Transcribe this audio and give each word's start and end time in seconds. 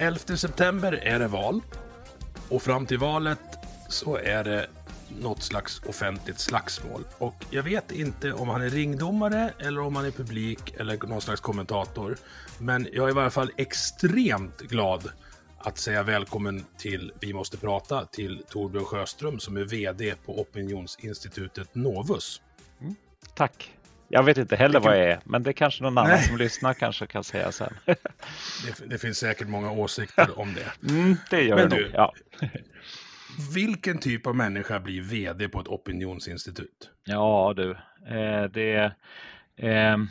11 0.00 0.36
september 0.36 0.92
är 0.92 1.18
det 1.18 1.28
val. 1.28 1.60
Och 2.48 2.62
fram 2.62 2.86
till 2.86 2.98
valet 2.98 3.38
så 3.88 4.16
är 4.16 4.44
det 4.44 4.66
något 5.18 5.42
slags 5.42 5.82
offentligt 5.86 6.38
slagsmål. 6.38 7.04
Och 7.18 7.44
jag 7.50 7.62
vet 7.62 7.92
inte 7.92 8.32
om 8.32 8.48
han 8.48 8.62
är 8.62 8.70
ringdomare 8.70 9.52
eller 9.58 9.80
om 9.80 9.96
han 9.96 10.04
är 10.04 10.10
publik 10.10 10.74
eller 10.76 11.06
någon 11.06 11.20
slags 11.20 11.40
kommentator. 11.40 12.16
Men 12.58 12.88
jag 12.92 13.06
är 13.06 13.10
i 13.10 13.14
varje 13.14 13.30
fall 13.30 13.50
extremt 13.56 14.60
glad 14.60 15.10
att 15.58 15.78
säga 15.78 16.02
välkommen 16.02 16.64
till 16.78 17.12
Vi 17.20 17.32
måste 17.32 17.56
prata 17.56 18.04
till 18.04 18.42
Torbjörn 18.48 18.84
Sjöström 18.84 19.40
som 19.40 19.56
är 19.56 19.64
VD 19.64 20.14
på 20.24 20.40
opinionsinstitutet 20.40 21.74
Novus. 21.74 22.40
Tack. 23.34 23.79
Jag 24.12 24.22
vet 24.22 24.38
inte 24.38 24.56
heller 24.56 24.80
vad 24.80 24.96
jag 24.98 25.04
är, 25.08 25.20
men 25.24 25.42
det 25.42 25.50
är 25.50 25.52
kanske 25.52 25.82
någon 25.82 25.98
annan 25.98 26.10
Nej. 26.10 26.22
som 26.22 26.36
lyssnar 26.36 26.74
kanske 26.74 27.06
kan 27.06 27.24
säga 27.24 27.52
sen. 27.52 27.74
Det, 27.86 28.86
det 28.86 28.98
finns 28.98 29.18
säkert 29.18 29.48
många 29.48 29.70
åsikter 29.72 30.38
om 30.38 30.54
det. 30.54 30.92
Mm, 30.92 31.16
det 31.30 31.42
gör 31.42 31.56
Men 31.56 31.68
det 31.70 31.76
du- 31.76 31.82
nog. 31.82 31.90
Ja. 31.94 32.12
Vilken 33.54 33.98
typ 33.98 34.26
av 34.26 34.36
människa 34.36 34.80
blir 34.80 35.02
VD 35.02 35.48
på 35.48 35.60
ett 35.60 35.68
opinionsinstitut? 35.68 36.90
ja, 37.04 37.52
du. 37.56 37.70
Eh, 38.16 38.44
det, 38.44 38.92
ehm, 39.56 40.08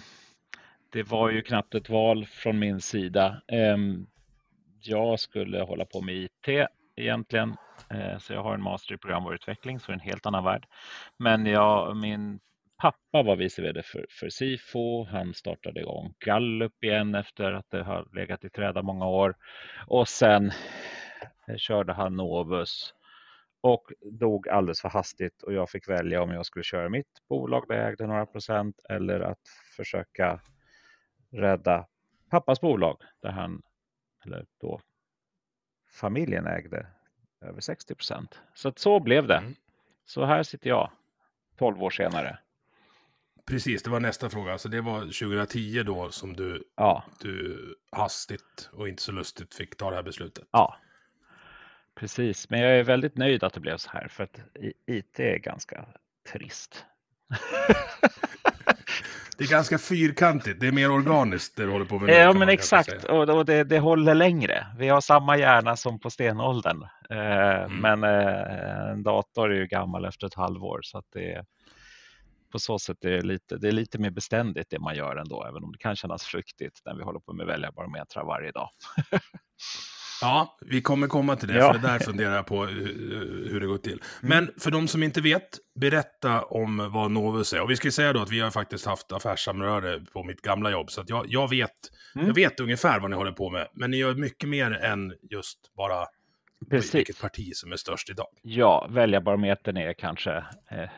det 0.89 1.03
var 1.03 1.29
ju 1.29 1.41
knappt 1.41 1.75
ett 1.75 1.89
val 1.89 2.25
från 2.25 2.59
min 2.59 2.81
sida. 2.81 3.41
Ehm, 3.47 4.05
jag 4.81 5.19
skulle 5.19 5.61
hålla 5.61 5.85
på 5.85 6.01
med 6.01 6.15
IT 6.15 6.67
egentligen. 6.95 7.55
Eh, 7.89 8.17
så 8.19 8.33
jag 8.33 8.43
har 8.43 8.53
en 8.53 8.61
master 8.63 8.93
i 8.95 8.97
programvaruutveckling, 8.97 9.79
så 9.79 9.91
en 9.91 9.99
helt 9.99 10.25
annan 10.25 10.43
värld. 10.43 10.65
Men 11.17 11.45
jag, 11.45 11.97
min 11.97 12.39
pappa 12.79 13.23
var 13.23 13.35
vice 13.35 13.61
vd 13.61 13.83
för, 13.83 14.05
för 14.09 14.29
Sifo. 14.29 15.03
Han 15.03 15.33
startade 15.33 15.79
igång 15.79 16.13
Gallup 16.19 16.83
igen 16.83 17.15
efter 17.15 17.51
att 17.51 17.69
det 17.69 17.83
har 17.83 18.07
legat 18.13 18.43
i 18.43 18.49
träda 18.49 18.81
många 18.81 19.07
år. 19.07 19.35
Och 19.87 20.07
sen 20.07 20.51
eh, 21.47 21.57
körde 21.57 21.93
han 21.93 22.15
Novus 22.15 22.93
och 23.61 23.91
dog 24.01 24.49
alldeles 24.49 24.81
för 24.81 24.89
hastigt 24.89 25.43
och 25.43 25.53
jag 25.53 25.69
fick 25.69 25.89
välja 25.89 26.21
om 26.21 26.31
jag 26.31 26.45
skulle 26.45 26.63
köra 26.63 26.89
mitt 26.89 27.27
bolag 27.29 27.65
där 27.67 27.75
jag 27.75 27.89
ägde 27.89 28.07
några 28.07 28.25
procent 28.25 28.79
eller 28.89 29.19
att 29.19 29.41
försöka 29.75 30.39
rädda 31.31 31.87
pappas 32.29 32.61
bolag 32.61 33.01
där 33.21 33.29
han, 33.29 33.61
eller 34.25 34.45
då 34.61 34.81
familjen 35.91 36.47
ägde 36.47 36.87
över 37.41 37.61
60 37.61 37.95
procent. 37.95 38.41
Så 38.53 38.69
att 38.69 38.79
så 38.79 38.99
blev 38.99 39.27
det. 39.27 39.37
Mm. 39.37 39.55
Så 40.05 40.25
här 40.25 40.43
sitter 40.43 40.69
jag 40.69 40.91
12 41.57 41.83
år 41.83 41.89
senare. 41.89 42.39
Precis, 43.49 43.83
det 43.83 43.89
var 43.89 43.99
nästa 43.99 44.29
fråga. 44.29 44.57
Så 44.57 44.67
det 44.67 44.81
var 44.81 44.99
2010 44.99 45.83
då 45.85 46.09
som 46.11 46.35
du, 46.35 46.63
Ja, 46.77 47.03
du 47.21 47.57
hastigt 47.91 48.69
och 48.73 48.87
inte 48.89 49.03
så 49.03 49.11
lustigt 49.11 49.55
fick 49.55 49.77
ta 49.77 49.89
det 49.89 49.95
här 49.95 50.03
beslutet. 50.03 50.43
ja. 50.51 50.77
Precis, 51.95 52.49
men 52.49 52.59
jag 52.59 52.71
är 52.79 52.83
väldigt 52.83 53.17
nöjd 53.17 53.43
att 53.43 53.53
det 53.53 53.59
blev 53.59 53.77
så 53.77 53.89
här 53.89 54.07
för 54.07 54.23
att 54.23 54.39
IT 54.87 55.19
är 55.19 55.37
ganska 55.37 55.85
trist. 56.33 56.85
Det 59.37 59.45
är 59.45 59.49
ganska 59.49 59.77
fyrkantigt, 59.77 60.59
det 60.59 60.67
är 60.67 60.71
mer 60.71 60.91
organiskt 60.91 61.55
det 61.57 61.63
du 61.65 61.71
håller 61.71 61.85
på 61.85 61.99
med 61.99 62.07
nu, 62.07 62.13
Ja, 62.13 62.33
men 62.33 62.49
exakt. 62.49 63.03
Och, 63.03 63.29
och 63.29 63.45
det, 63.45 63.63
det 63.63 63.79
håller 63.79 64.15
längre. 64.15 64.67
Vi 64.77 64.87
har 64.89 65.01
samma 65.01 65.37
hjärna 65.37 65.75
som 65.75 65.99
på 65.99 66.09
stenåldern. 66.09 66.83
Eh, 67.09 67.63
Mm. 67.65 67.99
Men 67.99 68.03
eh, 68.03 68.89
en 68.91 69.03
dator 69.03 69.51
är 69.51 69.55
ju 69.55 69.67
gammal 69.67 70.05
efter 70.05 70.27
ett 70.27 70.33
halvår. 70.33 70.79
Så 70.83 70.97
att 70.97 71.05
det 71.13 71.45
på 72.51 72.59
så 72.59 72.79
sätt 72.79 73.05
är 73.05 73.09
det, 73.09 73.21
lite, 73.21 73.57
det 73.57 73.67
är 73.67 73.71
lite 73.71 73.97
mer 73.99 74.09
beständigt 74.09 74.67
det 74.69 74.79
man 74.79 74.95
gör 74.95 75.15
ändå. 75.15 75.43
Även 75.49 75.63
om 75.63 75.71
det 75.71 75.77
kan 75.77 75.95
kännas 75.95 76.23
fruktigt 76.23 76.81
när 76.85 76.95
vi 76.95 77.03
håller 77.03 77.19
på 77.19 77.33
med 77.33 77.45
väljarbarometrar 77.45 78.25
varje 78.25 78.51
dag. 78.51 78.69
Ja, 80.21 80.57
vi 80.61 80.81
kommer 80.81 81.07
komma 81.07 81.35
till 81.35 81.47
det, 81.47 81.57
Ja. 81.57 81.73
för 81.73 81.79
det 81.79 81.87
där 81.87 81.99
funderar 81.99 82.35
jag 82.35 82.45
på 82.47 82.65
hur, 82.65 83.59
det 83.59 83.67
går 83.67 83.77
till. 83.77 84.01
Men 84.21 84.51
för 84.59 84.71
de 84.71 84.87
som 84.87 85.03
inte 85.03 85.21
vet, 85.21 85.49
berätta 85.79 86.41
om 86.43 86.91
vad 86.91 87.11
Novus 87.11 87.53
är. 87.53 87.61
Och 87.61 87.69
vi 87.69 87.75
ska 87.75 87.91
säga 87.91 88.13
då 88.13 88.21
att 88.21 88.31
vi 88.31 88.39
har 88.39 88.51
faktiskt 88.51 88.85
haft 88.85 89.11
affärssamröre 89.11 89.99
på 90.13 90.23
mitt 90.23 90.41
gamla 90.41 90.71
jobb, 90.71 90.91
så 90.91 91.01
att 91.01 91.09
jag, 91.09 91.25
jag, 91.27 91.49
vet, 91.49 91.71
Mm. 92.15 92.27
jag 92.27 92.35
vet 92.35 92.59
ungefär 92.59 92.99
vad 92.99 93.09
ni 93.09 93.15
håller 93.15 93.31
på 93.31 93.49
med. 93.49 93.67
Men 93.73 93.91
ni 93.91 93.97
gör 93.97 94.13
mycket 94.15 94.49
mer 94.49 94.71
än 94.71 95.13
just 95.31 95.59
bara 95.77 96.05
Precis. 96.69 96.95
vilket 96.95 97.21
parti 97.21 97.51
som 97.55 97.71
är 97.71 97.75
störst 97.75 98.09
idag. 98.09 98.27
Ja, 98.41 98.87
väljarbarometern 98.89 99.77
är 99.77 99.93
kanske 99.93 100.31
eh, 100.71 100.89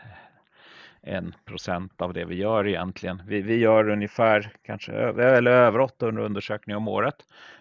en 1.01 1.35
procent 1.45 2.01
av 2.01 2.13
det 2.13 2.25
vi 2.25 2.35
gör 2.35 2.67
egentligen. 2.67 3.21
Vi, 3.27 3.41
vi 3.41 3.55
gör 3.55 3.89
ungefär 3.89 4.53
kanske 4.61 4.91
eller 4.93 5.51
över 5.51 5.79
800 5.79 6.23
undersökningar 6.23 6.77
om 6.77 6.87
året. 6.87 7.15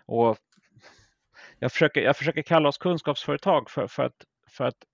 Och 0.07 0.39
jag, 1.59 1.73
försöker, 1.73 2.01
jag 2.01 2.17
försöker 2.17 2.43
kalla 2.43 2.69
oss 2.69 2.79
kunskapsföretag 2.79 3.71
för, 3.71 3.87
för, 3.87 4.05
att, 4.05 4.25
för 4.49 4.65
att 4.65 4.85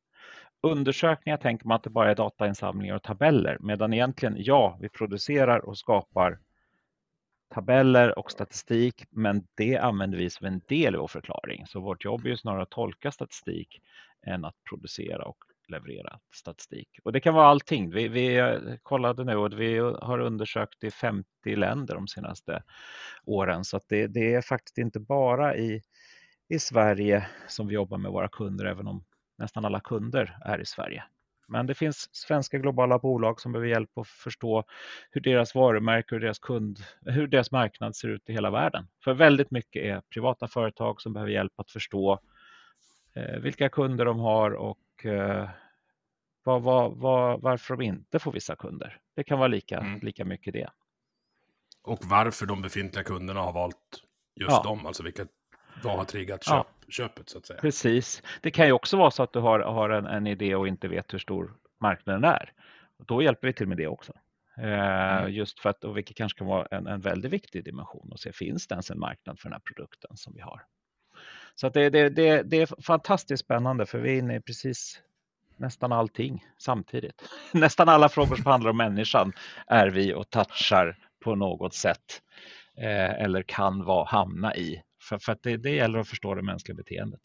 undersökningar 0.60 1.36
tänker 1.36 1.66
man 1.66 1.76
att 1.76 1.82
det 1.82 1.90
bara 1.90 2.10
är 2.10 2.14
datainsamlingar 2.14 2.94
och 2.94 3.02
tabeller. 3.02 3.58
Medan 3.60 3.92
egentligen, 3.92 4.34
ja, 4.38 4.78
vi 4.80 4.88
producerar 4.88 5.58
och 5.58 5.78
skapar 5.78 6.38
tabeller 7.54 8.18
och 8.18 8.30
statistik, 8.30 9.04
men 9.10 9.46
det 9.54 9.76
använder 9.76 10.18
vi 10.18 10.30
som 10.30 10.46
en 10.46 10.60
del 10.68 10.94
i 10.94 10.98
vår 10.98 11.08
förklaring. 11.08 11.66
Så 11.66 11.80
vårt 11.80 12.04
jobb 12.04 12.24
är 12.24 12.30
ju 12.30 12.36
snarare 12.36 12.62
att 12.62 12.70
tolka 12.70 13.12
statistik 13.12 13.80
än 14.26 14.44
att 14.44 14.64
producera 14.68 15.24
och 15.24 15.38
leverera 15.68 16.18
statistik. 16.34 16.88
Och 17.04 17.12
det 17.12 17.20
kan 17.20 17.34
vara 17.34 17.46
allting. 17.46 17.90
Vi, 17.90 18.08
vi 18.08 18.36
eh, 18.36 18.58
kollade 18.82 19.24
nu 19.24 19.36
och 19.36 19.60
vi 19.60 19.78
har 19.78 20.18
undersökt 20.18 20.84
i 20.84 20.90
50 20.90 21.26
länder 21.56 21.94
de 21.94 22.08
senaste 22.08 22.62
åren, 23.24 23.64
så 23.64 23.76
att 23.76 23.88
det, 23.88 24.06
det 24.06 24.34
är 24.34 24.42
faktiskt 24.42 24.78
inte 24.78 25.00
bara 25.00 25.56
i, 25.56 25.82
i 26.48 26.58
Sverige 26.58 27.26
som 27.48 27.68
vi 27.68 27.74
jobbar 27.74 27.98
med 27.98 28.12
våra 28.12 28.28
kunder, 28.28 28.64
även 28.64 28.86
om 28.86 29.04
nästan 29.38 29.64
alla 29.64 29.80
kunder 29.80 30.38
är 30.44 30.60
i 30.60 30.66
Sverige. 30.66 31.04
Men 31.48 31.66
det 31.66 31.74
finns 31.74 32.08
svenska 32.12 32.58
globala 32.58 32.98
bolag 32.98 33.40
som 33.40 33.52
behöver 33.52 33.68
hjälp 33.68 33.98
att 33.98 34.08
förstå 34.08 34.64
hur 35.10 35.20
deras 35.20 35.54
varumärke 35.54 36.14
och 36.14 36.20
deras 36.20 36.38
kund, 36.38 36.78
hur 37.00 37.26
deras 37.26 37.50
marknad 37.52 37.96
ser 37.96 38.08
ut 38.08 38.28
i 38.28 38.32
hela 38.32 38.50
världen. 38.50 38.86
För 39.04 39.14
väldigt 39.14 39.50
mycket 39.50 39.82
är 39.82 40.00
privata 40.00 40.48
företag 40.48 41.00
som 41.00 41.12
behöver 41.12 41.32
hjälp 41.32 41.52
att 41.56 41.70
förstå 41.70 42.20
eh, 43.14 43.40
vilka 43.40 43.68
kunder 43.68 44.04
de 44.04 44.18
har 44.18 44.50
och 44.50 44.78
eh, 45.04 45.48
vad, 46.44 46.62
vad, 46.62 46.96
vad, 46.96 47.40
varför 47.40 47.76
de 47.76 47.82
inte 47.84 48.18
får 48.18 48.32
vissa 48.32 48.56
kunder. 48.56 49.00
Det 49.16 49.24
kan 49.24 49.38
vara 49.38 49.48
lika, 49.48 49.78
Mm. 49.78 50.00
lika 50.00 50.24
mycket 50.24 50.52
det. 50.52 50.70
Och 51.82 51.98
varför 52.02 52.46
de 52.46 52.62
befintliga 52.62 53.04
kunderna 53.04 53.40
har 53.40 53.52
valt 53.52 54.02
just 54.34 54.50
Ja. 54.50 54.62
dem, 54.62 54.86
alltså 54.86 55.02
vilket, 55.02 55.28
vad 55.82 55.96
har 55.98 56.04
triggat 56.04 56.42
Ja. 56.46 56.66
köp, 56.84 56.92
köpet 56.92 57.28
så 57.28 57.38
att 57.38 57.46
säga. 57.46 57.60
Precis. 57.60 58.22
Det 58.42 58.50
kan 58.50 58.66
ju 58.66 58.72
också 58.72 58.96
vara 58.96 59.10
så 59.10 59.22
att 59.22 59.32
du 59.32 59.38
har, 59.38 59.60
har 59.60 59.90
en, 59.90 60.06
en 60.06 60.26
idé 60.26 60.54
och 60.54 60.68
inte 60.68 60.88
vet 60.88 61.14
hur 61.14 61.18
stor 61.18 61.54
marknaden 61.80 62.24
är. 62.24 62.52
Då 62.98 63.22
hjälper 63.22 63.46
vi 63.46 63.52
till 63.52 63.68
med 63.68 63.76
det 63.76 63.86
också. 63.86 64.12
Eh, 64.58 65.28
Just 65.28 65.60
för 65.60 65.70
att, 65.70 65.84
och 65.84 65.96
vilket 65.96 66.16
kanske 66.16 66.38
kan 66.38 66.46
vara 66.46 66.66
en, 66.70 66.86
en 66.86 67.00
väldigt 67.00 67.32
viktig 67.32 67.64
dimension 67.64 68.10
att 68.12 68.20
se, 68.20 68.32
finns 68.32 68.66
det 68.66 68.72
ens 68.72 68.90
en 68.90 68.98
marknad 68.98 69.38
för 69.40 69.48
den 69.48 69.52
här 69.52 69.60
produkten 69.74 70.16
som 70.16 70.34
vi 70.34 70.40
har? 70.40 70.62
Så 71.56 71.68
det, 71.68 71.90
det, 71.90 72.08
det, 72.08 72.42
det 72.42 72.56
är 72.62 72.82
fantastiskt 72.82 73.44
spännande 73.44 73.86
för 73.86 73.98
vi 73.98 74.14
är 74.14 74.18
inne 74.18 74.36
i 74.36 74.40
precis 74.40 75.02
nästan 75.56 75.92
allting 75.92 76.44
samtidigt. 76.58 77.22
Nästan 77.52 77.88
alla 77.88 78.08
frågor 78.08 78.36
som 78.36 78.46
handlar 78.46 78.70
om 78.70 78.76
människan 78.76 79.32
är 79.66 79.88
vi 79.88 80.14
och 80.14 80.30
touchar 80.30 80.96
på 81.24 81.34
något 81.34 81.74
sätt. 81.74 82.22
eh, 82.76 83.22
eller 83.22 83.42
kan 83.42 83.84
vara, 83.84 84.04
hamna 84.04 84.56
i. 84.56 84.82
För, 85.02 85.18
för 85.18 85.32
att 85.32 85.42
det, 85.42 85.56
det 85.56 85.70
gäller 85.70 85.98
att 85.98 86.08
förstå 86.08 86.34
det 86.34 86.42
mänskliga 86.42 86.76
beteendet. 86.76 87.20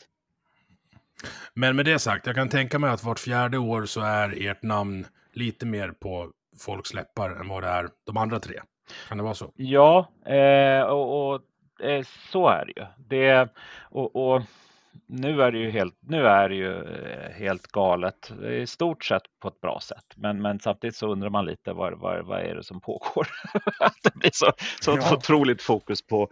Men 1.53 1.75
med 1.75 1.85
det 1.85 1.99
sagt, 1.99 2.25
jag 2.25 2.35
kan 2.35 2.49
tänka 2.49 2.79
mig 2.79 2.89
att 2.89 3.03
vart 3.03 3.19
fjärde 3.19 3.57
år 3.57 3.85
så 3.85 4.01
är 4.01 4.47
ert 4.47 4.63
namn 4.63 5.05
lite 5.33 5.65
mer 5.65 5.89
på 5.91 6.31
folks 6.59 6.93
läppar 6.93 7.29
än 7.31 7.47
vad 7.47 7.63
det 7.63 7.69
är 7.69 7.89
de 8.05 8.17
andra 8.17 8.39
tre. 8.39 8.59
Kan 9.07 9.17
det 9.17 9.23
vara 9.23 9.33
så? 9.33 9.51
Ja, 9.55 10.11
eh, 10.25 10.81
och, 10.81 11.33
och 11.33 11.41
så 12.31 12.47
är 12.47 12.65
det 12.65 12.73
ju. 12.81 12.85
Det, 12.97 13.49
och, 13.89 14.15
och, 14.15 14.41
nu 15.07 15.41
är 15.41 15.51
det 15.51 15.57
ju 15.57 15.69
helt, 15.69 15.95
nu 15.99 16.27
är 16.27 16.49
det 16.49 16.55
ju 16.55 16.83
eh, 16.83 17.31
helt 17.31 17.67
galet 17.67 18.31
i 18.49 18.67
stort 18.67 19.05
sett 19.05 19.21
på 19.41 19.47
ett 19.47 19.61
bra 19.61 19.79
sätt. 19.83 20.05
Men, 20.15 20.41
men 20.41 20.59
samtidigt 20.59 20.95
så 20.95 21.11
undrar 21.11 21.29
man 21.29 21.45
lite 21.45 21.73
vad, 21.73 21.99
vad, 21.99 22.25
vad 22.25 22.39
är 22.39 22.55
det 22.55 22.63
som 22.63 22.81
pågår? 22.81 23.27
att 23.79 23.97
det 24.03 24.15
blir 24.15 24.31
så, 24.33 24.51
så 24.81 24.97
ja. 25.01 25.15
otroligt 25.15 25.61
fokus 25.61 26.07
på, 26.07 26.29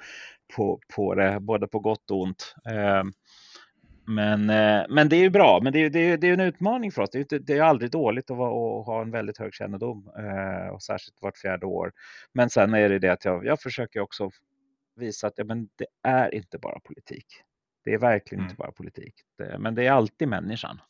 på, 0.56 0.80
på 0.96 1.16
det, 1.16 1.40
både 1.40 1.68
på 1.68 1.80
gott 1.80 2.12
och 2.12 2.22
ont. 2.22 2.56
Eh, 2.70 3.04
men, 4.10 4.50
eh, 4.50 4.86
men 4.90 5.10
det 5.10 5.16
är 5.16 5.22
ju 5.22 5.30
bra, 5.30 5.60
men 5.64 5.74
det 5.74 5.80
är, 5.80 5.90
det 5.90 6.00
är, 6.00 6.18
det 6.18 6.30
är 6.30 6.34
en 6.34 6.40
utmaning 6.40 6.92
för 6.92 7.02
oss. 7.02 7.10
Det 7.12 7.32
är, 7.32 7.40
det 7.40 7.58
är 7.58 7.62
aldrig 7.62 7.92
dåligt 7.92 8.32
att, 8.32 8.38
vara, 8.38 8.80
att 8.80 8.86
ha 8.86 9.02
en 9.02 9.12
väldigt 9.12 9.38
hög 9.38 9.54
kännedom, 9.54 10.10
eh, 10.18 10.74
och 10.74 10.84
särskilt 10.84 11.18
vart 11.22 11.38
fjärde 11.38 11.66
år. 11.66 11.92
Men 12.34 12.50
sen 12.50 12.74
är 12.74 12.90
det 12.90 13.00
det 13.00 13.10
att 13.10 13.26
jag, 13.26 13.46
jag 13.46 13.62
försöker 13.62 14.00
också 14.00 14.32
visa 15.00 15.28
att 15.28 15.34
ja, 15.36 15.44
men 15.44 15.70
det 15.76 15.86
är 16.04 16.36
inte 16.36 16.58
bara 16.58 16.80
politik. 16.80 17.26
Det 17.84 17.94
är 17.94 17.98
verkligen 17.98 18.40
mm. 18.40 18.50
inte 18.50 18.58
bara 18.58 18.72
politik, 18.72 19.14
det, 19.38 19.60
men 19.60 19.76
det 19.76 19.86
är 19.86 19.92
alltid 19.92 20.28
människan. 20.28 20.82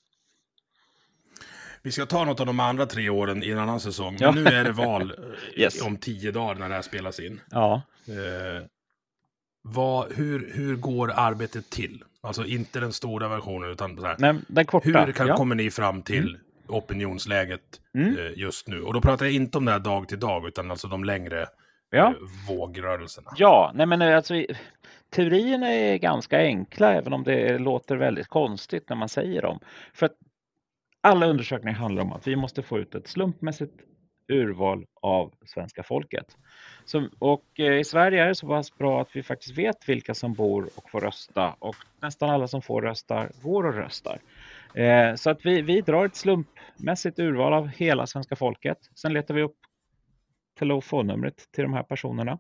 Vi 1.81 1.91
ska 1.91 2.06
ta 2.06 2.25
något 2.25 2.39
av 2.39 2.45
de 2.45 2.59
andra 2.59 2.85
tre 2.85 3.09
åren 3.09 3.44
i 3.44 3.50
en 3.50 3.59
annan 3.59 3.79
säsong. 3.79 4.13
Men 4.19 4.21
ja. 4.21 4.31
nu 4.31 4.45
är 4.45 4.63
det 4.63 4.71
val 4.71 5.11
eh, 5.56 5.61
yes. 5.61 5.81
om 5.81 5.97
tio 5.97 6.31
dagar 6.31 6.56
när 6.56 6.69
det 6.69 6.75
här 6.75 6.81
spelas 6.81 7.19
in. 7.19 7.41
Ja. 7.51 7.81
Eh, 8.07 8.65
vad, 9.61 10.13
hur, 10.13 10.53
hur 10.53 10.75
går 10.75 11.11
arbetet 11.15 11.69
till? 11.69 12.03
Alltså 12.21 12.45
inte 12.45 12.79
den 12.79 12.94
stora 12.94 13.27
versionen 13.27 13.71
utan 13.71 13.97
så 13.97 14.06
här. 14.06 14.15
Nej, 14.19 14.35
den 14.47 14.65
korta. 14.65 15.06
Hur 15.06 15.11
kan, 15.11 15.27
ja. 15.27 15.35
kommer 15.35 15.56
ni 15.56 15.71
fram 15.71 16.01
till 16.01 16.29
mm. 16.29 16.41
opinionsläget 16.67 17.81
mm. 17.94 18.17
Eh, 18.17 18.31
just 18.35 18.67
nu? 18.67 18.81
Och 18.81 18.94
då 18.94 19.01
pratar 19.01 19.25
jag 19.25 19.35
inte 19.35 19.57
om 19.57 19.65
det 19.65 19.71
här 19.71 19.79
dag 19.79 20.07
till 20.07 20.19
dag 20.19 20.47
utan 20.47 20.71
alltså 20.71 20.88
de 20.88 21.03
längre 21.03 21.47
ja. 21.89 22.07
eh, 22.07 22.15
vågrörelserna. 22.47 23.31
Ja, 23.36 23.71
nej 23.75 23.86
men 23.86 24.01
eh, 24.01 24.15
alltså 24.15 24.45
teorierna 25.09 25.68
är 25.68 25.97
ganska 25.97 26.38
enkla 26.39 26.94
även 26.94 27.13
om 27.13 27.24
det 27.24 27.57
låter 27.57 27.97
väldigt 27.97 28.27
konstigt 28.27 28.89
när 28.89 28.95
man 28.95 29.09
säger 29.09 29.41
dem. 29.41 29.59
För 29.94 30.06
att 30.06 30.15
alla 31.01 31.25
undersökningar 31.25 31.77
handlar 31.77 32.03
om 32.03 32.13
att 32.13 32.27
vi 32.27 32.36
måste 32.36 32.62
få 32.62 32.80
ut 32.80 32.95
ett 32.95 33.07
slumpmässigt 33.07 33.74
urval 34.27 34.86
av 35.01 35.33
svenska 35.45 35.83
folket. 35.83 36.38
Så, 36.86 37.07
och 37.19 37.45
eh, 37.59 37.80
i 37.80 37.83
Sverige 37.83 38.24
är 38.24 38.27
det 38.27 38.35
så 38.35 38.47
pass 38.47 38.77
bra 38.77 39.01
att 39.01 39.15
vi 39.15 39.24
faktiskt 39.24 39.57
vet 39.57 39.89
vilka 39.89 40.13
som 40.13 40.33
bor 40.33 40.69
och 40.75 40.89
får 40.89 41.01
rösta 41.01 41.56
och 41.59 41.75
nästan 42.01 42.30
alla 42.30 42.47
som 42.47 42.62
får 42.62 42.81
rösta 42.81 43.27
går 43.42 43.65
och 43.65 43.74
röstar. 43.74 44.19
Eh, 44.74 45.15
så 45.15 45.30
att 45.30 45.45
vi, 45.45 45.62
vi 45.62 45.81
drar 45.81 46.06
ett 46.06 46.15
slumpmässigt 46.15 47.19
urval 47.19 47.53
av 47.53 47.68
hela 47.68 48.07
svenska 48.07 48.35
folket. 48.35 48.77
Sen 48.95 49.13
letar 49.13 49.33
vi 49.33 49.42
upp 49.42 49.57
telefonnumret 50.59 51.51
till 51.51 51.63
de 51.63 51.73
här 51.73 51.83
personerna. 51.83 52.39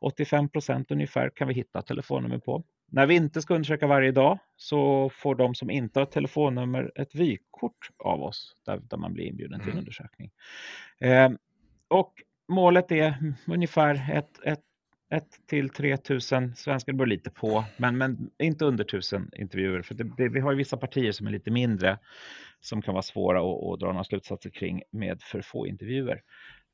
85 0.00 0.48
procent 0.48 0.90
ungefär 0.90 1.30
kan 1.30 1.48
vi 1.48 1.54
hitta 1.54 1.82
telefonnummer 1.82 2.38
på. 2.38 2.64
När 2.90 3.06
vi 3.06 3.14
inte 3.14 3.42
ska 3.42 3.54
undersöka 3.54 3.86
varje 3.86 4.12
dag 4.12 4.38
så 4.56 5.10
får 5.10 5.34
de 5.34 5.54
som 5.54 5.70
inte 5.70 5.98
har 5.98 6.06
telefonnummer 6.06 6.92
ett 6.94 7.14
vykort 7.14 7.90
av 7.98 8.22
oss 8.22 8.56
där, 8.66 8.80
där 8.90 8.96
man 8.96 9.12
blir 9.12 9.24
inbjuden 9.24 9.60
till 9.60 9.68
en 9.68 9.72
mm. 9.72 9.78
undersökning. 9.78 10.30
Eh, 11.00 11.30
och 11.88 12.12
målet 12.48 12.92
är 12.92 13.34
ungefär 13.46 14.10
ett, 14.12 14.40
ett, 14.44 14.60
ett 15.10 15.46
till 15.46 15.68
3000 15.68 16.56
svenskar, 16.56 16.92
beror 16.92 17.06
lite 17.06 17.30
på, 17.30 17.64
men, 17.76 17.98
men 17.98 18.30
inte 18.38 18.64
under 18.64 18.84
1000 18.84 19.30
intervjuer. 19.36 19.82
För 19.82 19.94
det, 19.94 20.04
det, 20.16 20.28
vi 20.28 20.40
har 20.40 20.52
ju 20.52 20.58
vissa 20.58 20.76
partier 20.76 21.12
som 21.12 21.26
är 21.26 21.30
lite 21.30 21.50
mindre 21.50 21.98
som 22.60 22.82
kan 22.82 22.94
vara 22.94 23.02
svåra 23.02 23.38
att, 23.40 23.72
att 23.72 23.80
dra 23.80 23.86
några 23.86 24.04
slutsatser 24.04 24.50
kring 24.50 24.82
med 24.90 25.22
för 25.22 25.42
få 25.42 25.66
intervjuer. 25.66 26.22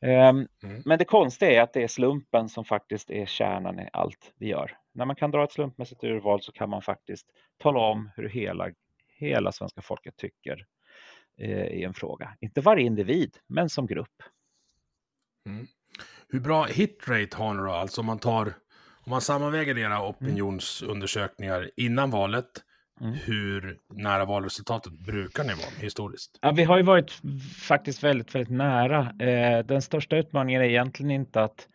Um, 0.00 0.48
mm. 0.62 0.82
Men 0.84 0.98
det 0.98 1.04
konstiga 1.04 1.50
är 1.52 1.62
att 1.62 1.72
det 1.72 1.82
är 1.82 1.88
slumpen 1.88 2.48
som 2.48 2.64
faktiskt 2.64 3.10
är 3.10 3.26
kärnan 3.26 3.80
i 3.80 3.88
allt 3.92 4.32
vi 4.36 4.48
gör. 4.48 4.76
När 4.92 5.04
man 5.04 5.16
kan 5.16 5.30
dra 5.30 5.44
ett 5.44 5.52
slumpmässigt 5.52 6.04
urval 6.04 6.42
så 6.42 6.52
kan 6.52 6.70
man 6.70 6.82
faktiskt 6.82 7.26
tala 7.58 7.80
om 7.80 8.10
hur 8.16 8.28
hela, 8.28 8.70
hela 9.18 9.52
svenska 9.52 9.82
folket 9.82 10.16
tycker 10.16 10.66
eh, 11.40 11.66
i 11.66 11.84
en 11.84 11.94
fråga. 11.94 12.36
Inte 12.40 12.60
varje 12.60 12.86
individ, 12.86 13.36
men 13.46 13.68
som 13.68 13.86
grupp. 13.86 14.22
Mm. 15.46 15.66
Hur 16.28 16.40
bra 16.40 16.64
hitrate 16.64 17.36
har 17.36 17.54
ni 17.54 17.62
då? 17.62 17.70
Alltså 17.70 18.00
om 18.00 18.06
man 18.06 18.18
tar, 18.18 18.46
om 19.04 19.10
man 19.10 19.20
sammanväger 19.20 19.78
era 19.78 20.08
opinionsundersökningar 20.08 21.70
innan 21.76 22.10
valet, 22.10 22.64
mm. 23.00 23.12
hur 23.12 23.78
nära 23.88 24.24
valresultatet 24.24 24.92
brukar 24.92 25.44
ni 25.44 25.54
vara 25.54 25.70
historiskt? 25.80 26.38
Ja, 26.42 26.50
vi 26.50 26.64
har 26.64 26.76
ju 26.76 26.82
varit 26.82 27.20
faktiskt 27.56 28.04
väldigt, 28.04 28.34
väldigt 28.34 28.52
nära. 28.52 29.00
Eh, 29.18 29.66
den 29.66 29.82
största 29.82 30.16
utmaningen 30.16 30.62
är 30.62 30.66
egentligen 30.66 31.10
inte 31.10 31.42
att 31.42 31.68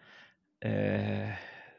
eh, 0.66 1.30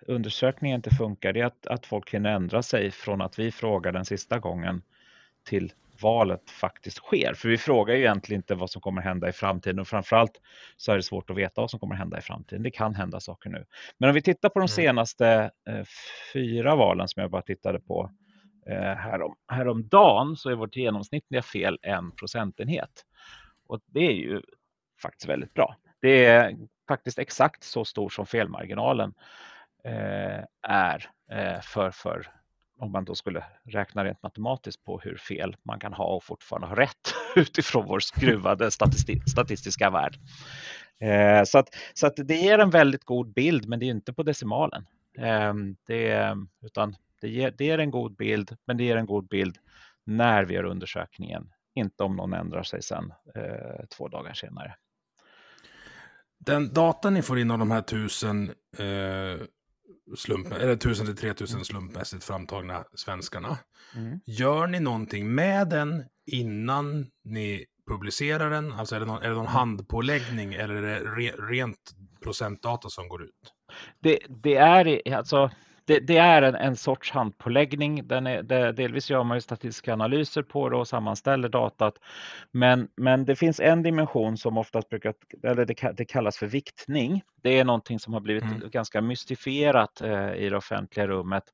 undersökningen 0.07 0.75
inte 0.75 0.91
funkar, 0.91 1.33
det 1.33 1.41
är 1.41 1.45
att, 1.45 1.67
att 1.67 1.87
folk 1.87 2.15
hinner 2.15 2.31
ändra 2.31 2.63
sig 2.63 2.91
från 2.91 3.21
att 3.21 3.39
vi 3.39 3.53
frågar 3.53 3.93
den 3.93 4.05
sista 4.05 4.39
gången 4.39 4.83
till 5.45 5.73
valet 6.03 6.51
faktiskt 6.51 6.97
sker. 6.97 7.35
För 7.35 7.49
vi 7.49 7.59
frågar 7.59 7.95
ju 7.95 8.01
egentligen 8.01 8.39
inte 8.39 8.55
vad 8.55 8.71
som 8.71 8.81
kommer 8.81 9.03
hända 9.03 9.29
i 9.29 9.33
framtiden 9.33 9.79
och 9.79 9.89
framförallt 9.89 10.41
så 10.77 10.93
är 10.93 10.97
det 10.97 11.03
svårt 11.03 11.31
att 11.31 11.37
veta 11.37 11.61
vad 11.61 11.71
som 11.71 11.81
kommer 11.81 11.95
hända 11.95 12.19
i 12.19 12.21
framtiden. 12.21 12.63
Det 12.63 12.71
kan 12.71 12.95
hända 12.95 13.21
saker 13.21 13.51
nu. 13.51 13.65
Men 13.99 14.09
om 14.09 14.15
vi 14.15 14.23
tittar 14.23 14.49
på 14.49 14.59
de 14.59 14.63
mm. 14.63 14.69
senaste 14.69 15.51
eh, 15.69 15.85
fyra 16.33 16.77
valen 16.77 17.09
som 17.09 17.21
jag 17.21 17.31
bara 17.31 17.43
tittade 17.43 17.81
på 17.81 18.11
Eh, 18.67 18.95
härom, 18.97 19.35
häromdagen 19.49 20.37
så 20.37 20.51
är 20.51 20.55
vårt 20.55 20.77
genomsnittliga 20.77 21.43
fel 21.43 21.79
en 21.83 22.11
procentenhet. 22.11 23.05
Och 23.67 23.81
det 23.87 24.01
är 24.01 24.13
ju 24.13 24.43
faktiskt 25.03 25.29
väldigt 25.29 25.55
bra. 25.55 25.77
Det 26.01 26.27
är 26.27 26.57
faktiskt 26.89 27.19
exakt 27.19 27.63
så 27.63 27.85
stor 27.85 28.09
som 28.09 28.27
felmarginalen 28.27 29.15
eh, 29.85 30.45
är 30.63 31.11
eh, 31.31 31.61
för, 31.61 31.91
för 31.91 32.31
om 32.79 32.93
man 32.93 33.05
då 33.05 33.15
skulle 33.15 33.45
räkna 33.65 34.05
rent 34.05 34.23
matematiskt 34.23 34.85
på 34.85 35.01
hur 35.01 35.17
fel 35.17 35.57
man 35.63 35.81
kan 35.81 35.93
ha 35.93 36.05
och 36.05 36.25
fortfarande 36.25 36.67
ha 36.67 36.77
rätt 36.77 37.15
utifrån 37.37 37.87
vår 37.87 38.01
skruvade 38.01 38.71
statisti 38.71 39.21
statistiska 39.27 39.91
värld. 39.91 40.19
Eh, 41.01 41.45
så 41.45 41.59
att, 41.59 41.69
så 41.95 42.07
att 42.07 42.17
det 42.17 42.37
ger 42.37 42.59
en 42.59 42.71
väldigt 42.71 43.05
god 43.05 43.33
bild, 43.33 43.69
men 43.69 43.79
det 43.79 43.87
är 43.87 43.91
inte 43.91 44.13
på 44.13 44.23
decimalen. 44.23 44.87
Eh, 45.19 45.55
det, 45.87 46.37
utan 46.63 46.97
det 47.25 47.31
ger, 47.31 47.51
det 47.51 47.65
ger 47.65 47.79
en 47.79 47.91
god 47.91 48.17
bild, 48.17 48.57
men 48.67 48.77
det 48.77 48.85
ger 48.85 48.97
en 48.97 49.07
god 49.07 49.29
bild 49.29 49.59
när 50.05 50.45
vi 50.45 50.55
gör 50.55 50.65
undersökningen, 50.65 51.51
inte 51.75 52.03
om 52.03 52.17
någon 52.17 52.33
ändrar 52.33 52.63
sig 52.63 52.83
sen 52.83 53.13
eh, 53.35 53.87
två 53.97 54.09
dagar 54.09 54.35
senare. 54.35 54.75
Den 56.39 56.73
data 56.73 57.11
ni 57.11 57.23
får 57.23 57.39
in 57.39 57.51
av 57.51 57.59
de 57.59 57.71
här 57.71 57.81
tusen 57.81 58.49
eh, 58.79 59.47
slump, 60.17 60.53
eller 60.53 60.73
1000 60.73 61.07
till 61.07 61.17
3000 61.17 61.65
slumpmässigt 61.65 62.25
framtagna 62.25 62.85
svenskarna. 62.95 63.59
Mm. 63.97 64.21
Gör 64.27 64.67
ni 64.67 64.81
någonting 64.81 65.35
med 65.35 65.69
den 65.69 66.05
innan 66.27 67.07
ni 67.25 67.65
publicerar 67.87 68.51
den? 68.51 68.73
Alltså 68.73 68.97
är 68.97 69.01
det 69.01 69.07
någon, 69.07 69.23
är 69.23 69.29
det 69.29 69.35
någon 69.35 69.47
handpåläggning 69.47 70.55
eller 70.55 70.75
är 70.75 70.83
det 70.83 71.01
re, 71.01 71.31
rent 71.31 71.95
procentdata 72.23 72.89
som 72.89 73.09
går 73.09 73.23
ut? 73.23 73.53
Det, 74.01 74.19
det 74.29 74.57
är 74.57 75.15
alltså 75.17 75.51
det, 75.87 75.99
det, 75.99 76.17
är 76.17 76.43
en, 76.43 76.55
en 76.55 76.77
sorts 76.77 77.11
handpåläggning. 77.11 78.09
Den 78.09 78.27
är, 78.27 78.43
det, 78.43 78.73
delvis 78.73 79.11
gör 79.11 79.25
man 79.25 79.37
ju 79.37 79.41
statistiska 79.41 79.93
analyser 79.93 80.43
på 80.43 80.69
det 80.69 80.77
och 80.77 80.89
sammanställer 80.89 81.49
datat. 81.49 81.95
Men, 82.51 82.89
men 82.97 83.25
det 83.25 83.37
finns 83.37 83.61
en 83.61 83.83
dimension 83.83 84.37
som 84.37 84.59
oftast 84.59 84.89
brukar, 84.89 85.15
eller 85.43 85.65
det, 85.65 85.93
det 85.97 86.05
kallas 86.05 86.37
för 86.37 86.47
viktning. 86.47 87.23
Det 87.43 87.59
är 87.59 87.65
någonting 87.65 87.99
som 87.99 88.13
har 88.13 88.21
blivit 88.21 88.43
mm. 88.43 88.71
ganska 88.71 89.01
mystifierat 89.01 90.01
eh, 90.01 90.35
i 90.35 90.49
det 90.49 90.57
offentliga 90.57 91.07
rummet 91.07 91.45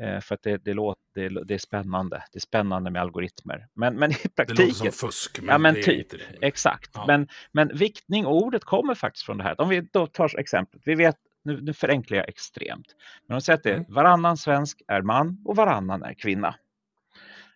eh, 0.00 0.20
för 0.20 0.34
att 0.34 0.42
det, 0.42 0.64
det, 0.64 0.74
låter, 0.74 1.02
det, 1.14 1.44
det, 1.44 1.54
är 1.54 1.58
spännande. 1.58 2.22
Det 2.32 2.38
är 2.38 2.40
spännande 2.40 2.90
med 2.90 3.02
algoritmer. 3.02 3.66
Men, 3.74 3.94
men 3.94 4.10
i 4.10 4.14
praktiken. 4.14 4.56
Det 4.56 4.62
låter 4.62 4.90
som 4.90 5.08
fusk. 5.08 5.40
Men 5.40 5.48
ja, 5.48 5.58
men 5.58 5.74
typ. 5.74 6.06
Exakt. 6.40 6.90
Ja. 6.94 7.04
Men, 7.06 7.28
men 7.52 7.76
viktning, 7.76 8.26
ordet 8.26 8.64
kommer 8.64 8.94
faktiskt 8.94 9.26
från 9.26 9.38
det 9.38 9.44
här. 9.44 9.60
Om 9.60 9.68
vi 9.68 9.80
då 9.80 10.06
tar 10.06 10.38
exemplet. 10.38 10.82
Vi 10.84 10.94
vet 10.94 11.16
nu, 11.46 11.60
nu 11.60 11.72
förenklar 11.72 12.16
jag 12.16 12.28
extremt. 12.28 12.86
Men 13.26 13.36
de 13.36 13.40
säger 13.40 13.56
att 13.56 13.62
det 13.62 13.70
är 13.70 13.76
mm. 13.76 13.86
varannan 13.88 14.36
svensk 14.36 14.82
är 14.88 15.02
man 15.02 15.42
och 15.44 15.56
varannan 15.56 16.02
är 16.02 16.14
kvinna. 16.14 16.54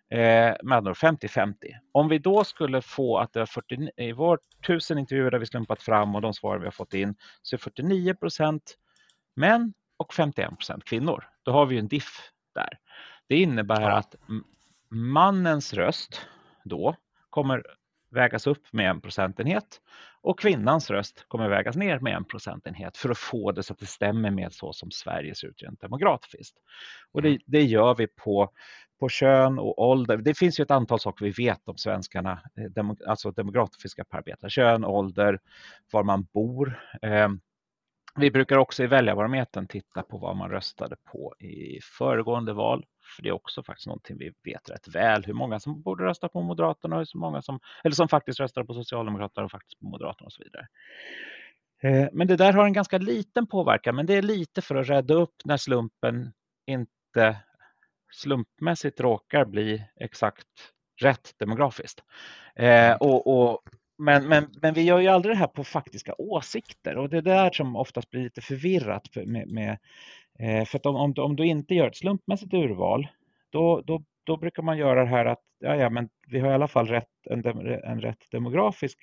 Eh, 0.09 0.55
med 0.63 0.77
andra 0.77 0.93
50-50. 0.93 1.55
Om 1.91 2.09
vi 2.09 2.19
då 2.19 2.43
skulle 2.43 2.81
få 2.81 3.17
att 3.17 3.33
det 3.33 3.41
är 3.41 3.45
40, 3.45 3.89
i 3.97 4.11
vår 4.11 4.39
tusen 4.67 4.97
intervjuer 4.97 5.31
där 5.31 5.39
vi 5.39 5.45
slumpat 5.45 5.81
fram 5.81 6.15
och 6.15 6.21
de 6.21 6.33
svar 6.33 6.57
vi 6.57 6.65
har 6.65 6.71
fått 6.71 6.93
in 6.93 7.15
så 7.41 7.55
är 7.55 7.57
49 7.57 8.13
procent 8.13 8.77
män 9.35 9.73
och 9.97 10.13
51 10.13 10.57
procent 10.57 10.83
kvinnor. 10.83 11.23
Då 11.43 11.51
har 11.51 11.65
vi 11.65 11.77
en 11.77 11.87
diff 11.87 12.31
där. 12.55 12.77
Det 13.27 13.35
innebär 13.35 13.89
att 13.89 14.15
mannens 14.89 15.73
röst 15.73 16.27
då 16.63 16.95
kommer 17.29 17.63
vägas 18.11 18.47
upp 18.47 18.73
med 18.73 18.89
en 18.89 19.01
procentenhet 19.01 19.81
och 20.21 20.39
kvinnans 20.39 20.89
röst 20.89 21.25
kommer 21.27 21.49
vägas 21.49 21.75
ner 21.75 21.99
med 21.99 22.15
en 22.15 22.25
procentenhet 22.25 22.97
för 22.97 23.09
att 23.09 23.17
få 23.17 23.51
det 23.51 23.63
så 23.63 23.73
att 23.73 23.79
det 23.79 23.85
stämmer 23.85 24.31
med 24.31 24.53
så 24.53 24.73
som 24.73 24.91
Sverige 24.91 25.35
ser 25.35 25.47
ut 25.47 25.61
rent 25.61 25.81
demografiskt. 25.81 26.57
Och 27.11 27.21
det, 27.21 27.29
mm. 27.29 27.41
det 27.45 27.63
gör 27.63 27.95
vi 27.95 28.07
på, 28.07 28.51
på 28.99 29.09
kön 29.09 29.59
och 29.59 29.79
ålder. 29.79 30.17
Det 30.17 30.37
finns 30.37 30.59
ju 30.59 30.61
ett 30.61 30.71
antal 30.71 30.99
saker 30.99 31.25
vi 31.25 31.31
vet 31.31 31.69
om 31.69 31.77
svenskarna, 31.77 32.41
eh, 32.57 32.63
demo, 32.63 32.97
alltså 33.07 33.31
demografiska 33.31 34.03
parametrar. 34.03 34.49
Kön, 34.49 34.85
ålder, 34.85 35.39
var 35.91 36.03
man 36.03 36.27
bor. 36.33 36.79
Eh, 37.01 37.29
vi 38.15 38.31
brukar 38.31 38.57
också 38.57 38.83
i 38.83 38.87
väljarbarometern 38.87 39.67
titta 39.67 40.03
på 40.03 40.17
vad 40.17 40.37
man 40.37 40.49
röstade 40.49 40.95
på 41.11 41.35
i 41.39 41.79
föregående 41.81 42.53
val. 42.53 42.85
För 43.15 43.23
det 43.23 43.29
är 43.29 43.33
också 43.33 43.63
faktiskt 43.63 43.87
någonting 43.87 44.17
vi 44.17 44.33
vet 44.43 44.69
rätt 44.69 44.87
väl. 44.87 45.23
Hur 45.23 45.33
många 45.33 45.59
som 45.59 45.81
borde 45.81 46.03
rösta 46.03 46.29
på 46.29 46.41
Moderaterna 46.41 46.95
och 46.95 47.05
hur 47.13 47.19
många 47.19 47.41
som, 47.41 47.59
eller 47.83 47.95
som 47.95 48.07
faktiskt 48.07 48.39
röstar 48.39 48.63
på 48.63 48.73
Socialdemokraterna 48.73 49.45
och 49.45 49.51
faktiskt 49.51 49.79
på 49.79 49.85
Moderaterna 49.85 50.25
och 50.25 50.33
så 50.33 50.43
vidare. 50.43 50.67
Eh, 51.83 52.09
men 52.13 52.27
det 52.27 52.35
där 52.35 52.53
har 52.53 52.65
en 52.65 52.73
ganska 52.73 52.97
liten 52.97 53.47
påverkan, 53.47 53.95
men 53.95 54.05
det 54.05 54.13
är 54.13 54.21
lite 54.21 54.61
för 54.61 54.75
att 54.75 54.89
rädda 54.89 55.13
upp 55.13 55.35
när 55.45 55.57
slumpen 55.57 56.33
inte 56.67 57.37
slumpmässigt 58.11 58.99
råkar 58.99 59.45
bli 59.45 59.83
exakt 59.95 60.47
rätt 61.01 61.33
demografiskt. 61.37 62.03
Eh, 62.55 62.93
och, 62.93 63.27
och 63.27 63.61
men, 63.97 64.27
men, 64.27 64.47
men 64.61 64.73
vi 64.73 64.81
gör 64.81 64.99
ju 64.99 65.07
aldrig 65.07 65.35
det 65.35 65.39
här 65.39 65.47
på 65.47 65.63
faktiska 65.63 66.15
åsikter 66.17 66.97
och 66.97 67.09
det 67.09 67.17
är 67.17 67.21
där 67.21 67.51
som 67.51 67.75
oftast 67.75 68.09
blir 68.09 68.23
lite 68.23 68.41
förvirrat 68.41 69.07
med, 69.15 69.51
med 69.51 69.77
Eh, 70.39 70.65
för 70.65 70.77
att 70.77 70.85
om, 70.85 70.95
om, 70.95 71.13
om, 71.17 71.35
du 71.35 71.45
inte 71.45 71.75
gör 71.75 71.87
ett 71.87 71.97
slumpmässigt 71.97 72.53
urval 72.53 73.07
då, 73.49 73.81
då, 73.81 74.03
då 74.23 74.37
brukar 74.37 74.63
man 74.63 74.77
göra 74.77 75.01
det 75.03 75.09
här 75.09 75.25
att 75.25 75.41
ja, 75.59 75.75
ja, 75.75 75.89
men 75.89 76.09
vi 76.27 76.39
har 76.39 76.51
i 76.51 76.53
alla 76.53 76.67
fall 76.67 76.87
rätt, 76.87 77.09
en, 77.29 77.45
en 77.83 78.01
rätt 78.01 78.31
demografisk 78.31 78.99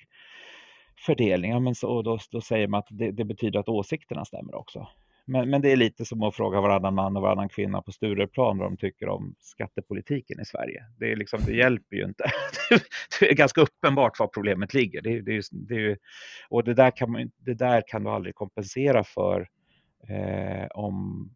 fördelning. 1.05 1.51
Ja, 1.51 1.59
men 1.59 1.75
så, 1.75 1.89
och 1.89 2.03
då, 2.03 2.17
då 2.31 2.41
säger 2.41 2.67
man 2.67 2.79
att 2.79 2.87
det, 2.89 3.11
det 3.11 3.25
betyder 3.25 3.59
att 3.59 3.69
åsikterna 3.69 4.25
stämmer 4.25 4.55
också. 4.55 4.87
Men, 5.25 5.49
men 5.49 5.61
det 5.61 5.71
är 5.71 5.75
lite 5.75 6.05
som 6.05 6.23
att 6.23 6.35
fråga 6.35 6.61
varannan 6.61 6.95
man 6.95 7.15
och 7.15 7.21
varannan 7.21 7.49
kvinna 7.49 7.81
på 7.81 7.91
Stureplan 7.91 8.57
vad 8.57 8.67
de 8.67 8.77
tycker 8.77 9.09
om 9.09 9.35
skattepolitiken 9.39 10.39
i 10.39 10.45
Sverige. 10.45 10.85
Det, 10.99 11.11
är 11.11 11.15
liksom, 11.15 11.39
det 11.45 11.53
hjälper 11.53 11.95
ju 11.95 12.03
inte. 12.03 12.23
det 13.19 13.29
är 13.29 13.35
ganska 13.35 13.61
uppenbart 13.61 14.19
var 14.19 14.27
problemet 14.27 14.73
ligger. 14.73 15.01
Det, 15.01 15.21
det, 15.21 15.43
det, 15.51 15.97
och 16.49 16.63
det 16.63 16.73
där, 16.73 16.91
kan 16.91 17.11
man, 17.11 17.31
det 17.37 17.53
där 17.53 17.83
kan 17.87 18.03
du 18.03 18.09
aldrig 18.09 18.35
kompensera 18.35 19.03
för 19.03 19.47
eh, 20.07 20.67
om 20.69 21.29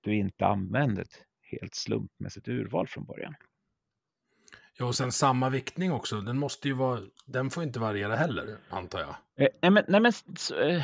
du 0.00 0.16
inte 0.16 0.46
använder 0.46 1.02
ett 1.02 1.24
helt 1.42 1.74
slumpmässigt 1.74 2.48
urval 2.48 2.88
från 2.88 3.04
början. 3.04 3.34
Ja, 4.78 4.86
och 4.86 4.94
sen 4.94 5.12
samma 5.12 5.48
viktning 5.48 5.92
också. 5.92 6.20
Den 6.20 6.38
måste 6.38 6.68
ju 6.68 6.74
vara, 6.74 7.00
den 7.26 7.50
får 7.50 7.62
inte 7.62 7.78
variera 7.78 8.16
heller, 8.16 8.56
antar 8.68 9.00
jag. 9.00 9.16
Eh, 9.36 9.48
nej, 9.62 9.70
men, 9.70 9.84
nej, 9.88 10.00
men 10.00 10.12
så, 10.36 10.60
eh, 10.60 10.82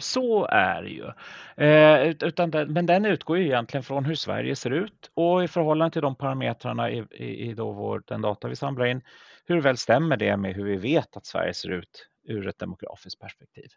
så 0.00 0.46
är 0.46 0.82
det 0.82 0.88
ju. 0.88 1.06
Eh, 1.66 2.16
utan 2.20 2.50
den, 2.50 2.72
men 2.72 2.86
den 2.86 3.04
utgår 3.04 3.38
ju 3.38 3.44
egentligen 3.44 3.84
från 3.84 4.04
hur 4.04 4.14
Sverige 4.14 4.56
ser 4.56 4.70
ut 4.70 5.10
och 5.14 5.44
i 5.44 5.48
förhållande 5.48 5.92
till 5.92 6.02
de 6.02 6.16
parametrarna 6.16 6.90
i, 6.90 7.04
i, 7.10 7.50
i 7.50 7.54
då 7.54 7.72
vår, 7.72 8.02
den 8.06 8.22
data 8.22 8.48
vi 8.48 8.56
samlar 8.56 8.86
in, 8.86 9.02
hur 9.44 9.60
väl 9.60 9.76
stämmer 9.76 10.16
det 10.16 10.36
med 10.36 10.54
hur 10.54 10.64
vi 10.64 10.76
vet 10.76 11.16
att 11.16 11.26
Sverige 11.26 11.54
ser 11.54 11.68
ut 11.68 12.08
ur 12.28 12.48
ett 12.48 12.58
demografiskt 12.58 13.20
perspektiv? 13.20 13.68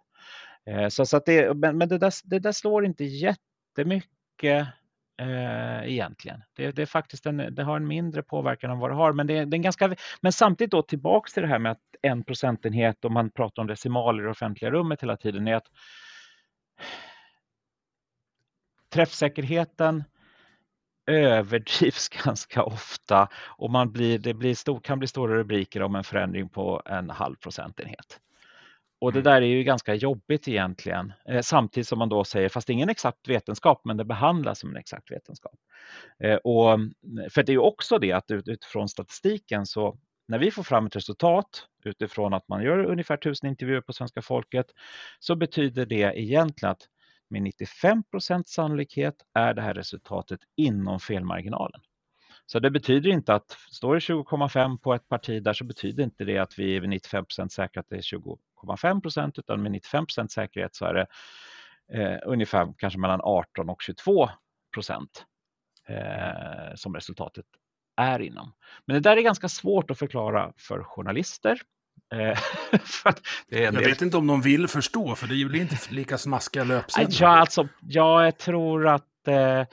Eh, 0.65 0.87
så, 0.87 1.05
så 1.05 1.17
att 1.17 1.25
det, 1.25 1.57
men, 1.57 1.77
men 1.77 1.89
det, 1.89 1.97
där, 1.97 2.13
det 2.23 2.39
där 2.39 2.51
slår 2.51 2.85
inte 2.85 3.03
jättemycket 3.03 4.67
eh, 5.21 5.91
egentligen. 5.91 6.43
Det, 6.55 6.71
det, 6.71 6.81
är 6.81 6.85
faktiskt 6.85 7.25
en, 7.25 7.37
det 7.37 7.63
har 7.63 7.77
en 7.77 7.87
mindre 7.87 8.23
påverkan 8.23 8.71
än 8.71 8.79
vad 8.79 8.89
det 8.89 8.95
har, 8.95 9.13
men 9.13 9.27
det, 9.27 9.33
det 9.33 9.55
är 9.55 9.57
en 9.57 9.61
ganska, 9.61 9.95
men 10.21 10.31
samtidigt 10.31 10.71
då 10.71 10.81
tillbaks 10.81 11.33
till 11.33 11.43
det 11.43 11.49
här 11.49 11.59
med 11.59 11.71
att 11.71 11.81
en 12.01 12.23
procentenhet, 12.23 13.05
om 13.05 13.13
man 13.13 13.29
pratar 13.31 13.61
om 13.61 13.67
decimaler 13.67 14.23
i 14.23 14.25
det 14.25 14.31
offentliga 14.31 14.71
rummet 14.71 15.03
hela 15.03 15.17
tiden, 15.17 15.47
är 15.47 15.55
att 15.55 15.67
träffsäkerheten 18.89 20.03
överdrivs 21.07 22.09
ganska 22.25 22.63
ofta 22.63 23.29
och 23.35 23.71
man 23.71 23.91
blir, 23.91 24.19
det 24.19 24.33
blir 24.33 24.55
stor, 24.55 24.79
kan 24.79 24.99
bli 24.99 25.07
stora 25.07 25.35
rubriker 25.35 25.81
om 25.81 25.95
en 25.95 26.03
förändring 26.03 26.49
på 26.49 26.81
en 26.85 27.09
halv 27.09 27.35
procentenhet. 27.35 28.19
Och 29.05 29.13
det 29.13 29.19
mm. 29.19 29.31
där 29.31 29.41
är 29.41 29.45
ju 29.45 29.63
ganska 29.63 29.95
jobbigt 29.95 30.47
egentligen, 30.47 31.13
eh, 31.29 31.41
samtidigt 31.41 31.87
som 31.87 31.99
man 31.99 32.09
då 32.09 32.23
säger, 32.23 32.49
fast 32.49 32.67
det 32.67 32.71
är 32.71 32.75
ingen 32.75 32.89
exakt 32.89 33.27
vetenskap, 33.27 33.81
men 33.83 33.97
det 33.97 34.05
behandlas 34.05 34.59
som 34.59 34.69
en 34.69 34.77
exakt 34.77 35.11
vetenskap. 35.11 35.59
Eh, 36.19 36.35
och, 36.35 36.79
för 37.29 37.43
det 37.43 37.49
är 37.49 37.53
ju 37.53 37.59
också 37.59 37.97
det 37.99 38.11
att 38.11 38.31
utifrån 38.31 38.89
statistiken 38.89 39.65
så 39.65 39.97
när 40.27 40.39
vi 40.39 40.51
får 40.51 40.63
fram 40.63 40.85
ett 40.85 40.95
resultat 40.95 41.67
utifrån 41.83 42.33
att 42.33 42.47
man 42.47 42.63
gör 42.63 42.85
ungefär 42.85 43.17
tusen 43.17 43.49
intervjuer 43.49 43.81
på 43.81 43.93
svenska 43.93 44.21
folket 44.21 44.65
så 45.19 45.35
betyder 45.35 45.85
det 45.85 46.21
egentligen 46.21 46.71
att 46.71 46.87
med 47.29 47.41
95% 47.41 48.43
sannolikhet 48.45 49.15
är 49.33 49.53
det 49.53 49.61
här 49.61 49.73
resultatet 49.73 50.39
inom 50.55 50.99
felmarginalen. 50.99 51.81
Så 52.45 52.59
det 52.59 52.71
betyder 52.71 53.09
inte 53.09 53.33
att 53.33 53.57
står 53.71 53.93
det 53.93 53.99
20,5 53.99 54.77
på 54.77 54.93
ett 54.93 55.07
parti 55.07 55.43
där 55.43 55.53
så 55.53 55.63
betyder 55.63 56.03
inte 56.03 56.25
det 56.25 56.37
att 56.37 56.59
vi 56.59 56.77
är 56.77 56.81
95% 56.81 57.47
säkra 57.49 57.79
att 57.79 57.89
det 57.89 57.95
är 57.95 58.01
20,5 58.65 59.01
procent 59.01 59.39
utan 59.39 59.63
med 59.63 59.71
95% 59.71 60.27
säkerhet 60.27 60.75
så 60.75 60.85
är 60.85 60.93
det 60.93 61.07
eh, 61.93 62.19
ungefär 62.25 62.73
kanske 62.77 62.99
mellan 62.99 63.21
18 63.23 63.69
och 63.69 63.81
22 63.81 64.29
procent 64.73 65.25
eh, 65.87 66.75
som 66.75 66.95
resultatet 66.95 67.45
är 67.97 68.19
inom. 68.19 68.53
Men 68.85 68.93
det 68.93 68.99
där 68.99 69.17
är 69.17 69.21
ganska 69.21 69.49
svårt 69.49 69.91
att 69.91 69.99
förklara 69.99 70.53
för 70.57 70.83
journalister. 70.83 71.61
Eh, 72.13 72.39
Jag 73.47 73.71
vet 73.71 74.01
inte 74.01 74.17
om 74.17 74.27
de 74.27 74.41
vill 74.41 74.67
förstå, 74.67 75.15
för 75.15 75.27
det 75.27 75.45
blir 75.45 75.61
inte 75.61 75.77
lika 75.89 76.17
smaskiga 76.17 76.63
löpsedlar. 76.63 77.17
Ja, 77.21 77.39
alltså, 77.39 77.67
jag 77.81 78.37
tror 78.37 78.87
att 78.87 79.27
eh, 79.27 79.63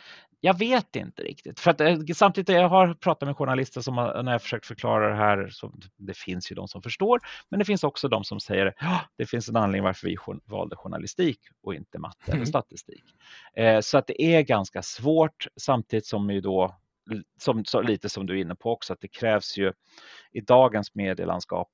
jag 0.44 0.58
vet 0.58 0.96
inte 0.96 1.22
riktigt. 1.22 1.60
För 1.60 1.70
att, 1.70 1.80
eh, 1.80 1.98
samtidigt, 2.14 2.48
jag 2.48 2.68
har 2.68 2.94
pratat 2.94 3.26
med 3.26 3.36
journalister 3.36 3.80
som 3.80 3.94
när 3.94 4.32
jag 4.32 4.42
försökt 4.42 4.66
förklara 4.66 5.08
det 5.08 5.14
här, 5.14 5.48
så 5.50 5.72
det 5.96 6.16
finns 6.16 6.52
ju 6.52 6.54
de 6.54 6.68
som 6.68 6.82
förstår, 6.82 7.20
men 7.48 7.58
det 7.58 7.64
finns 7.64 7.84
också 7.84 8.08
de 8.08 8.24
som 8.24 8.40
säger 8.40 8.66
att 8.66 8.74
ja, 8.80 9.00
det 9.16 9.26
finns 9.26 9.48
en 9.48 9.56
anledning 9.56 9.82
varför 9.82 10.06
vi 10.08 10.16
valde 10.44 10.76
journalistik 10.76 11.38
och 11.62 11.74
inte 11.74 11.98
matte 11.98 12.24
eller 12.24 12.34
mm. 12.34 12.46
statistik. 12.46 13.04
Eh, 13.56 13.80
så 13.80 13.98
att 13.98 14.06
det 14.06 14.22
är 14.22 14.42
ganska 14.42 14.82
svårt 14.82 15.46
samtidigt 15.56 16.06
som 16.06 16.30
ju 16.30 16.40
då 16.40 16.76
som, 17.38 17.64
så, 17.64 17.82
lite 17.82 18.08
som 18.08 18.26
du 18.26 18.38
är 18.38 18.42
inne 18.42 18.54
på 18.54 18.72
också, 18.72 18.92
att 18.92 19.00
det 19.00 19.08
krävs 19.08 19.58
ju 19.58 19.72
i 20.32 20.40
dagens 20.40 20.94
medielandskap 20.94 21.70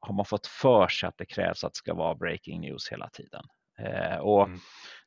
har 0.00 0.14
man 0.14 0.24
fått 0.24 0.46
för 0.46 0.88
sig 0.88 1.08
att 1.08 1.18
det 1.18 1.26
krävs 1.26 1.64
att 1.64 1.72
det 1.72 1.78
ska 1.78 1.94
vara 1.94 2.14
breaking 2.14 2.60
news 2.60 2.88
hela 2.88 3.08
tiden. 3.08 3.44
Eh, 3.78 4.18
och 4.18 4.44
mm 4.44 4.60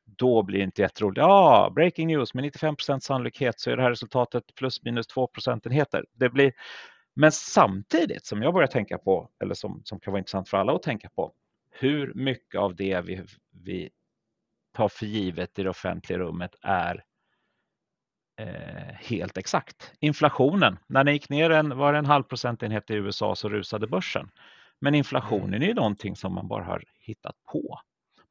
då 0.04 0.42
blir 0.42 0.58
det 0.58 0.64
inte 0.64 0.82
jätteroligt. 0.82 1.18
Ja, 1.18 1.72
breaking 1.74 2.06
news 2.06 2.34
med 2.34 2.44
95% 2.44 3.00
sannolikhet 3.00 3.60
så 3.60 3.70
är 3.70 3.76
det 3.76 3.82
här 3.82 3.90
resultatet 3.90 4.54
plus 4.54 4.82
minus 4.82 5.06
2 5.06 5.26
procentenheter. 5.26 6.04
Det 6.12 6.28
blir, 6.28 6.52
men 7.14 7.32
samtidigt 7.32 8.26
som 8.26 8.42
jag 8.42 8.54
börjar 8.54 8.66
tänka 8.66 8.98
på, 8.98 9.30
eller 9.42 9.54
som, 9.54 9.82
som 9.84 10.00
kan 10.00 10.12
vara 10.12 10.18
intressant 10.18 10.48
för 10.48 10.56
alla 10.56 10.72
att 10.72 10.82
tänka 10.82 11.08
på, 11.08 11.32
hur 11.70 12.14
mycket 12.14 12.60
av 12.60 12.76
det 12.76 13.00
vi, 13.00 13.22
vi 13.64 13.90
tar 14.72 14.88
för 14.88 15.06
givet 15.06 15.58
i 15.58 15.62
det 15.62 15.70
offentliga 15.70 16.18
rummet 16.18 16.54
är 16.62 17.04
eh, 18.40 18.94
helt 18.94 19.38
exakt. 19.38 19.92
Inflationen, 20.00 20.78
när 20.86 21.04
den 21.04 21.14
gick 21.14 21.28
ner 21.28 21.50
en, 21.50 21.78
var 21.78 21.94
en 21.94 22.06
halv 22.06 22.22
procentenhet 22.22 22.90
i 22.90 22.94
USA 22.94 23.34
så 23.34 23.48
rusade 23.48 23.86
börsen. 23.86 24.30
Men 24.80 24.94
inflationen 24.94 25.62
är 25.62 25.66
ju 25.66 25.74
någonting 25.74 26.16
som 26.16 26.34
man 26.34 26.48
bara 26.48 26.64
har 26.64 26.84
hittat 27.00 27.36
på. 27.52 27.80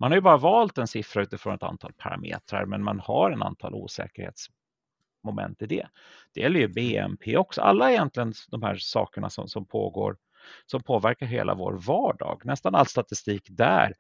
Man 0.02 0.12
har 0.12 0.18
ju 0.18 0.22
bara 0.22 0.38
valt 0.38 0.78
en 0.78 0.88
siffra 0.88 1.22
utifrån 1.22 1.56
ett 1.56 1.64
antal 1.64 1.94
parametrar, 1.94 2.66
men 2.66 2.84
man 2.84 3.00
har 3.00 3.32
en 3.32 3.44
antal 3.44 3.74
osäkerhetsmoment 3.74 5.62
i 5.62 5.66
det. 5.66 5.88
Det 6.34 6.42
gäller 6.42 6.60
ju 6.60 6.68
BNP 6.68 7.38
också. 7.38 7.62
Alla 7.62 7.92
egentligen 7.92 8.34
de 8.52 8.64
här 8.64 8.76
sakerna 8.76 9.30
som, 9.30 9.48
som 9.48 9.66
pågår 9.66 10.18
som 10.66 10.84
påverkar 10.84 11.26
hela 11.26 11.54
vår 11.54 11.74
vardag. 11.74 12.42
Nästan 12.44 12.76
all 12.76 12.86
statistik 12.86 13.48
där 13.50 13.94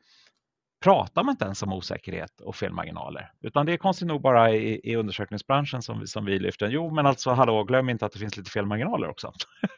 pratar 0.84 1.24
man 1.24 1.34
inte 1.34 1.46
ens 1.46 1.64
om 1.64 1.74
osäkerhet 1.74 2.42
och 2.42 2.56
felmarginaler, 2.56 3.32
utan 3.42 3.66
det 3.66 3.74
är 3.74 3.78
konstigt 3.78 4.08
nog 4.08 4.22
bara 4.22 4.52
i, 4.52 4.92
i 4.92 4.96
undersökningsbranschen 4.96 5.82
som 5.82 6.00
vi, 6.00 6.08
som 6.08 6.26
vi 6.26 6.40
lyfter. 6.40 6.68
Jo, 6.68 6.92
men 6.92 7.06
alltså 7.06 7.32
hallå, 7.32 7.64
glöm 7.64 7.90
inte 7.90 8.06
att 8.06 8.12
det 8.12 8.20
finns 8.20 8.38
lite 8.38 8.52
felmarginaler 8.52 9.10
också. 9.10 9.34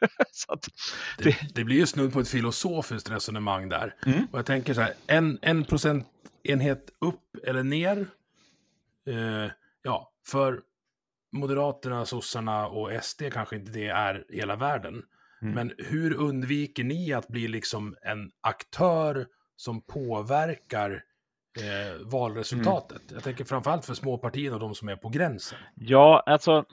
det... 1.18 1.24
Det, 1.24 1.54
det... 1.54 1.64
blir 1.64 1.76
ju 1.76 1.86
snudd 1.86 2.12
på 2.12 2.20
ett 2.20 2.28
filosofiskt 2.28 3.10
resonemang 3.10 3.68
där. 3.68 3.94
Mm. 4.06 4.26
Och 4.32 4.38
jag 4.38 4.46
tänker 4.46 4.74
så 4.74 4.80
här, 4.80 4.92
en, 5.06 5.38
en 5.42 5.64
procentenhet 6.44 6.90
upp 6.98 7.36
eller 7.46 7.62
ner, 7.62 8.06
eh, 9.06 9.50
ja, 9.82 10.12
för 10.26 10.62
Moderaterna, 11.32 12.06
sossarna 12.06 12.68
och 12.68 13.04
SD 13.04 13.22
kanske 13.32 13.56
inte 13.56 13.72
det 13.72 13.88
är 13.88 14.24
hela 14.28 14.56
världen. 14.56 15.02
Mm. 15.42 15.54
Men 15.54 15.72
hur 15.78 16.14
undviker 16.14 16.84
ni 16.84 17.12
att 17.12 17.28
bli 17.28 17.48
liksom 17.48 17.96
en 18.02 18.30
aktör 18.40 19.26
som 19.56 19.80
påverkar 19.80 21.04
eh, 21.60 22.06
valresultatet. 22.06 23.02
Mm. 23.02 23.14
Jag 23.14 23.22
tänker 23.22 23.44
framförallt 23.44 23.84
för 23.84 23.94
småpartierna 23.94 24.54
och 24.54 24.60
de 24.60 24.74
som 24.74 24.88
är 24.88 24.96
på 24.96 25.08
gränsen. 25.08 25.58
Ja, 25.74 26.22
alltså 26.26 26.64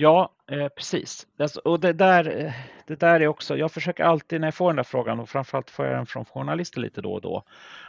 Ja, 0.00 0.34
eh, 0.46 0.68
precis. 0.68 1.26
Alltså, 1.38 1.60
och 1.60 1.80
det 1.80 1.92
där, 1.92 2.44
eh, 2.44 2.52
det 2.86 3.00
där 3.00 3.20
är 3.20 3.26
också, 3.26 3.56
jag 3.56 3.72
försöker 3.72 4.04
alltid 4.04 4.40
när 4.40 4.46
jag 4.46 4.54
får 4.54 4.68
den 4.68 4.76
där 4.76 4.82
frågan 4.82 5.20
och 5.20 5.28
framförallt 5.28 5.70
får 5.70 5.86
jag 5.86 5.96
den 5.96 6.06
från 6.06 6.24
journalister 6.24 6.80
lite 6.80 7.00
då 7.00 7.12
och 7.12 7.20
då. 7.20 7.42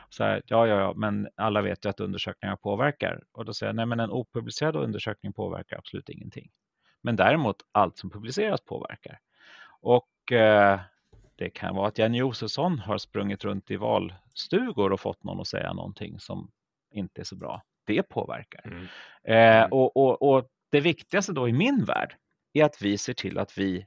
Så 0.09 0.23
här, 0.23 0.41
ja, 0.45 0.67
ja, 0.67 0.79
ja, 0.79 0.93
men 0.95 1.27
alla 1.35 1.61
vet 1.61 1.85
ju 1.85 1.89
att 1.89 1.99
undersökningar 1.99 2.55
påverkar. 2.55 3.23
Och 3.31 3.45
då 3.45 3.53
säger 3.53 3.69
jag, 3.69 3.75
nej, 3.75 3.85
men 3.85 3.99
en 3.99 4.11
opublicerad 4.11 4.75
undersökning 4.75 5.33
påverkar 5.33 5.77
absolut 5.77 6.09
ingenting. 6.09 6.49
Men 7.01 7.15
däremot 7.15 7.55
allt 7.71 7.97
som 7.97 8.09
publiceras 8.09 8.61
påverkar. 8.61 9.19
Och 9.81 10.31
eh, 10.31 10.79
det 11.35 11.49
kan 11.49 11.75
vara 11.75 11.87
att 11.87 11.97
Jenny 11.97 12.17
Josefsson 12.17 12.79
har 12.79 12.97
sprungit 12.97 13.43
runt 13.43 13.71
i 13.71 13.75
valstugor 13.75 14.91
och 14.93 14.99
fått 14.99 15.23
någon 15.23 15.39
att 15.39 15.47
säga 15.47 15.73
någonting 15.73 16.19
som 16.19 16.51
inte 16.91 17.21
är 17.21 17.25
så 17.25 17.35
bra. 17.35 17.63
Det 17.85 18.03
påverkar. 18.03 18.61
Mm. 18.65 18.83
Eh, 19.23 19.57
mm. 19.57 19.71
och, 19.71 19.97
och, 19.97 20.21
och 20.21 20.49
det 20.69 20.79
viktigaste 20.79 21.33
då 21.33 21.49
i 21.49 21.53
min 21.53 21.85
värld 21.85 22.15
är 22.53 22.63
att 22.63 22.81
vi 22.81 22.97
ser 22.97 23.13
till 23.13 23.38
att 23.38 23.57
vi 23.57 23.85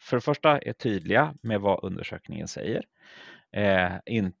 för 0.00 0.16
det 0.16 0.20
första 0.20 0.58
är 0.58 0.72
tydliga 0.72 1.34
med 1.42 1.60
vad 1.60 1.84
undersökningen 1.84 2.48
säger. 2.48 2.84
Eh, 3.52 3.92
in, 4.06 4.32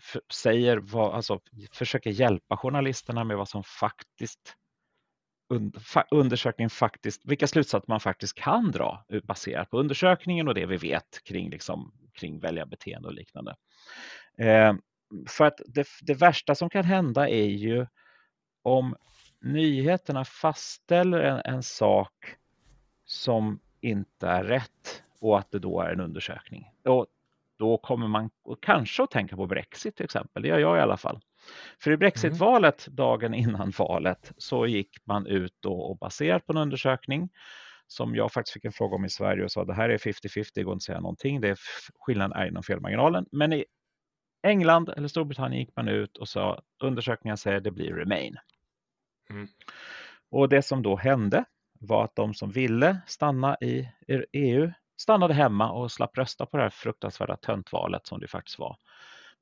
för, 0.00 0.22
säger 0.32 0.76
vad, 0.76 1.14
alltså, 1.14 1.40
försöker 1.72 2.10
hjälpa 2.10 2.56
journalisterna 2.56 3.24
med 3.24 3.36
vad 3.36 3.48
som 3.48 3.64
faktiskt 3.64 4.56
undersökningen 6.10 6.70
faktiskt, 6.70 7.22
vilka 7.24 7.46
slutsatser 7.46 7.88
man 7.88 8.00
faktiskt 8.00 8.34
kan 8.34 8.70
dra 8.70 9.04
baserat 9.24 9.70
på 9.70 9.78
undersökningen 9.78 10.48
och 10.48 10.54
det 10.54 10.66
vi 10.66 10.76
vet 10.76 11.24
kring, 11.24 11.50
liksom, 11.50 11.92
kring 12.12 12.40
väljarbeteende 12.40 13.08
och 13.08 13.14
liknande. 13.14 13.56
Eh, 14.38 14.74
för 15.28 15.44
att 15.44 15.60
det, 15.66 15.86
det, 16.02 16.14
värsta 16.14 16.54
som 16.54 16.70
kan 16.70 16.84
hända 16.84 17.28
är 17.28 17.46
ju 17.46 17.86
om 18.62 18.96
nyheterna 19.40 20.24
fastställer 20.24 21.20
en, 21.20 21.40
en 21.44 21.62
sak 21.62 22.36
som 23.04 23.60
inte 23.80 24.28
är 24.28 24.44
rätt 24.44 25.02
och 25.20 25.38
att 25.38 25.50
det 25.50 25.58
då 25.58 25.80
är 25.80 25.92
en 25.92 26.00
undersökning. 26.00 26.70
Och 26.84 27.06
då 27.58 27.78
kommer 27.78 28.08
man 28.08 28.30
kanske 28.60 29.02
att 29.02 29.10
tänka 29.10 29.36
på 29.36 29.46
Brexit 29.46 29.96
till 29.96 30.04
exempel, 30.04 30.42
det 30.42 30.48
gör 30.48 30.58
jag 30.58 30.78
i 30.78 30.80
alla 30.80 30.96
fall. 30.96 31.20
För 31.78 31.90
i 31.90 31.96
Brexitvalet, 31.96 32.86
mm. 32.86 32.96
dagen 32.96 33.34
innan 33.34 33.72
valet, 33.78 34.32
så 34.36 34.66
gick 34.66 35.06
man 35.06 35.26
ut 35.26 35.64
och, 35.64 35.90
och 35.90 35.98
baserat 35.98 36.46
på 36.46 36.52
en 36.52 36.58
undersökning 36.58 37.28
som 37.86 38.14
jag 38.14 38.32
faktiskt 38.32 38.52
fick 38.52 38.64
en 38.64 38.72
fråga 38.72 38.96
om 38.96 39.04
i 39.04 39.10
Sverige 39.10 39.44
och 39.44 39.52
sa 39.52 39.64
det 39.64 39.74
här 39.74 39.88
är 39.88 39.98
50-50, 39.98 40.50
det 40.54 40.62
går 40.62 40.72
inte 40.72 40.82
att 40.82 40.82
säga 40.82 41.00
någonting, 41.00 41.40
det 41.40 41.48
är, 41.48 41.58
skillnaden 42.00 42.36
är 42.36 42.46
inom 42.46 42.62
felmarginalen. 42.62 43.26
Men 43.32 43.52
i 43.52 43.64
England 44.42 44.88
eller 44.96 45.08
Storbritannien 45.08 45.60
gick 45.60 45.76
man 45.76 45.88
ut 45.88 46.16
och 46.16 46.28
sa 46.28 46.62
undersökningen 46.82 47.36
säger 47.36 47.60
det 47.60 47.70
blir 47.70 47.94
Remain. 47.94 48.36
Mm. 49.30 49.48
Och 50.30 50.48
det 50.48 50.62
som 50.62 50.82
då 50.82 50.96
hände 50.96 51.44
var 51.80 52.04
att 52.04 52.16
de 52.16 52.34
som 52.34 52.50
ville 52.50 53.00
stanna 53.06 53.56
i 53.60 53.88
EU 54.32 54.72
stannade 55.00 55.34
hemma 55.34 55.72
och 55.72 55.92
slapp 55.92 56.18
rösta 56.18 56.46
på 56.46 56.56
det 56.56 56.62
här 56.62 56.70
fruktansvärda 56.70 57.36
töntvalet 57.36 58.06
som 58.06 58.20
det 58.20 58.28
faktiskt 58.28 58.58
var. 58.58 58.76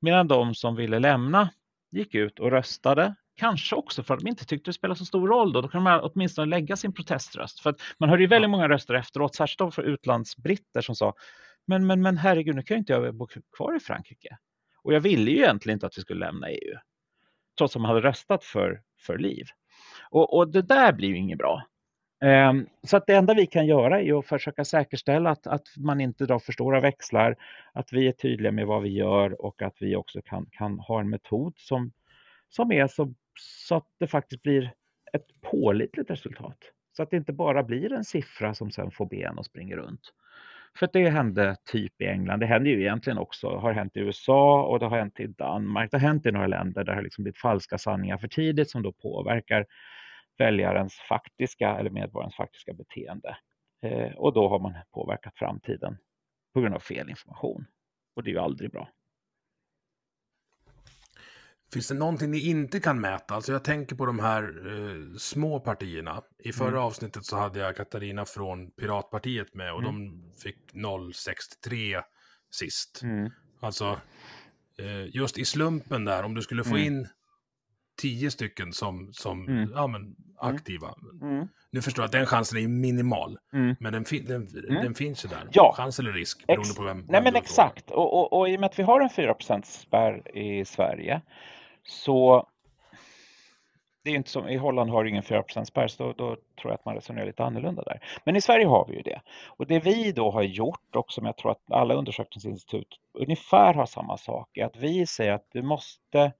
Medan 0.01 0.29
de 0.29 0.55
som 0.55 0.77
ville 0.77 0.99
lämna 0.99 1.51
gick 1.91 2.15
ut 2.15 2.39
och 2.39 2.51
röstade, 2.51 3.15
kanske 3.37 3.77
också 3.77 4.03
för 4.03 4.15
att 4.15 4.21
de 4.21 4.29
inte 4.29 4.47
tyckte 4.47 4.69
det 4.69 4.75
spelade 4.75 4.99
så 4.99 5.05
stor 5.05 5.29
roll 5.29 5.53
då, 5.53 5.61
då 5.61 5.69
kan 5.69 5.83
man 5.83 6.01
åtminstone 6.01 6.47
lägga 6.47 6.77
sin 6.77 6.93
proteströst. 6.93 7.61
För 7.61 7.71
att 7.71 7.81
man 7.99 8.09
hörde 8.09 8.23
ju 8.23 8.29
väldigt 8.29 8.51
många 8.51 8.69
röster 8.69 8.95
efteråt, 8.95 9.35
särskilt 9.35 9.75
från 9.75 9.85
utlandsbritter 9.85 10.81
som 10.81 10.95
sa 10.95 11.15
men, 11.67 11.87
men, 11.87 12.03
men 12.03 12.19
herregud, 12.19 12.57
nu 12.57 12.63
kan 12.63 12.75
jag 12.75 12.81
inte 12.81 13.13
bo 13.13 13.27
kvar 13.57 13.77
i 13.77 13.81
Frankrike. 13.81 14.37
Och 14.83 14.95
jag 14.95 15.01
ville 15.01 15.31
ju 15.31 15.37
egentligen 15.37 15.77
inte 15.77 15.87
att 15.87 15.99
vi 15.99 16.03
skulle 16.03 16.27
lämna 16.27 16.49
EU, 16.51 16.79
trots 17.59 17.77
att 17.77 17.83
man 17.83 17.89
hade 17.89 18.01
röstat 18.01 18.45
för, 18.45 18.83
för 19.01 19.19
liv. 19.19 19.47
Och, 20.11 20.37
och 20.37 20.49
det 20.49 20.63
där 20.63 20.93
blir 20.93 21.09
ju 21.09 21.17
inget 21.17 21.39
bra. 21.39 21.63
Um, 22.21 22.67
så 22.83 22.97
att 22.97 23.07
det 23.07 23.15
enda 23.15 23.35
vi 23.35 23.47
kan 23.47 23.67
göra 23.67 24.01
är 24.01 24.19
att 24.19 24.27
försöka 24.27 24.65
säkerställa 24.65 25.31
att, 25.31 25.47
att 25.47 25.67
man 25.77 26.01
inte 26.01 26.27
drar 26.27 26.39
för 26.39 26.53
stora 26.53 26.81
växlar, 26.81 27.37
att 27.73 27.93
vi 27.93 28.09
är 28.09 28.13
tydliga 28.13 28.53
med 28.53 28.67
vad 28.67 28.83
vi 28.83 28.89
gör 28.89 29.43
och 29.43 29.63
att 29.63 29.77
vi 29.81 29.97
också 29.97 30.23
kan, 30.23 30.47
kan 30.53 30.79
ha 30.79 31.01
en 31.01 31.11
metod 31.11 31.55
som, 31.57 31.93
som 32.49 32.73
är 32.73 32.87
så, 32.87 33.15
så 33.41 33.75
att 33.75 33.87
det 33.99 34.07
faktiskt 34.07 34.43
blir 34.43 34.73
ett 35.13 35.41
pålitligt 35.41 36.11
resultat. 36.11 36.59
Så 36.97 37.03
att 37.03 37.11
det 37.11 37.17
inte 37.17 37.33
bara 37.33 37.63
blir 37.63 37.93
en 37.93 38.05
siffra 38.05 38.55
som 38.55 38.71
sen 38.71 38.91
får 38.91 39.07
ben 39.07 39.39
och 39.39 39.47
springer 39.47 39.77
runt. 39.77 40.13
För 40.79 40.89
det 40.93 41.11
hände 41.11 41.57
typ 41.65 42.03
i 42.03 42.07
England. 42.07 42.41
Det 42.41 42.47
händer 42.47 42.71
ju 42.71 42.81
egentligen 42.81 43.19
också, 43.19 43.51
det 43.51 43.59
har 43.59 43.73
hänt 43.73 43.97
i 43.97 44.01
USA 44.01 44.63
och 44.63 44.79
det 44.79 44.87
har 44.87 44.99
hänt 44.99 45.21
i 45.21 45.27
Danmark. 45.27 45.91
Det 45.91 45.97
har 45.97 46.09
hänt 46.09 46.27
i 46.27 46.33
några 46.33 46.47
länder 46.47 46.85
där 46.85 46.93
det 46.93 46.95
har 46.95 47.03
liksom 47.03 47.25
blivit 47.25 47.39
falska 47.39 47.79
sanningar 47.79 48.19
för 48.19 48.29
tidigt 48.29 48.71
som 48.71 48.83
då 48.83 48.93
påverkar 48.93 49.67
väljarens 50.39 50.95
faktiska 51.09 51.77
eller 51.79 51.91
medborgarens 51.91 52.37
faktiska 52.37 52.73
beteende. 52.73 53.39
Eh, 53.83 54.13
och 54.17 54.33
då 54.35 54.49
har 54.49 54.59
man 54.59 54.75
påverkat 54.95 55.33
framtiden 55.37 55.99
på 56.55 56.61
grund 56.61 56.75
av 56.75 56.81
fel 56.81 57.11
information. 57.11 57.67
Och 58.17 58.23
det 58.23 58.31
är 58.31 58.33
ju 58.33 58.39
aldrig 58.39 58.71
bra. 58.71 58.89
Finns 61.73 61.89
det 61.89 61.95
någonting 61.95 62.31
ni 62.31 62.39
inte 62.39 62.81
kan 62.81 63.01
mäta? 63.01 63.35
Alltså 63.35 63.53
jag 63.53 63.65
tänker 63.65 63.97
på 63.97 64.07
de 64.07 64.19
här 64.19 64.43
eh, 64.43 65.17
små 65.19 65.61
partierna. 65.61 66.23
I 66.39 66.53
förra 66.53 66.69
mm. 66.69 66.83
avsnittet 66.83 67.25
så 67.25 67.37
hade 67.37 67.59
jag 67.59 67.77
Katarina 67.77 68.25
från 68.25 68.71
Piratpartiet 68.71 69.55
med 69.55 69.73
och 69.73 69.83
mm. 69.83 69.95
de 69.95 70.23
fick 70.43 70.75
0,63 70.75 72.03
sist. 72.51 73.01
Mm. 73.03 73.31
Alltså 73.61 74.01
eh, 74.79 75.17
just 75.17 75.39
i 75.39 75.45
slumpen 75.45 76.05
där, 76.05 76.23
om 76.23 76.35
du 76.35 76.43
skulle 76.43 76.65
få 76.65 76.77
mm. 76.77 76.87
in 76.87 77.09
tio 77.99 78.31
stycken 78.31 78.73
som, 78.73 79.09
som 79.13 79.49
mm. 79.49 79.73
ja, 79.75 79.87
men, 79.87 80.03
mm. 80.03 80.15
aktiva. 80.37 80.95
Mm. 81.23 81.49
Nu 81.71 81.83
förstår 81.83 82.03
jag 82.03 82.07
att 82.07 82.13
den 82.13 82.27
chansen 82.27 82.59
är 82.59 82.69
minimal, 82.69 83.39
mm. 83.53 83.77
men 83.81 83.93
den, 83.93 84.05
den, 84.27 84.49
mm. 84.69 84.83
den, 84.83 84.95
finns 84.95 85.25
ju 85.25 85.29
där. 85.29 85.49
Ja. 85.53 85.75
Chans 85.77 85.99
eller 85.99 86.13
risk, 86.13 86.47
beroende 86.47 86.69
Ex 86.69 86.77
på 86.77 86.83
vem. 86.83 87.07
Nej, 87.09 87.23
men 87.23 87.37
exakt. 87.37 87.91
Och, 87.91 88.15
och, 88.15 88.33
och, 88.33 88.49
i 88.49 88.57
och 88.57 88.61
med 88.61 88.67
att 88.67 88.79
vi 88.79 88.83
har 88.83 89.01
en 89.01 89.09
4% 89.09 89.63
spärr 89.63 90.37
i 90.37 90.65
Sverige 90.65 91.21
så 91.83 92.49
det 94.09 94.11
är 94.11 94.17
inte 94.17 94.31
som, 94.31 94.49
i 94.49 94.57
Holland 94.57 94.91
har 94.91 95.05
du 95.05 95.11
ingen 95.11 95.23
4 95.23 95.45
spärr, 95.65 95.89
så 95.89 96.03
då, 96.03 96.13
då, 96.13 96.37
tror 96.37 96.73
jag 96.73 96.75
att 96.75 96.85
man 96.85 96.95
resonerar 96.95 97.27
lite 97.27 97.45
annorlunda 97.45 97.83
där. 97.83 98.01
Men 98.25 98.37
i 98.37 98.41
Sverige 98.41 98.67
har 98.67 98.87
vi 98.89 98.97
ju 98.97 99.03
det. 99.03 99.21
Och 99.47 99.67
det 99.67 99.81
vi 99.81 100.13
då 100.13 100.31
har 100.31 100.43
gjort 100.43 100.97
och 100.97 101.13
som 101.13 101.27
jag 101.27 101.37
tror 101.37 101.51
att 101.53 101.73
alla 101.73 101.95
undersökningsinstitut 101.95 103.01
ungefär 103.15 103.75
har 103.75 103.87
samma 103.87 104.17
sak, 104.17 104.57
är 104.57 104.65
att 104.65 104.77
vi 104.77 105.07
säger 105.07 105.33
att 105.33 105.47
du 105.53 105.63
måste 105.63 106.33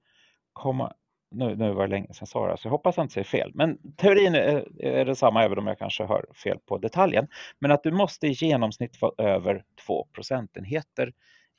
komma 0.53 0.93
nu, 1.31 1.55
nu 1.55 1.73
var 1.73 1.87
det 1.87 1.91
länge 1.91 2.07
sedan 2.07 2.15
jag 2.19 2.27
sa 2.27 2.47
det, 2.47 2.57
så 2.57 2.67
jag 2.67 2.71
hoppas 2.71 2.97
jag 2.97 3.03
inte 3.03 3.13
säger 3.13 3.25
fel. 3.25 3.51
Men 3.53 3.77
teorin 3.95 4.35
är, 4.35 4.83
är 4.83 5.05
detsamma, 5.05 5.43
även 5.43 5.57
om 5.57 5.67
jag 5.67 5.79
kanske 5.79 6.03
hör 6.03 6.25
fel 6.43 6.59
på 6.65 6.77
detaljen. 6.77 7.27
Men 7.59 7.71
att 7.71 7.83
du 7.83 7.91
måste 7.91 8.27
i 8.27 8.31
genomsnitt 8.31 9.01
vara 9.01 9.13
över 9.17 9.63
2 9.85 10.07
procentenheter 10.13 11.13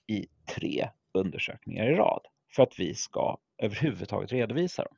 i 0.06 0.26
tre 0.54 0.88
undersökningar 1.14 1.87
i 1.87 1.94
rad 1.94 2.20
för 2.52 2.62
att 2.62 2.78
vi 2.78 2.94
ska 2.94 3.37
överhuvudtaget 3.62 4.33
redovisa 4.33 4.85
dem. 4.85 4.96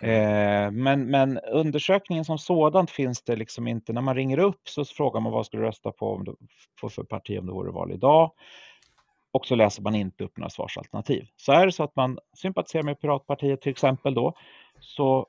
Eh, 0.00 0.70
men, 0.70 1.10
men 1.10 1.38
undersökningen 1.38 2.24
som 2.24 2.38
sådant 2.38 2.90
finns 2.90 3.22
det 3.22 3.36
liksom 3.36 3.68
inte. 3.68 3.92
När 3.92 4.00
man 4.00 4.14
ringer 4.14 4.38
upp 4.38 4.68
så 4.68 4.84
frågar 4.84 5.20
man 5.20 5.32
vad 5.32 5.46
skulle 5.46 5.62
du 5.62 5.66
rösta 5.66 5.92
på 5.92 6.12
om 6.12 6.24
du, 6.24 6.36
för 6.80 7.02
parti 7.02 7.38
om 7.38 7.46
det 7.46 7.52
vore 7.52 7.72
val 7.72 7.92
idag 7.92 8.32
och 9.36 9.46
så 9.46 9.54
läser 9.54 9.82
man 9.82 9.94
inte 9.94 10.24
upp 10.24 10.36
några 10.38 10.50
svarsalternativ. 10.50 11.28
Så 11.36 11.52
är 11.52 11.66
det 11.66 11.72
så 11.72 11.82
att 11.82 11.96
man 11.96 12.18
sympatiserar 12.36 12.82
med 12.82 13.00
Piratpartiet 13.00 13.60
till 13.60 13.70
exempel 13.70 14.14
då 14.14 14.34
så 14.80 15.26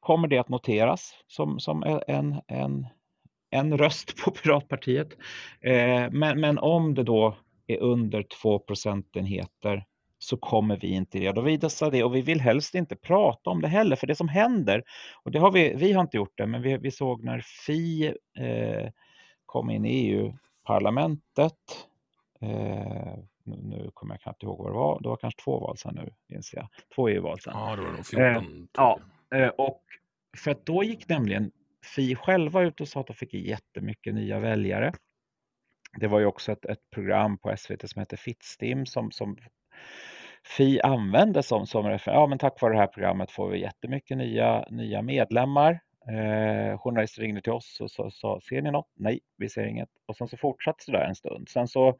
kommer 0.00 0.28
det 0.28 0.38
att 0.38 0.48
noteras 0.48 1.14
som, 1.26 1.60
som 1.60 2.02
en, 2.08 2.40
en, 2.46 2.86
en 3.50 3.78
röst 3.78 4.24
på 4.24 4.30
Piratpartiet. 4.30 5.08
Eh, 5.60 6.10
men, 6.10 6.40
men 6.40 6.58
om 6.58 6.94
det 6.94 7.02
då 7.02 7.36
är 7.66 7.78
under 7.78 8.22
2 8.22 8.58
procentenheter 8.58 9.84
så 10.18 10.36
kommer 10.36 10.76
vi 10.76 10.88
inte 10.88 11.18
redovisa 11.18 11.90
det 11.90 12.04
och 12.04 12.14
vi 12.14 12.20
vill 12.20 12.40
helst 12.40 12.74
inte 12.74 12.96
prata 12.96 13.50
om 13.50 13.60
det 13.60 13.68
heller 13.68 13.96
för 13.96 14.06
det 14.06 14.14
som 14.14 14.28
händer 14.28 14.82
och 15.22 15.30
det 15.30 15.38
har 15.38 15.50
vi, 15.50 15.74
vi 15.76 15.92
har 15.92 16.00
inte 16.00 16.16
gjort 16.16 16.36
det 16.38 16.46
men 16.46 16.62
vi, 16.62 16.76
vi 16.76 16.90
såg 16.90 17.24
när 17.24 17.40
Fi 17.40 18.06
eh, 18.38 18.90
kom 19.46 19.70
in 19.70 19.84
i 19.84 19.90
EU-parlamentet 19.90 21.54
eh, 22.40 23.18
nu 23.50 23.90
kommer 23.94 24.14
jag 24.14 24.20
knappt 24.20 24.42
ihåg 24.42 24.58
vad 24.58 24.68
det 24.68 24.74
var. 24.74 25.00
Det 25.02 25.08
var 25.08 25.16
kanske 25.16 25.42
två 25.42 25.60
val 25.60 25.78
sedan 25.78 25.94
nu, 25.94 26.36
inser 26.36 26.58
jag. 26.58 26.68
Två 26.94 27.08
EU-val 27.08 27.40
sedan. 27.40 27.52
Ja, 27.56 27.76
det 27.76 27.82
var 27.82 27.92
nog 27.92 28.06
14. 28.06 28.62
Eh, 28.62 28.68
ja, 28.76 29.00
eh, 29.34 29.48
och 29.48 29.82
för 30.36 30.50
att 30.50 30.66
då 30.66 30.84
gick 30.84 31.08
nämligen 31.08 31.50
Fi 31.94 32.14
själva 32.14 32.62
ut 32.62 32.80
och 32.80 32.88
sa 32.88 33.00
att 33.00 33.06
de 33.06 33.14
fick 33.14 33.34
jättemycket 33.34 34.14
nya 34.14 34.38
väljare. 34.38 34.92
Det 36.00 36.06
var 36.06 36.20
ju 36.20 36.26
också 36.26 36.52
ett, 36.52 36.64
ett 36.64 36.90
program 36.94 37.38
på 37.38 37.56
SVT 37.56 37.90
som 37.90 38.00
heter 38.00 38.16
Fittstim 38.16 38.86
som, 38.86 39.10
som 39.10 39.36
Fi 40.56 40.80
använde 40.80 41.42
som, 41.42 41.66
som 41.66 41.98
ja 42.06 42.26
men 42.26 42.38
tack 42.38 42.62
vare 42.62 42.72
det 42.72 42.78
här 42.78 42.86
programmet 42.86 43.30
får 43.30 43.50
vi 43.50 43.60
jättemycket 43.60 44.16
nya, 44.16 44.66
nya 44.70 45.02
medlemmar. 45.02 45.80
Eh, 46.08 46.78
journalister 46.78 47.22
ringde 47.22 47.42
till 47.42 47.52
oss 47.52 47.80
och 47.80 48.12
sa, 48.12 48.40
ser 48.48 48.62
ni 48.62 48.70
något? 48.70 48.92
Nej, 48.96 49.20
vi 49.36 49.48
ser 49.48 49.64
inget. 49.64 49.88
Och 50.06 50.16
sen 50.16 50.28
så 50.28 50.36
fortsatte 50.36 50.84
det 50.86 50.98
där 50.98 51.04
en 51.04 51.14
stund. 51.14 51.48
Sen 51.48 51.68
så 51.68 51.98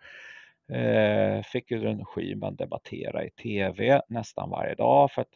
Eh, 0.69 1.43
fick 1.43 1.69
Gudrun 1.69 2.05
Schyman 2.05 2.57
debattera 2.57 3.25
i 3.25 3.31
tv 3.31 4.03
nästan 4.09 4.51
varje 4.51 4.75
dag 4.75 5.11
för 5.11 5.23
att 5.23 5.35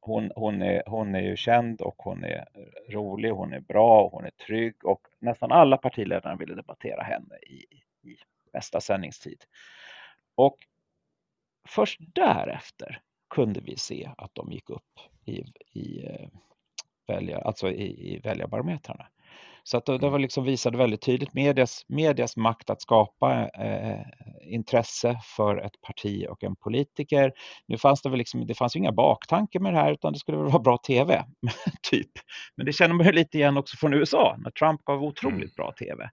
hon, 0.00 0.32
hon, 0.36 0.62
är, 0.62 0.82
hon 0.86 1.14
är 1.14 1.20
ju 1.20 1.36
känd 1.36 1.80
och 1.80 1.94
hon 1.98 2.24
är 2.24 2.44
rolig, 2.88 3.30
hon 3.30 3.52
är 3.52 3.60
bra, 3.60 4.02
och 4.02 4.12
hon 4.12 4.24
är 4.24 4.30
trygg 4.30 4.84
och 4.84 5.00
nästan 5.18 5.52
alla 5.52 5.76
partiledare 5.76 6.36
ville 6.36 6.54
debattera 6.54 7.02
henne 7.02 7.36
i, 7.36 7.64
i 8.10 8.16
bästa 8.52 8.80
sändningstid. 8.80 9.44
Och 10.34 10.56
först 11.68 12.00
därefter 12.14 13.00
kunde 13.30 13.60
vi 13.60 13.76
se 13.76 14.10
att 14.16 14.34
de 14.34 14.52
gick 14.52 14.70
upp 14.70 14.98
i, 15.24 15.44
i, 15.72 16.06
eh, 17.08 17.38
alltså 17.42 17.70
i, 17.70 18.14
i 18.14 18.18
väljarbarometrarna. 18.18 19.06
Så 19.68 19.76
att 19.76 19.86
det, 19.86 19.98
det 19.98 20.10
var 20.10 20.18
liksom 20.18 20.44
visade 20.44 20.78
väldigt 20.78 21.02
tydligt 21.02 21.34
medias, 21.34 21.84
medias 21.88 22.36
makt 22.36 22.70
att 22.70 22.82
skapa 22.82 23.48
eh, 23.48 24.00
intresse 24.42 25.20
för 25.36 25.56
ett 25.56 25.80
parti 25.80 26.26
och 26.28 26.44
en 26.44 26.56
politiker. 26.56 27.32
Nu 27.66 27.78
fanns 27.78 28.02
det 28.02 28.08
väl 28.08 28.18
liksom, 28.18 28.46
det 28.46 28.54
fanns 28.54 28.76
ju 28.76 28.78
inga 28.78 28.92
baktankar 28.92 29.60
med 29.60 29.74
det 29.74 29.78
här 29.78 29.92
utan 29.92 30.12
det 30.12 30.18
skulle 30.18 30.38
väl 30.38 30.46
vara 30.46 30.62
bra 30.62 30.78
tv, 30.78 31.24
typ. 31.90 32.10
Men 32.56 32.66
det 32.66 32.72
känner 32.72 32.94
man 32.94 33.06
ju 33.06 33.12
lite 33.12 33.38
igen 33.38 33.56
också 33.56 33.76
från 33.76 33.94
USA 33.94 34.36
när 34.38 34.50
Trump 34.50 34.84
gav 34.84 35.02
otroligt 35.02 35.36
mm. 35.36 35.52
bra 35.56 35.72
tv. 35.72 36.10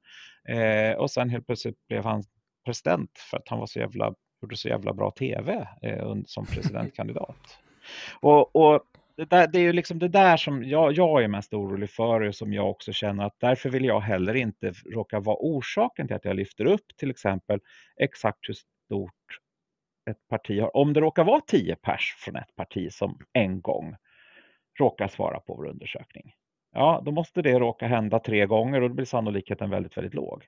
Eh, 0.50 0.98
och 0.98 1.12
sen 1.12 1.30
helt 1.30 1.46
plötsligt 1.46 1.88
blev 1.88 2.04
han 2.04 2.24
president 2.66 3.12
för 3.32 3.38
att 3.38 3.50
han 3.50 3.60
var 3.60 3.68
så 3.68 3.80
jävla, 3.80 4.14
gjorde 4.42 4.58
så 4.58 4.68
jävla 4.68 4.94
bra 4.94 5.12
tv 5.12 5.68
eh, 5.82 6.16
som 6.26 6.46
presidentkandidat. 6.46 7.60
Och, 8.22 8.56
och 8.56 8.84
det, 9.18 9.30
där, 9.30 9.48
det 9.48 9.60
är 9.60 9.64
ju 9.64 9.74
liksom 9.74 10.00
det 10.00 10.08
där 10.08 10.38
som 10.38 10.64
jag, 10.64 10.94
jag 10.94 11.24
är 11.24 11.28
mest 11.28 11.54
orolig 11.54 11.90
för 11.90 12.22
och 12.22 12.36
som 12.36 12.54
jag 12.54 12.70
också 12.70 12.94
känner 12.94 13.26
att 13.26 13.40
därför 13.40 13.70
vill 13.70 13.86
jag 13.86 14.00
heller 14.00 14.36
inte 14.36 14.74
råka 14.86 15.20
vara 15.20 15.38
orsaken 15.40 16.08
till 16.08 16.16
att 16.16 16.26
jag 16.26 16.36
lyfter 16.36 16.66
upp 16.66 16.86
till 16.98 17.10
exempel 17.10 17.60
exakt 18.02 18.40
hur 18.42 18.54
stort 18.54 19.40
ett 20.10 20.28
parti 20.30 20.62
har. 20.62 20.78
Om 20.78 20.94
det 20.94 21.00
råkar 21.00 21.24
vara 21.24 21.42
tio 21.42 21.76
pers 21.76 22.16
från 22.18 22.36
ett 22.36 22.56
parti 22.56 22.92
som 22.92 23.20
en 23.34 23.62
gång 23.62 23.96
råkar 24.80 25.08
svara 25.08 25.40
på 25.40 25.56
vår 25.56 25.68
undersökning. 25.68 26.34
Ja, 26.72 27.02
då 27.06 27.12
måste 27.12 27.42
det 27.42 27.60
råka 27.60 27.88
hända 27.88 28.20
tre 28.20 28.46
gånger 28.46 28.82
och 28.82 28.90
då 28.90 28.96
blir 28.96 29.06
sannolikheten 29.06 29.70
väldigt, 29.70 29.98
väldigt 29.98 30.14
låg. 30.14 30.44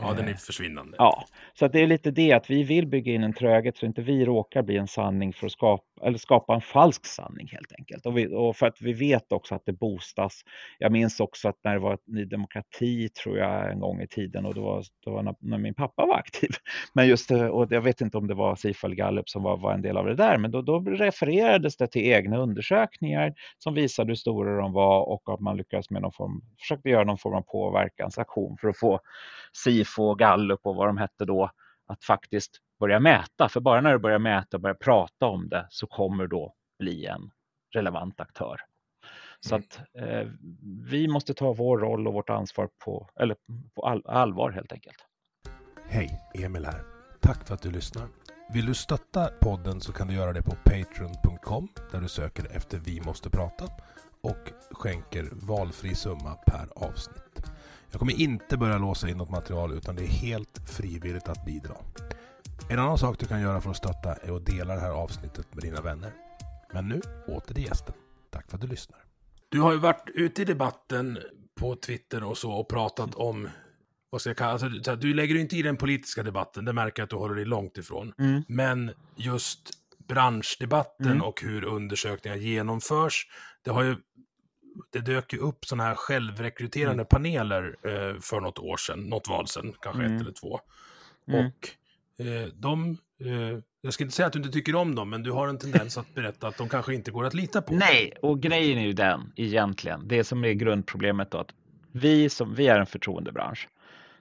Ja, 0.00 0.12
den 0.12 0.24
är 0.24 0.30
eh, 0.30 0.36
försvinnande. 0.36 0.96
Ja, 0.98 1.24
så 1.54 1.68
det 1.68 1.80
är 1.80 1.86
lite 1.86 2.10
det 2.10 2.32
att 2.32 2.50
vi 2.50 2.62
vill 2.62 2.86
bygga 2.86 3.12
in 3.12 3.24
en 3.24 3.32
tröghet 3.32 3.76
så 3.76 3.86
inte 3.86 4.02
vi 4.02 4.24
råkar 4.24 4.62
bli 4.62 4.76
en 4.76 4.88
sanning 4.88 5.32
för 5.32 5.46
att 5.46 5.52
skapa, 5.52 5.84
eller 6.02 6.18
skapa 6.18 6.54
en 6.54 6.60
falsk 6.60 7.06
sanning 7.06 7.48
helt 7.52 7.72
enkelt. 7.78 8.06
Och, 8.06 8.18
vi, 8.18 8.34
och 8.34 8.56
för 8.56 8.66
att 8.66 8.80
vi 8.80 8.92
vet 8.92 9.32
också 9.32 9.54
att 9.54 9.62
det 9.66 9.72
boostas. 9.72 10.40
Jag 10.78 10.92
minns 10.92 11.20
också 11.20 11.48
att 11.48 11.56
när 11.64 11.72
det 11.72 11.80
var 11.80 11.94
ett 11.94 12.06
Ny 12.06 12.24
Demokrati 12.24 13.08
tror 13.08 13.38
jag 13.38 13.72
en 13.72 13.80
gång 13.80 14.00
i 14.00 14.08
tiden 14.08 14.46
och 14.46 14.54
det 14.54 14.60
var, 14.60 14.84
det 15.04 15.10
var 15.10 15.22
när, 15.22 15.34
när, 15.40 15.58
min 15.58 15.74
pappa 15.74 16.06
var 16.06 16.14
aktiv. 16.14 16.50
Men 16.92 17.08
just 17.08 17.28
det, 17.28 17.50
och 17.50 17.66
jag 17.70 17.80
vet 17.80 18.00
inte 18.00 18.18
om 18.18 18.26
det 18.26 18.34
var 18.34 18.56
Sifal 18.56 18.94
Gallup 18.94 19.28
som 19.28 19.42
var, 19.42 19.56
var 19.56 19.74
en 19.74 19.82
del 19.82 19.96
av 19.96 20.06
det 20.06 20.14
där, 20.14 20.38
men 20.38 20.50
då, 20.50 20.62
då 20.62 20.80
refererades 20.80 21.76
det 21.76 21.86
till 21.86 22.02
egna 22.02 22.38
undersökningar 22.38 23.34
som 23.58 23.74
visade 23.74 24.10
hur 24.10 24.14
stora 24.14 24.60
de 24.60 24.72
var 24.72 25.02
och 25.08 25.22
att 25.26 25.40
man 25.40 25.56
lyckades 25.56 25.90
med 25.90 26.02
någon 26.02 26.12
form, 26.12 26.42
försökte 26.60 26.88
göra 26.90 27.04
någon 27.04 27.18
form 27.18 27.34
av 27.34 27.42
påverkansaktion 27.42 28.56
för 28.60 28.68
att 28.68 28.78
få 28.78 29.00
Sifo 29.64 30.02
och 30.02 30.18
Gallup 30.18 30.60
och 30.62 30.76
vad 30.76 30.88
de 30.88 30.96
hette 30.96 31.24
då 31.24 31.50
att 31.86 32.04
faktiskt 32.04 32.60
börja 32.80 33.00
mäta. 33.00 33.48
För 33.48 33.60
bara 33.60 33.80
när 33.80 33.92
du 33.92 33.98
börjar 33.98 34.18
mäta 34.18 34.56
och 34.56 34.60
börjar 34.60 34.74
prata 34.74 35.26
om 35.26 35.48
det 35.48 35.66
så 35.70 35.86
kommer 35.86 36.26
då 36.26 36.54
bli 36.78 37.06
en 37.06 37.30
relevant 37.74 38.20
aktör. 38.20 38.60
Så 39.40 39.54
mm. 39.54 39.66
att 39.66 39.80
eh, 39.98 40.28
vi 40.90 41.08
måste 41.08 41.34
ta 41.34 41.52
vår 41.52 41.78
roll 41.78 42.06
och 42.06 42.14
vårt 42.14 42.30
ansvar 42.30 42.68
på, 42.84 43.10
eller 43.20 43.36
på 43.74 43.82
all, 43.86 44.02
allvar 44.06 44.50
helt 44.50 44.72
enkelt. 44.72 44.96
Hej, 45.88 46.20
Emil 46.34 46.64
här. 46.64 46.82
Tack 47.20 47.46
för 47.46 47.54
att 47.54 47.62
du 47.62 47.70
lyssnar. 47.70 48.08
Vill 48.52 48.66
du 48.66 48.74
stötta 48.74 49.28
podden 49.40 49.80
så 49.80 49.92
kan 49.92 50.08
du 50.08 50.14
göra 50.14 50.32
det 50.32 50.42
på 50.42 50.56
patreon.com 50.64 51.68
där 51.92 52.00
du 52.00 52.08
söker 52.08 52.56
efter 52.56 52.78
Vi 52.78 53.00
måste 53.00 53.30
prata 53.30 53.64
och 54.20 54.52
skänker 54.70 55.28
valfri 55.32 55.94
summa 55.94 56.34
per 56.46 56.68
avsnitt. 56.88 57.52
Jag 57.90 57.98
kommer 57.98 58.20
inte 58.20 58.56
börja 58.56 58.78
låsa 58.78 59.08
in 59.08 59.16
något 59.16 59.30
material 59.30 59.72
utan 59.72 59.96
det 59.96 60.02
är 60.02 60.08
helt 60.08 60.70
frivilligt 60.70 61.28
att 61.28 61.44
bidra. 61.44 61.74
En 62.68 62.78
annan 62.78 62.98
sak 62.98 63.18
du 63.18 63.26
kan 63.26 63.40
göra 63.40 63.60
för 63.60 63.70
att 63.70 63.76
stötta 63.76 64.14
är 64.14 64.36
att 64.36 64.46
dela 64.46 64.74
det 64.74 64.80
här 64.80 64.90
avsnittet 64.90 65.54
med 65.54 65.64
dina 65.64 65.80
vänner. 65.80 66.12
Men 66.72 66.88
nu 66.88 67.00
åter 67.26 67.54
till 67.54 67.64
gästen. 67.64 67.94
Tack 68.30 68.50
för 68.50 68.56
att 68.56 68.60
du 68.60 68.66
lyssnar. 68.66 68.98
Du 69.48 69.60
har 69.60 69.72
ju 69.72 69.78
varit 69.78 70.10
ute 70.14 70.42
i 70.42 70.44
debatten 70.44 71.18
på 71.60 71.76
Twitter 71.76 72.24
och 72.24 72.38
så 72.38 72.52
och 72.52 72.68
pratat 72.68 73.14
om 73.14 73.48
vad 74.10 74.20
ska 74.20 74.30
jag 74.30 74.36
kalla, 74.36 74.52
alltså, 74.52 74.96
du 74.96 75.14
lägger 75.14 75.34
inte 75.34 75.56
i 75.56 75.62
den 75.62 75.76
politiska 75.76 76.22
debatten, 76.22 76.64
det 76.64 76.72
märker 76.72 77.00
jag 77.00 77.04
att 77.04 77.10
du 77.10 77.16
håller 77.16 77.34
dig 77.34 77.44
långt 77.44 77.78
ifrån. 77.78 78.12
Mm. 78.18 78.42
Men 78.48 78.90
just 79.16 79.70
branschdebatten 80.08 81.06
mm. 81.06 81.22
och 81.22 81.42
hur 81.42 81.64
undersökningar 81.64 82.36
genomförs, 82.36 83.26
det 83.62 83.70
har 83.70 83.82
ju 83.82 83.96
det 84.90 85.00
dök 85.00 85.32
ju 85.32 85.38
upp 85.38 85.64
sådana 85.64 85.84
här 85.84 85.94
självrekryterande 85.94 87.02
mm. 87.02 87.06
paneler 87.06 87.76
eh, 87.82 88.20
för 88.20 88.40
något 88.40 88.58
år 88.58 88.76
sedan, 88.76 89.00
något 89.00 89.28
val 89.28 89.48
sedan, 89.48 89.74
kanske 89.80 90.02
mm. 90.02 90.16
ett 90.16 90.22
eller 90.22 90.32
två. 90.32 90.60
Mm. 91.28 91.46
Och 91.46 91.68
Eh, 92.18 92.48
de, 92.54 92.90
eh, 93.24 93.58
jag 93.80 93.92
ska 93.92 94.04
inte 94.04 94.16
säga 94.16 94.26
att 94.26 94.32
du 94.32 94.38
inte 94.38 94.50
tycker 94.50 94.74
om 94.74 94.94
dem, 94.94 95.10
men 95.10 95.22
du 95.22 95.30
har 95.32 95.48
en 95.48 95.58
tendens 95.58 95.98
att 95.98 96.14
berätta 96.14 96.48
att 96.48 96.58
de 96.58 96.68
kanske 96.68 96.94
inte 96.94 97.10
går 97.10 97.24
att 97.24 97.34
lita 97.34 97.62
på. 97.62 97.74
Nej, 97.74 98.12
och 98.22 98.40
grejen 98.40 98.78
är 98.78 98.86
ju 98.86 98.92
den 98.92 99.32
egentligen, 99.36 100.08
det 100.08 100.24
som 100.24 100.44
är 100.44 100.52
grundproblemet 100.52 101.30
då, 101.30 101.38
att 101.38 101.54
vi, 101.92 102.28
som, 102.28 102.54
vi 102.54 102.68
är 102.68 102.80
en 102.80 102.86
förtroendebransch. 102.86 103.68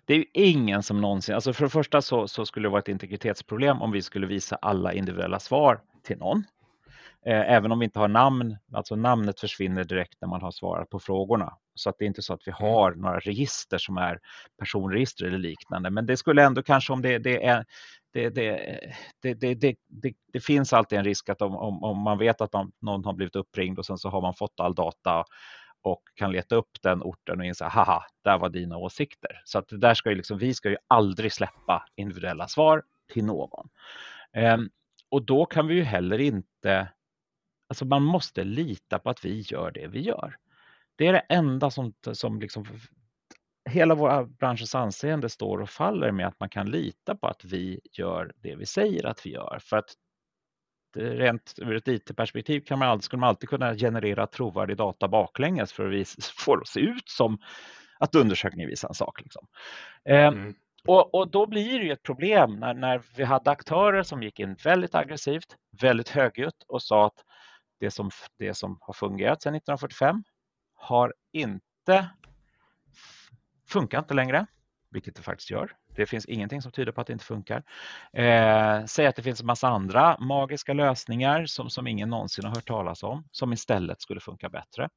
Det 0.06 0.14
är 0.14 0.18
ju 0.18 0.26
ingen 0.34 0.84
som 0.84 1.02
någonsin, 1.02 1.36
alltså 1.36 1.54
för 1.54 1.64
det 1.64 1.70
första 1.70 2.02
så, 2.02 2.28
så 2.28 2.46
skulle 2.46 2.66
det 2.66 2.72
vara 2.72 2.80
ett 2.80 2.88
integritetsproblem 2.88 3.82
om 3.82 3.92
vi 3.92 4.02
skulle 4.02 4.28
visa 4.28 4.56
alla 4.56 4.94
individuella 4.94 5.40
svar 5.40 5.80
till 6.04 6.18
någon. 6.18 6.44
Eh, 7.28 7.52
även 7.52 7.72
om 7.72 7.80
vi 7.80 7.86
inte 7.86 8.00
har 8.00 8.08
namn, 8.08 8.58
alltså 8.74 8.96
namnet 8.96 9.40
försvinner 9.40 9.84
direkt 9.84 10.22
när 10.22 10.28
man 10.28 10.42
har 10.42 10.52
svarat 10.52 10.90
på 10.90 11.00
frågorna. 11.00 11.58
Så 11.76 11.90
att 11.90 11.96
det 12.00 12.06
är 12.06 12.08
inte 12.08 12.22
så 12.22 12.34
att 12.34 12.48
vi 12.48 12.52
mm. 12.52 12.62
har 12.62 12.92
några 12.92 13.20
register 13.20 13.78
som 13.78 13.98
är 13.98 14.20
personregister 14.60 15.26
eller 15.26 15.38
liknande. 15.38 15.90
Men 15.90 16.06
det 16.06 16.18
skulle 16.18 16.44
ändå 16.44 16.64
kanske 16.64 16.94
om 16.94 17.02
det, 17.02 17.18
det 17.18 17.46
är 17.46 17.66
det, 18.14 18.30
det, 18.30 19.54
det, 19.54 19.76
det, 20.34 20.40
finns 20.40 20.74
alltid 20.74 21.00
en 21.00 21.06
risk 21.06 21.30
att 21.30 21.42
om, 21.42 21.56
om, 21.56 21.84
om 21.84 21.98
man 21.98 22.18
vet 22.18 22.42
att 22.42 22.54
man, 22.54 22.72
någon 22.82 23.06
har 23.06 23.14
blivit 23.14 23.36
uppringd 23.36 23.80
och 23.80 23.86
sen 23.86 23.98
så 23.98 24.10
har 24.10 24.22
man 24.22 24.34
fått 24.34 24.60
all 24.60 24.76
data 24.76 25.26
och 25.82 26.02
kan 26.16 26.32
leta 26.32 26.56
upp 26.56 26.70
den 26.82 27.02
orten 27.04 27.40
och 27.40 27.46
inse 27.46 27.66
haha, 27.66 28.04
där 28.24 28.38
var 28.38 28.50
dina 28.50 28.78
åsikter. 28.78 29.42
Så 29.46 29.60
att 29.60 29.66
där 29.70 29.94
ska 29.94 30.10
ju 30.10 30.16
liksom, 30.16 30.38
vi 30.38 30.54
ska 30.54 30.70
ju 30.70 30.78
aldrig 30.88 31.34
släppa 31.34 31.86
individuella 31.96 32.48
svar 32.48 32.84
till 33.14 33.26
någon. 33.26 33.70
Um, 34.38 34.70
och 35.10 35.26
då 35.26 35.46
kan 35.46 35.68
vi 35.68 35.76
ju 35.76 35.84
heller 35.84 36.20
inte 36.20 36.88
Alltså 37.68 37.86
man 37.86 38.04
måste 38.04 38.44
lita 38.44 39.00
på 39.00 39.10
att 39.10 39.26
vi 39.26 39.40
gör 39.40 39.72
det 39.72 39.88
vi 39.88 40.02
gör. 40.02 40.36
Det 40.96 41.08
är 41.08 41.14
det 41.14 41.20
enda 41.30 41.72
som, 41.72 41.94
som 42.14 42.40
liksom, 42.40 42.66
hela 43.70 43.96
vår 43.96 44.26
branschens 44.26 44.76
anseende 44.76 45.30
står 45.30 45.62
och 45.62 45.70
faller 45.70 46.12
med 46.12 46.28
att 46.28 46.40
man 46.40 46.50
kan 46.50 46.72
lita 46.72 47.16
på 47.16 47.28
att 47.28 47.46
vi 47.46 47.80
gör 47.92 48.34
det 48.36 48.56
vi 48.56 48.66
säger 48.66 49.06
att 49.06 49.26
vi 49.26 49.32
gör. 49.32 49.60
För 49.62 49.78
att 49.78 49.96
rent 50.96 51.54
ur 51.58 51.76
ett 51.76 51.88
IT-perspektiv 51.88 52.62
kan 52.62 52.80
man 52.80 52.88
alltid, 52.88 53.04
skulle 53.04 53.20
man 53.20 53.30
alltid 53.30 53.50
kunna 53.50 53.76
generera 53.76 54.28
trovärdig 54.28 54.78
data 54.78 55.08
baklänges 55.08 55.74
för 55.74 55.86
att 55.86 55.94
vi 55.94 56.06
får 56.38 56.64
se 56.66 56.80
ut 56.80 57.10
som 57.10 57.38
att 58.00 58.16
undersökningen 58.16 58.70
visar 58.70 58.88
en 58.88 58.96
sak. 58.96 59.22
Liksom. 59.22 59.48
Eh, 60.06 60.28
mm. 60.28 60.56
Och, 60.88 61.16
och, 61.16 61.32
då 61.32 61.48
blir 61.48 61.80
det 61.80 61.86
ju 61.86 61.92
ett 61.92 62.04
problem 62.04 62.56
när, 62.60 62.74
när 62.74 63.02
vi 63.16 63.24
hade 63.24 63.52
aktörer 63.52 64.04
som 64.04 64.24
gick 64.24 64.40
in 64.40 64.56
väldigt 64.64 64.96
aggressivt, 64.96 65.56
väldigt 65.82 66.10
högljutt 66.10 66.64
och 66.68 66.82
sa 66.82 67.06
att 67.06 67.25
det 67.80 67.92
som, 67.92 68.12
det 68.38 68.54
som 68.54 68.78
har 68.82 68.94
fungerat 68.94 69.42
sedan 69.42 69.56
1945 69.56 70.24
har 70.74 71.14
inte 71.34 72.10
funkar 73.68 74.00
inte 74.00 74.14
längre, 74.14 74.46
vilket 74.92 75.16
det 75.16 75.22
faktiskt 75.22 75.52
gör. 75.52 75.72
Det 75.96 76.06
finns 76.06 76.26
ingenting 76.26 76.62
som 76.62 76.72
tyder 76.72 76.92
på 76.92 77.02
att 77.02 77.08
det 77.08 77.14
inte 77.14 77.26
funkar. 77.26 77.64
Eh, 78.14 78.86
säg 78.86 79.08
att 79.08 79.16
det 79.16 79.24
finns 79.24 79.42
en 79.42 79.48
massa 79.48 79.68
andra 79.68 80.18
magiska 80.20 80.74
lösningar 80.74 81.46
som, 81.46 81.70
som 81.70 81.88
ingen 81.88 82.10
någonsin 82.10 82.46
har 82.46 82.56
hört 82.56 82.68
talas 82.68 83.04
om, 83.04 83.28
som 83.32 83.54
istället 83.54 84.02
skulle 84.02 84.20
funka 84.20 84.50
bättre. 84.50 84.90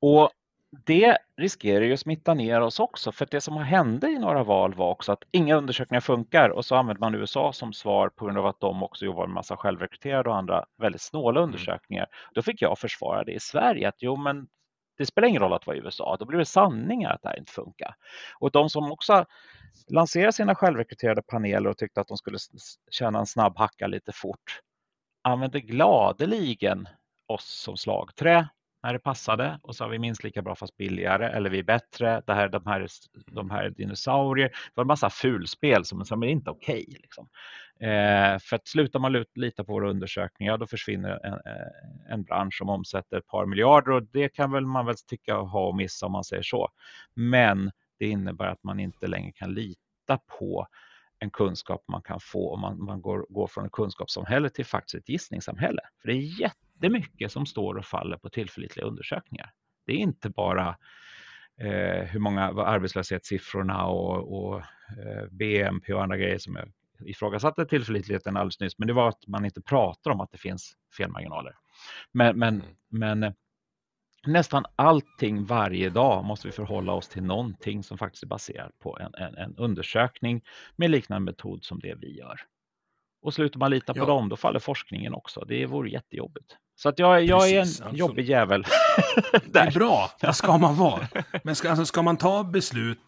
Och 0.00 0.30
det 0.70 1.18
riskerar 1.36 1.84
ju 1.84 1.92
att 1.92 2.00
smitta 2.00 2.34
ner 2.34 2.60
oss 2.60 2.80
också, 2.80 3.12
för 3.12 3.28
det 3.30 3.40
som 3.40 3.56
hände 3.56 4.08
i 4.08 4.18
några 4.18 4.44
val 4.44 4.74
var 4.74 4.90
också 4.90 5.12
att 5.12 5.24
inga 5.30 5.56
undersökningar 5.56 6.00
funkar 6.00 6.50
och 6.50 6.64
så 6.64 6.76
använder 6.76 7.00
man 7.00 7.14
USA 7.14 7.52
som 7.52 7.72
svar 7.72 8.08
på 8.08 8.24
grund 8.24 8.38
av 8.38 8.46
att 8.46 8.60
de 8.60 8.82
också 8.82 9.04
jobbar 9.04 9.26
med 9.26 9.34
massa 9.34 9.56
självrekryterade 9.56 10.28
och 10.28 10.36
andra 10.36 10.64
väldigt 10.76 11.02
snåla 11.02 11.40
mm. 11.40 11.48
undersökningar. 11.48 12.06
Då 12.34 12.42
fick 12.42 12.62
jag 12.62 12.78
försvara 12.78 13.24
det 13.24 13.32
i 13.32 13.40
Sverige 13.40 13.88
att 13.88 13.96
jo, 13.98 14.16
men 14.16 14.48
det 14.98 15.06
spelar 15.06 15.28
ingen 15.28 15.42
roll 15.42 15.52
att 15.52 15.66
vara 15.66 15.76
i 15.76 15.80
USA, 15.80 16.16
då 16.20 16.24
blir 16.24 16.38
det 16.38 16.44
sanningar 16.44 17.10
att 17.10 17.22
det 17.22 17.28
här 17.28 17.38
inte 17.38 17.52
funkar. 17.52 17.94
Och 18.38 18.50
de 18.50 18.70
som 18.70 18.92
också 18.92 19.24
lanserade 19.88 20.32
sina 20.32 20.54
självrekryterade 20.54 21.22
paneler 21.22 21.70
och 21.70 21.78
tyckte 21.78 22.00
att 22.00 22.08
de 22.08 22.16
skulle 22.16 22.38
tjäna 22.90 23.18
en 23.18 23.26
snabb 23.26 23.58
hacka 23.58 23.86
lite 23.86 24.12
fort 24.12 24.60
använde 25.22 25.60
gladeligen 25.60 26.88
oss 27.26 27.60
som 27.60 27.76
slagträ 27.76 28.48
när 28.88 28.92
det 28.92 28.98
passade 28.98 29.58
och 29.62 29.76
så 29.76 29.84
har 29.84 29.90
vi 29.90 29.98
minst 29.98 30.24
lika 30.24 30.42
bra 30.42 30.54
fast 30.54 30.76
billigare 30.76 31.26
eller 31.26 31.50
vi 31.50 31.58
är 31.58 31.62
bättre. 31.62 32.22
Det 32.26 32.34
här, 32.34 32.48
de, 32.48 32.66
här, 32.66 32.86
de 33.26 33.50
här 33.50 33.70
dinosaurier. 33.70 34.48
Det 34.48 34.72
var 34.74 34.84
en 34.84 34.88
massa 34.88 35.10
fulspel 35.10 35.84
som, 35.84 36.04
som 36.04 36.22
är 36.22 36.26
inte 36.26 36.50
okej. 36.50 36.84
Okay, 36.88 37.00
liksom. 37.02 37.28
eh, 37.80 38.38
för 38.38 38.56
att 38.56 38.68
slutar 38.68 38.98
man 38.98 39.24
lita 39.34 39.64
på 39.64 39.72
våra 39.72 39.90
undersökningar 39.90 40.58
då 40.58 40.66
försvinner 40.66 41.26
en, 41.26 41.32
eh, 41.32 42.12
en 42.12 42.22
bransch 42.22 42.58
som 42.58 42.68
omsätter 42.68 43.16
ett 43.16 43.26
par 43.26 43.46
miljarder 43.46 43.90
och 43.90 44.02
det 44.02 44.28
kan 44.28 44.52
väl 44.52 44.66
man 44.66 44.86
väl 44.86 44.96
tycka 45.06 45.34
ha 45.34 45.68
och 45.68 45.76
missa 45.76 46.06
om 46.06 46.12
man 46.12 46.24
säger 46.24 46.42
så. 46.42 46.68
Men 47.14 47.70
det 47.98 48.06
innebär 48.06 48.46
att 48.46 48.62
man 48.62 48.80
inte 48.80 49.06
längre 49.06 49.32
kan 49.32 49.54
lita 49.54 50.18
på 50.38 50.66
en 51.18 51.30
kunskap 51.30 51.84
man 51.88 52.02
kan 52.02 52.20
få 52.20 52.54
om 52.54 52.60
man, 52.60 52.84
man 52.84 53.02
går, 53.02 53.26
går 53.28 53.46
från 53.46 53.66
ett 53.66 53.72
kunskapssamhälle 53.72 54.50
till 54.50 54.66
faktiskt 54.66 54.94
ett 54.94 55.08
gissningssamhälle. 55.08 55.80
För 56.02 56.08
det 56.08 56.14
är 56.14 56.50
jättemycket 56.78 57.32
som 57.32 57.46
står 57.46 57.74
och 57.74 57.84
faller 57.84 58.16
på 58.16 58.28
tillförlitliga 58.28 58.86
undersökningar. 58.86 59.52
Det 59.86 59.92
är 59.92 59.96
inte 59.96 60.30
bara 60.30 60.76
eh, 61.60 62.04
hur 62.04 62.18
många 62.18 62.42
arbetslöshetssiffrorna 62.42 63.86
och, 63.86 64.38
och 64.38 64.58
eh, 64.58 65.26
BNP 65.30 65.92
och 65.94 66.02
andra 66.02 66.16
grejer 66.16 66.38
som 66.38 66.56
jag 66.56 66.72
ifrågasatte 67.08 67.66
tillförlitligheten 67.66 68.36
alldeles 68.36 68.60
nyss, 68.60 68.78
men 68.78 68.88
det 68.88 68.94
var 68.94 69.08
att 69.08 69.26
man 69.26 69.44
inte 69.44 69.62
pratar 69.62 70.10
om 70.10 70.20
att 70.20 70.32
det 70.32 70.38
finns 70.38 70.76
felmarginaler. 70.96 71.54
Men, 72.12 72.38
men, 72.38 72.54
mm. 72.54 73.20
men 73.20 73.34
nästan 74.26 74.64
allting 74.76 75.44
varje 75.44 75.90
dag 75.90 76.24
måste 76.24 76.48
vi 76.48 76.52
förhålla 76.52 76.92
oss 76.92 77.08
till 77.08 77.22
någonting 77.22 77.82
som 77.82 77.98
faktiskt 77.98 78.22
är 78.22 78.26
baserat 78.26 78.78
på 78.78 78.98
en, 78.98 79.14
en, 79.14 79.34
en 79.34 79.56
undersökning 79.56 80.44
med 80.76 80.90
liknande 80.90 81.24
metod 81.24 81.64
som 81.64 81.78
det 81.78 81.94
vi 81.94 82.18
gör. 82.18 82.40
Och 83.28 83.34
slutar 83.34 83.60
man 83.60 83.70
lita 83.70 83.94
på 83.94 84.04
dem, 84.04 84.28
då 84.28 84.36
faller 84.36 84.60
forskningen 84.60 85.14
också. 85.14 85.44
Det 85.48 85.66
vore 85.66 85.90
jättejobbigt. 85.90 86.56
Så 86.76 86.88
att 86.88 86.98
jag, 86.98 87.24
jag 87.24 87.40
Precis, 87.40 87.80
är 87.80 87.88
en 87.88 87.96
jobbig 87.96 88.28
jävel. 88.28 88.64
det 89.44 89.58
är 89.58 89.70
bra, 89.70 90.10
det 90.20 90.32
ska 90.32 90.58
man 90.58 90.76
vara. 90.76 91.08
Men 91.44 91.54
ska, 91.54 91.70
alltså, 91.70 91.84
ska 91.86 92.02
man 92.02 92.16
ta 92.16 92.44
beslut... 92.44 92.98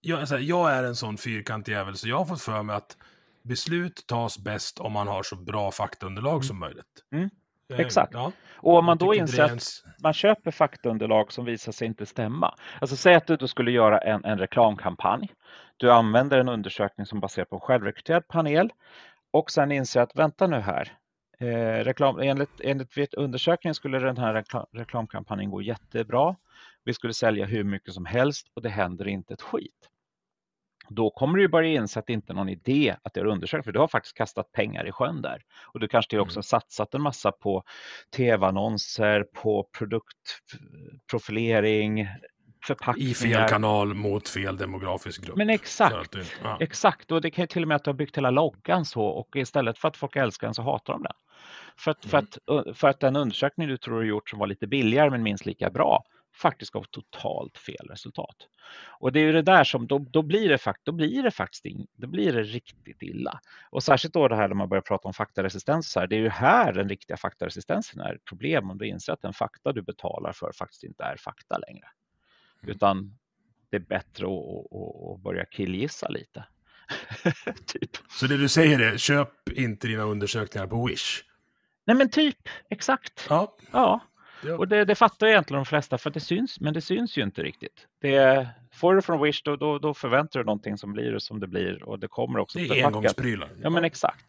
Jag, 0.00 0.20
alltså, 0.20 0.38
jag 0.38 0.72
är 0.72 0.84
en 0.84 0.96
sån 0.96 1.16
fyrkantig 1.16 1.72
jävel, 1.72 1.96
så 1.96 2.08
jag 2.08 2.16
har 2.18 2.24
fått 2.24 2.42
för 2.42 2.62
mig 2.62 2.76
att 2.76 2.96
beslut 3.42 4.06
tas 4.06 4.38
bäst 4.38 4.78
om 4.78 4.92
man 4.92 5.08
har 5.08 5.22
så 5.22 5.36
bra 5.36 5.70
faktaunderlag 5.70 6.34
mm. 6.34 6.42
som 6.42 6.58
möjligt. 6.58 7.02
Mm. 7.12 7.30
Eh, 7.72 7.80
Exakt. 7.80 8.14
Ja. 8.14 8.32
Och 8.54 8.78
om 8.78 8.84
man 8.84 8.98
då 8.98 9.14
inser 9.14 9.42
att 9.42 9.62
man 10.02 10.12
köper 10.12 10.50
faktaunderlag 10.50 11.32
som 11.32 11.44
visar 11.44 11.72
sig 11.72 11.86
inte 11.86 12.06
stämma. 12.06 12.54
Alltså 12.80 12.96
säg 12.96 13.14
att 13.14 13.26
du 13.26 13.36
då 13.36 13.48
skulle 13.48 13.70
göra 13.70 13.98
en, 13.98 14.24
en 14.24 14.38
reklamkampanj. 14.38 15.28
Du 15.76 15.92
använder 15.92 16.38
en 16.38 16.48
undersökning 16.48 17.06
som 17.06 17.20
baserar 17.20 17.44
på 17.44 17.56
en 17.56 17.60
självrekryterad 17.60 18.28
panel 18.28 18.70
och 19.38 19.50
sen 19.50 19.72
inser 19.72 20.00
att 20.00 20.16
vänta 20.16 20.46
nu 20.46 20.56
här. 20.56 20.98
Eh, 21.38 21.84
reklam, 21.84 22.18
enligt, 22.18 22.60
enligt 22.60 23.14
undersökningen 23.14 23.74
skulle 23.74 23.98
den 23.98 24.16
här 24.16 24.34
reklam, 24.34 24.66
reklamkampanjen 24.72 25.50
gå 25.50 25.62
jättebra. 25.62 26.36
Vi 26.84 26.94
skulle 26.94 27.14
sälja 27.14 27.46
hur 27.46 27.64
mycket 27.64 27.94
som 27.94 28.06
helst 28.06 28.46
och 28.54 28.62
det 28.62 28.68
händer 28.68 29.08
inte 29.08 29.34
ett 29.34 29.42
skit 29.42 29.90
då 30.88 31.10
kommer 31.10 31.38
du 31.38 31.48
börja 31.48 31.80
inse 31.80 31.98
att 31.98 32.06
det 32.06 32.12
inte 32.12 32.32
är 32.32 32.34
någon 32.34 32.48
idé 32.48 32.96
att 33.02 33.16
göra 33.16 33.32
undersökning, 33.32 33.64
för 33.64 33.72
du 33.72 33.78
har 33.78 33.88
faktiskt 33.88 34.16
kastat 34.16 34.52
pengar 34.52 34.86
i 34.86 34.92
sjön 34.92 35.22
där. 35.22 35.42
Och 35.72 35.80
du 35.80 35.88
kanske 35.88 36.18
också 36.18 36.38
mm. 36.38 36.42
satsat 36.42 36.94
en 36.94 37.02
massa 37.02 37.32
på 37.32 37.62
tv-annonser, 38.16 39.22
på 39.22 39.68
produktprofilering, 39.78 42.08
förpackningar. 42.66 43.10
I 43.10 43.14
fel 43.14 43.48
kanal 43.48 43.94
mot 43.94 44.28
fel 44.28 44.56
demografisk 44.56 45.22
grupp. 45.26 45.36
Men 45.36 45.50
exakt, 45.50 46.12
du, 46.12 46.24
ja. 46.42 46.58
exakt. 46.60 47.12
Och 47.12 47.20
det 47.20 47.30
kan 47.30 47.42
ju 47.42 47.46
till 47.46 47.62
och 47.62 47.68
med 47.68 47.76
att 47.76 47.84
du 47.84 47.90
har 47.90 47.96
byggt 47.96 48.16
hela 48.16 48.30
loggan 48.30 48.84
så 48.84 49.02
och 49.02 49.36
istället 49.36 49.78
för 49.78 49.88
att 49.88 49.96
folk 49.96 50.16
älskar 50.16 50.46
den 50.46 50.54
så 50.54 50.62
hatar 50.62 50.92
de 50.92 51.02
den. 51.02 51.12
För 51.76 51.90
att, 51.90 52.04
mm. 52.04 52.10
för, 52.10 52.18
att, 52.18 52.76
för 52.78 52.88
att 52.88 53.00
den 53.00 53.16
undersökning 53.16 53.68
du 53.68 53.76
tror 53.76 54.00
du 54.00 54.08
gjort 54.08 54.30
som 54.30 54.38
var 54.38 54.46
lite 54.46 54.66
billigare 54.66 55.10
men 55.10 55.22
minst 55.22 55.46
lika 55.46 55.70
bra 55.70 56.04
faktiskt 56.36 56.72
gav 56.72 56.82
totalt 56.82 57.58
fel 57.58 57.86
resultat. 57.90 58.36
Och 59.00 59.12
det 59.12 59.20
är 59.20 59.24
ju 59.24 59.32
det 59.32 59.42
där 59.42 59.64
som 59.64 59.86
då, 59.86 59.98
då 59.98 60.22
blir 60.22 60.48
det 60.48 60.58
fakt, 60.58 60.80
då 60.84 60.92
blir 60.92 61.22
det 61.22 61.30
faktiskt 61.30 61.64
in, 61.64 61.86
då 61.96 62.06
blir 62.06 62.32
det 62.32 62.42
riktigt 62.42 63.02
illa. 63.02 63.40
Och 63.70 63.82
särskilt 63.82 64.14
då 64.14 64.28
det 64.28 64.36
här 64.36 64.48
när 64.48 64.54
man 64.54 64.68
börjar 64.68 64.82
prata 64.82 65.08
om 65.08 65.14
faktaresistens 65.14 65.96
här, 65.96 66.06
det 66.06 66.16
är 66.16 66.20
ju 66.20 66.28
här 66.28 66.72
den 66.72 66.88
riktiga 66.88 67.16
faktaresistensen 67.16 68.00
är 68.00 68.14
ett 68.14 68.24
problem 68.24 68.70
om 68.70 68.78
du 68.78 68.86
inser 68.86 69.12
att 69.12 69.22
den 69.22 69.32
fakta 69.32 69.72
du 69.72 69.82
betalar 69.82 70.32
för 70.32 70.52
faktiskt 70.52 70.84
inte 70.84 71.04
är 71.04 71.16
fakta 71.16 71.58
längre. 71.58 71.86
Mm. 72.66 72.76
Utan 72.76 73.18
det 73.70 73.76
är 73.76 73.80
bättre 73.80 74.26
att, 74.26 74.72
att, 75.14 75.22
börja 75.22 75.44
killgissa 75.44 76.08
lite. 76.08 76.44
typ. 77.66 77.90
Så 78.08 78.26
det 78.26 78.36
du 78.36 78.48
säger 78.48 78.78
är, 78.78 78.96
köp 78.96 79.48
inte 79.48 79.88
dina 79.88 80.02
undersökningar 80.02 80.66
på 80.66 80.86
Wish? 80.86 81.22
Nej 81.86 81.96
men 81.96 82.10
typ, 82.10 82.48
exakt. 82.70 83.26
Ja. 83.28 83.56
ja. 83.72 84.00
Ja. 84.42 84.56
Och 84.56 84.68
det, 84.68 84.84
det 84.84 84.94
fattar 84.94 85.26
egentligen 85.26 85.58
de 85.58 85.66
flesta 85.66 85.98
för 85.98 86.10
det 86.10 86.20
syns, 86.20 86.60
men 86.60 86.74
det 86.74 86.80
syns 86.80 87.18
ju 87.18 87.22
inte 87.22 87.42
riktigt. 87.42 87.86
Det, 88.00 88.48
får 88.72 88.94
du 88.94 89.02
från 89.02 89.22
Wish 89.22 89.42
då, 89.44 89.56
då, 89.56 89.78
då 89.78 89.94
förväntar 89.94 90.40
du 90.40 90.46
någonting 90.46 90.78
som 90.78 90.92
blir 90.92 91.18
som 91.18 91.40
det 91.40 91.46
blir 91.46 91.82
och 91.82 91.98
det 91.98 92.08
kommer 92.08 92.38
också. 92.38 92.58
Det 92.58 92.80
är 92.80 92.86
engångsprylar. 92.86 93.48
Ja, 93.62 93.70
men 93.70 93.84
exakt. 93.84 94.24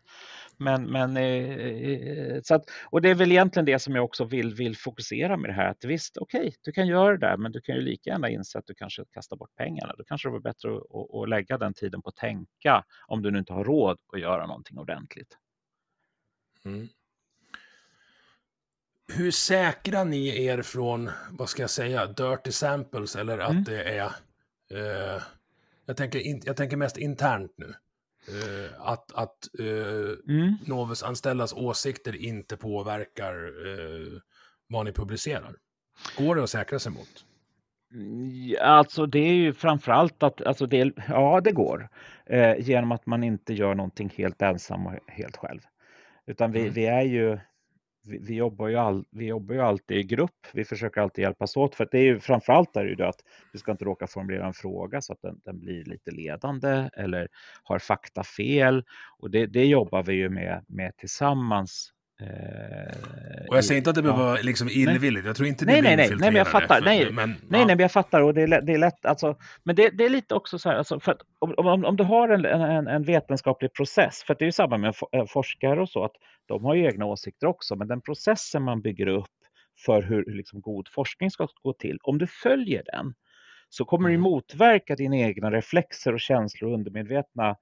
Men, 0.58 0.91
men, 0.91 1.17
eh, 1.17 1.24
eh, 1.24 2.41
så 2.43 2.56
att, 2.56 2.63
och 2.86 3.02
det 3.02 3.10
är 3.10 3.15
väl 3.15 3.32
egentligen 3.32 3.65
det 3.65 3.80
som 3.80 3.96
jag 3.96 4.06
också 4.06 4.26
vill, 4.26 4.54
vill 4.54 4.78
fokusera 4.78 5.38
med 5.38 5.50
det 5.50 5.54
här. 5.54 5.70
Att 5.70 5.86
visst, 5.86 6.17
okej, 6.17 6.39
okay, 6.39 6.52
du 6.62 6.72
kan 6.72 6.88
göra 6.88 7.12
det 7.12 7.28
där, 7.28 7.38
men 7.38 7.52
du 7.52 7.62
kan 7.62 7.76
ju 7.76 7.82
lika 7.82 8.10
gärna 8.10 8.30
inse 8.30 8.60
att 8.60 8.65
du 8.65 8.74
kanske 8.74 9.06
kastar 9.12 9.38
bort 9.38 9.56
pengarna. 9.56 9.93
Då 9.98 10.04
kanske 10.04 10.28
det 10.28 10.32
var 10.32 10.39
bättre 10.39 10.78
att, 10.78 10.96
att, 10.96 11.15
att 11.15 11.30
lägga 11.30 11.58
den 11.58 11.74
tiden 11.74 12.02
på 12.02 12.10
att 12.10 12.15
tänka 12.15 12.84
om 13.08 13.22
du 13.22 13.32
nu 13.32 13.39
inte 13.39 13.54
har 13.54 13.63
råd 13.63 13.98
att 14.13 14.20
göra 14.20 14.48
någonting 14.48 14.78
ordentligt. 14.78 15.38
Mm 16.65 16.88
hur 19.13 19.32
säkrar 19.32 20.06
ni 20.06 20.46
er 20.46 20.62
från, 20.62 21.10
vad 21.32 21.50
ska 21.50 21.63
jag 21.63 21.70
säga, 21.70 22.06
dirty 22.06 22.52
samples 22.52 23.15
eller 23.15 23.38
att 23.38 23.52
mm. 23.52 23.63
det 23.63 23.84
är... 23.84 24.12
Eh, 24.72 25.22
jag, 25.86 25.98
tänker 25.98 26.20
in, 26.20 26.41
jag 26.46 26.58
tänker 26.58 26.78
mest 26.78 26.98
internt 26.98 27.54
nu. 27.56 27.74
Eh, 28.27 28.87
att 28.87 29.13
att 29.13 29.59
eh, 29.59 30.35
mm. 30.35 30.55
Novus 30.65 31.03
anställdas 31.03 31.53
åsikter 31.53 32.15
inte 32.15 32.57
påverkar 32.57 33.33
eh, 33.67 34.19
vad 34.67 34.85
ni 34.85 34.91
publicerar. 34.91 35.55
Går 36.17 36.35
det 36.35 36.43
att 36.43 36.49
säkra 36.49 36.79
sig 36.79 36.91
mot? 36.91 37.25
Alltså 38.61 39.05
det 39.05 39.19
är 39.19 39.33
ju 39.33 39.53
framförallt 39.53 40.23
att, 40.23 40.41
alltså 40.41 40.65
det, 40.65 40.93
ja 41.07 41.41
det 41.41 41.51
går. 41.51 41.89
Eh, 42.25 42.55
genom 42.59 42.91
att 42.91 43.05
man 43.05 43.23
inte 43.23 43.53
gör 43.53 43.75
någonting 43.75 44.13
helt 44.17 44.41
ensam 44.41 44.87
och 44.87 44.93
helt 45.07 45.37
själv. 45.37 45.59
Utan 46.25 46.51
vi, 46.51 46.61
mm. 46.61 46.73
vi 46.73 46.85
är 46.85 47.01
ju 47.01 47.39
vi, 48.08 48.17
vi, 48.17 48.36
jobbar 48.36 48.67
ju 48.67 48.76
all, 48.76 49.06
vi 49.12 49.26
jobbar 49.26 49.56
ju 49.56 49.62
alltid 49.62 49.98
i 49.98 50.04
grupp. 50.04 50.48
Vi 50.54 50.65
försöker 50.65 51.02
alltid 51.02 51.24
hjälpas 51.24 51.58
åt. 51.58 51.76
För 51.76 51.88
det 51.91 51.98
är 51.98 52.04
ju 52.04 52.20
framförallt 52.20 52.76
är 52.76 52.84
det 52.84 52.89
ju 52.89 53.04
att 53.04 53.20
vi 53.54 53.60
ska 53.60 53.72
inte 53.72 53.86
råka 53.86 54.08
formulera 54.08 54.48
en 54.48 54.54
fråga 54.54 55.02
så 55.02 55.13
att 55.13 55.22
den, 55.22 55.39
den 55.46 55.60
blir 55.60 55.84
lite 55.84 56.12
ledande 56.12 56.89
eller 56.93 57.28
har 57.63 57.80
fakta 57.80 58.24
fel. 58.24 58.84
Och 59.20 59.32
det, 59.32 59.46
det 59.46 59.65
jobbar 59.65 60.04
vi 60.04 60.13
ju 60.13 60.30
med, 60.30 60.65
med 60.67 60.98
tillsammans 60.98 61.93
Eh, 62.22 62.87
och 63.49 63.57
jag 63.57 63.65
säger 63.65 63.77
inte 63.77 63.89
att 63.89 63.95
det 63.95 64.01
behöver 64.01 64.23
vara 64.23 64.41
liksom 64.41 64.69
illvilligt, 64.69 65.25
jag 65.25 65.36
tror 65.36 65.47
inte 65.47 65.65
det 65.65 65.71
nej, 65.71 65.81
blir 65.81 65.97
nej, 65.97 66.10
nej, 66.10 66.17
nej, 66.19 66.29
men 66.29 66.36
jag 66.36 66.47
fattar. 66.47 66.77
För, 66.77 66.86
nej, 66.86 67.12
men, 67.12 67.29
nej, 67.29 67.39
ja. 67.41 67.57
nej, 67.57 67.65
men 67.65 67.79
jag 67.79 67.91
fattar 67.91 68.21
och 68.21 68.33
det 68.33 68.41
är, 68.41 68.62
det 68.62 68.73
är 68.73 68.77
lätt, 68.77 69.05
alltså, 69.05 69.36
men 69.63 69.75
det, 69.75 69.89
det, 69.89 70.05
är 70.05 70.10
lite 70.10 70.36
också 70.36 70.60
så 70.60 70.69
här, 70.69 70.75
alltså, 70.75 70.99
för 70.99 71.17
om, 71.39 71.53
om, 71.57 71.86
om 71.86 71.95
du 71.95 72.03
har 72.03 72.29
en, 72.29 72.45
en, 72.45 72.88
en, 72.88 73.03
vetenskaplig 73.03 73.73
process, 73.73 74.23
för 74.23 74.36
det 74.39 74.43
är 74.43 74.45
ju 74.45 74.51
samma 74.51 74.77
med 74.77 74.93
eh, 75.12 75.25
forskare 75.25 75.81
och 75.81 75.89
så, 75.89 76.03
att 76.03 76.15
de 76.45 76.65
har 76.65 76.75
ju 76.75 76.86
egna 76.86 77.05
åsikter 77.05 77.47
också, 77.47 77.75
men 77.75 77.88
den 77.88 78.01
processen 78.01 78.63
man 78.63 78.81
bygger 78.81 79.07
upp 79.07 79.27
för 79.86 80.01
hur, 80.01 80.25
liksom 80.25 80.62
god 80.62 80.88
forskning 80.88 81.31
ska 81.31 81.47
gå 81.63 81.73
till, 81.73 81.97
om 82.03 82.17
du 82.17 82.27
följer 82.27 82.83
den, 82.86 83.13
så 83.69 83.86
kommer 83.86 84.10
det 84.10 84.15
mm. 84.15 84.23
motverka 84.23 84.95
dina 84.95 85.17
egna 85.17 85.51
reflexer 85.51 86.13
och 86.13 86.19
känslor 86.19 86.69
och 86.69 86.77
undermedvetna 86.77 87.55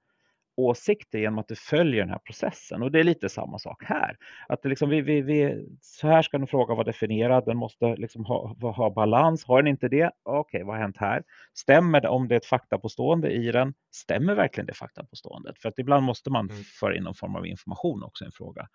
åsikter 0.56 1.18
genom 1.18 1.38
att 1.38 1.48
du 1.48 1.56
följer 1.56 2.00
den 2.00 2.10
här 2.10 2.18
processen. 2.18 2.82
Och 2.82 2.92
det 2.92 3.00
är 3.00 3.04
lite 3.04 3.28
samma 3.28 3.58
sak 3.58 3.82
här. 3.84 4.16
Att 4.48 4.64
liksom, 4.64 4.88
vi, 4.90 5.00
vi, 5.00 5.22
vi, 5.22 5.66
så 5.80 6.08
här 6.08 6.22
ska 6.22 6.36
en 6.36 6.46
fråga 6.46 6.74
vara 6.74 6.84
definierad, 6.84 7.44
den 7.44 7.56
måste 7.56 7.96
liksom 7.96 8.24
ha, 8.24 8.56
ha 8.60 8.90
balans. 8.90 9.44
Har 9.44 9.62
den 9.62 9.70
inte 9.70 9.88
det, 9.88 10.10
okej, 10.22 10.40
okay, 10.40 10.62
vad 10.64 10.74
har 10.74 10.82
hänt 10.82 10.96
här? 10.96 11.22
Stämmer 11.54 12.00
det 12.00 12.08
om 12.08 12.28
det 12.28 12.34
är 12.34 12.36
ett 12.36 12.46
faktapåstående 12.46 13.30
i 13.30 13.52
den? 13.52 13.74
Stämmer 13.94 14.34
verkligen 14.34 14.66
det 14.66 14.74
faktapåståendet? 14.74 15.58
För 15.58 15.68
att 15.68 15.78
ibland 15.78 16.06
måste 16.06 16.30
man 16.30 16.50
mm. 16.50 16.62
föra 16.80 16.96
in 16.96 17.02
någon 17.02 17.14
form 17.14 17.36
av 17.36 17.46
information 17.46 18.02
också 18.02 18.24
i 18.24 18.26
en 18.26 18.32
fråga. 18.32 18.68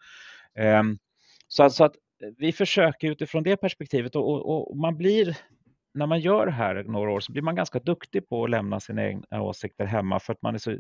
Um, 0.80 1.00
så, 1.48 1.70
så 1.70 1.84
att 1.84 1.96
vi 2.38 2.52
försöker 2.52 3.12
utifrån 3.12 3.44
det 3.44 3.58
perspektivet 3.58 4.16
och, 4.16 4.30
och, 4.30 4.72
och 4.72 4.78
man 4.78 4.98
blir 4.98 5.38
när 5.94 6.06
man 6.06 6.20
gör 6.20 6.46
det 6.46 6.52
här 6.52 6.84
några 6.84 7.12
år 7.12 7.20
så 7.20 7.32
blir 7.32 7.42
man 7.42 7.56
ganska 7.56 7.80
duktig 7.80 8.30
på 8.30 8.44
att 8.44 8.50
lämna 8.50 8.80
sina 8.80 9.04
egna 9.04 9.42
åsikter 9.42 9.86
hemma 9.86 10.20
för 10.20 10.34
att 10.34 10.42
man 10.42 10.56
är 10.56 10.60
så, 10.60 10.78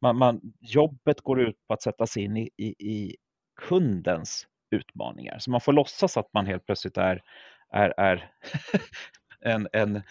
man, 0.00 0.18
man, 0.18 0.40
jobbet 0.60 1.20
går 1.20 1.40
ut 1.40 1.56
på 1.68 1.74
att 1.74 1.82
sätta 1.82 2.06
sig 2.06 2.22
in 2.22 2.36
i, 2.36 2.50
i, 2.56 2.66
i 2.66 3.16
kundens 3.60 4.46
utmaningar. 4.70 5.38
Så 5.38 5.50
man 5.50 5.60
får 5.60 5.72
låtsas 5.72 6.16
att 6.16 6.32
man 6.32 6.46
helt 6.46 6.66
plötsligt 6.66 6.96
är, 6.96 7.22
är, 7.72 7.94
är 8.00 8.30
en, 9.40 9.68
en 9.72 10.02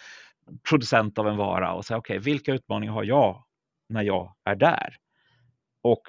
producent 0.69 1.17
av 1.17 1.27
en 1.27 1.37
vara 1.37 1.73
och 1.73 1.85
säga 1.85 1.97
okej, 1.97 2.17
okay, 2.17 2.31
vilka 2.31 2.53
utmaningar 2.53 2.93
har 2.93 3.03
jag 3.03 3.43
när 3.89 4.03
jag 4.03 4.35
är 4.43 4.55
där? 4.55 4.95
Och 5.83 6.01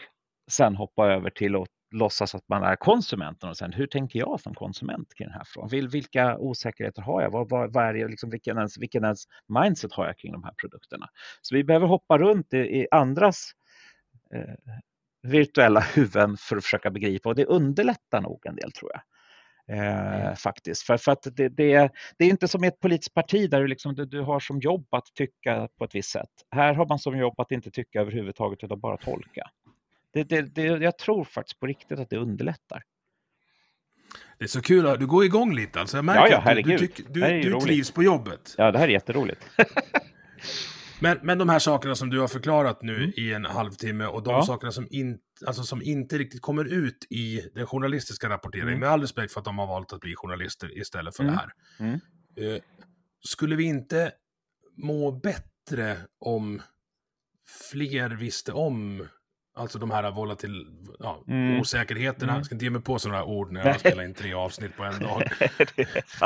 sen 0.50 0.76
hoppa 0.76 1.06
över 1.06 1.30
till 1.30 1.56
att 1.56 1.68
låtsas 1.92 2.35
att 2.35 2.48
man 2.48 2.62
är 2.62 2.76
konsumenten 2.76 3.48
och 3.48 3.57
sen 3.57 3.72
hur 3.72 3.87
tänker 3.87 4.18
jag 4.18 4.40
som 4.40 4.55
konsument 4.55 5.14
kring 5.14 5.28
den 5.28 5.37
här 5.37 5.44
frågan? 5.46 5.88
vilka 5.88 6.38
osäkerheter 6.38 7.02
har 7.02 7.22
jag? 7.22 7.31
Vad, 7.31 7.50
vad, 7.50 7.72
vad 7.72 7.85
är 7.85 7.94
det, 7.94 8.09
liksom, 8.09 8.31
vilken, 8.31 8.57
ens, 8.57 8.78
vilken 8.78 9.05
ens 9.05 9.24
mindset 9.48 9.92
har 9.92 10.07
jag 10.07 10.18
kring 10.18 10.33
de 10.33 10.44
här 10.44 10.55
produkterna? 10.61 11.09
Så 11.40 11.55
vi 11.55 11.64
behöver 11.64 11.87
hoppa 11.87 12.18
runt 12.18 12.55
i, 12.55 12.59
i 12.59 12.87
andras 12.90 13.52
eh, 14.35 14.74
virtuella 15.22 15.81
huvuden 15.81 16.37
för 16.37 16.57
att 16.57 16.64
försöka 16.64 16.90
begripa 16.90 17.28
och 17.28 17.35
det 17.35 17.44
underlättar 17.44 18.20
nog 18.20 18.46
en 18.46 18.57
del 18.57 18.72
tror 18.72 18.90
jag. 18.92 19.02
Eh, 19.68 20.22
mm. 20.22 20.37
Faktiskt, 20.37 20.83
för, 20.83 20.96
för 20.96 21.12
att 21.12 21.22
det, 21.22 21.48
det, 21.48 21.90
det, 22.18 22.24
är 22.24 22.28
inte 22.31 22.48
som 22.48 22.64
i 22.64 22.66
ett 22.66 22.81
politiskt 22.81 23.14
parti 23.14 23.50
där 23.50 23.61
du, 23.61 23.66
liksom, 23.66 23.94
du, 23.94 24.05
du, 24.05 24.20
har 24.20 24.40
som 24.40 24.61
jobb 24.61 24.87
att 24.90 25.07
tycka 25.14 25.68
på 25.78 25.85
ett 25.85 25.94
visst 25.94 26.11
sätt. 26.11 26.31
Här 26.50 26.74
har 26.74 26.87
man 26.87 26.98
som 26.98 27.18
jobb 27.18 27.40
att 27.40 27.50
inte 27.50 27.70
tycka 27.70 28.00
överhuvudtaget 28.00 28.64
utan 28.64 28.81
bara 28.81 28.96
tolka. 28.96 29.50
Det, 30.12 30.25
det, 30.25 30.42
det, 30.42 30.62
jag 30.62 30.98
tror 30.98 31.25
faktiskt 31.25 31.61
på 31.61 31.66
riktigt 31.66 31.98
att 31.98 32.11
det 32.11 32.16
underlättar. 32.16 32.83
Det 34.38 34.44
är 34.44 34.48
så 34.48 34.62
kul, 34.62 34.98
du 34.98 35.07
går 35.07 35.25
igång 35.25 35.55
lite 35.55 35.81
alltså. 35.81 35.96
Jag 35.96 36.05
märker 36.05 36.33
ja, 36.33 36.42
ja, 36.44 36.51
att 36.51 36.64
du, 36.64 36.77
du, 36.77 37.20
du, 37.20 37.51
du 37.51 37.61
trivs 37.61 37.90
på 37.90 38.03
jobbet. 38.03 38.55
Ja, 38.59 38.72
det 38.72 38.79
här 38.79 38.88
är 38.88 38.92
jätteroligt. 38.92 39.44
men, 41.01 41.18
men 41.22 41.38
de 41.38 41.48
här 41.48 41.59
sakerna 41.59 41.94
som 41.94 42.11
du 42.11 42.20
har 42.20 42.29
förklarat 42.29 42.83
nu 42.83 42.96
mm. 42.96 43.12
i 43.16 43.33
en 43.33 43.44
halvtimme 43.44 44.07
och 44.07 44.22
de 44.22 44.31
ja. 44.31 44.42
sakerna 44.42 44.72
som, 44.72 44.87
in, 44.90 45.18
alltså 45.46 45.62
som 45.62 45.83
inte 45.83 46.18
riktigt 46.18 46.42
kommer 46.42 46.64
ut 46.64 47.07
i 47.11 47.40
den 47.55 47.66
journalistiska 47.66 48.29
rapporteringen, 48.29 48.68
mm. 48.68 48.81
med 48.81 48.88
all 48.88 49.01
respekt 49.01 49.33
för 49.33 49.40
att 49.40 49.44
de 49.44 49.59
har 49.59 49.66
valt 49.66 49.92
att 49.92 50.01
bli 50.01 50.14
journalister 50.16 50.79
istället 50.79 51.16
för 51.16 51.22
mm. 51.22 51.35
det 51.35 51.40
här. 51.40 51.53
Mm. 51.79 52.01
Uh, 52.40 52.61
skulle 53.25 53.57
vi 53.57 53.64
inte 53.64 54.12
må 54.77 55.12
bättre 55.12 55.96
om 56.18 56.62
fler 57.70 58.11
visste 58.11 58.53
om 58.53 59.07
Alltså 59.54 59.78
de 59.78 59.90
här 59.90 60.10
volatil, 60.10 60.66
ja, 60.98 61.24
mm. 61.28 61.60
osäkerheterna. 61.60 62.32
Mm. 62.32 62.36
Jag 62.36 62.46
ska 62.46 62.54
inte 62.54 62.64
ge 62.64 62.70
mig 62.70 62.82
på 62.82 62.98
sådana 62.98 63.24
ord 63.24 63.52
när 63.52 63.66
jag 63.66 63.80
spelar 63.80 64.04
in 64.04 64.14
tre 64.14 64.34
avsnitt 64.34 64.76
på 64.76 64.82
en 64.84 64.98
dag. 64.98 65.22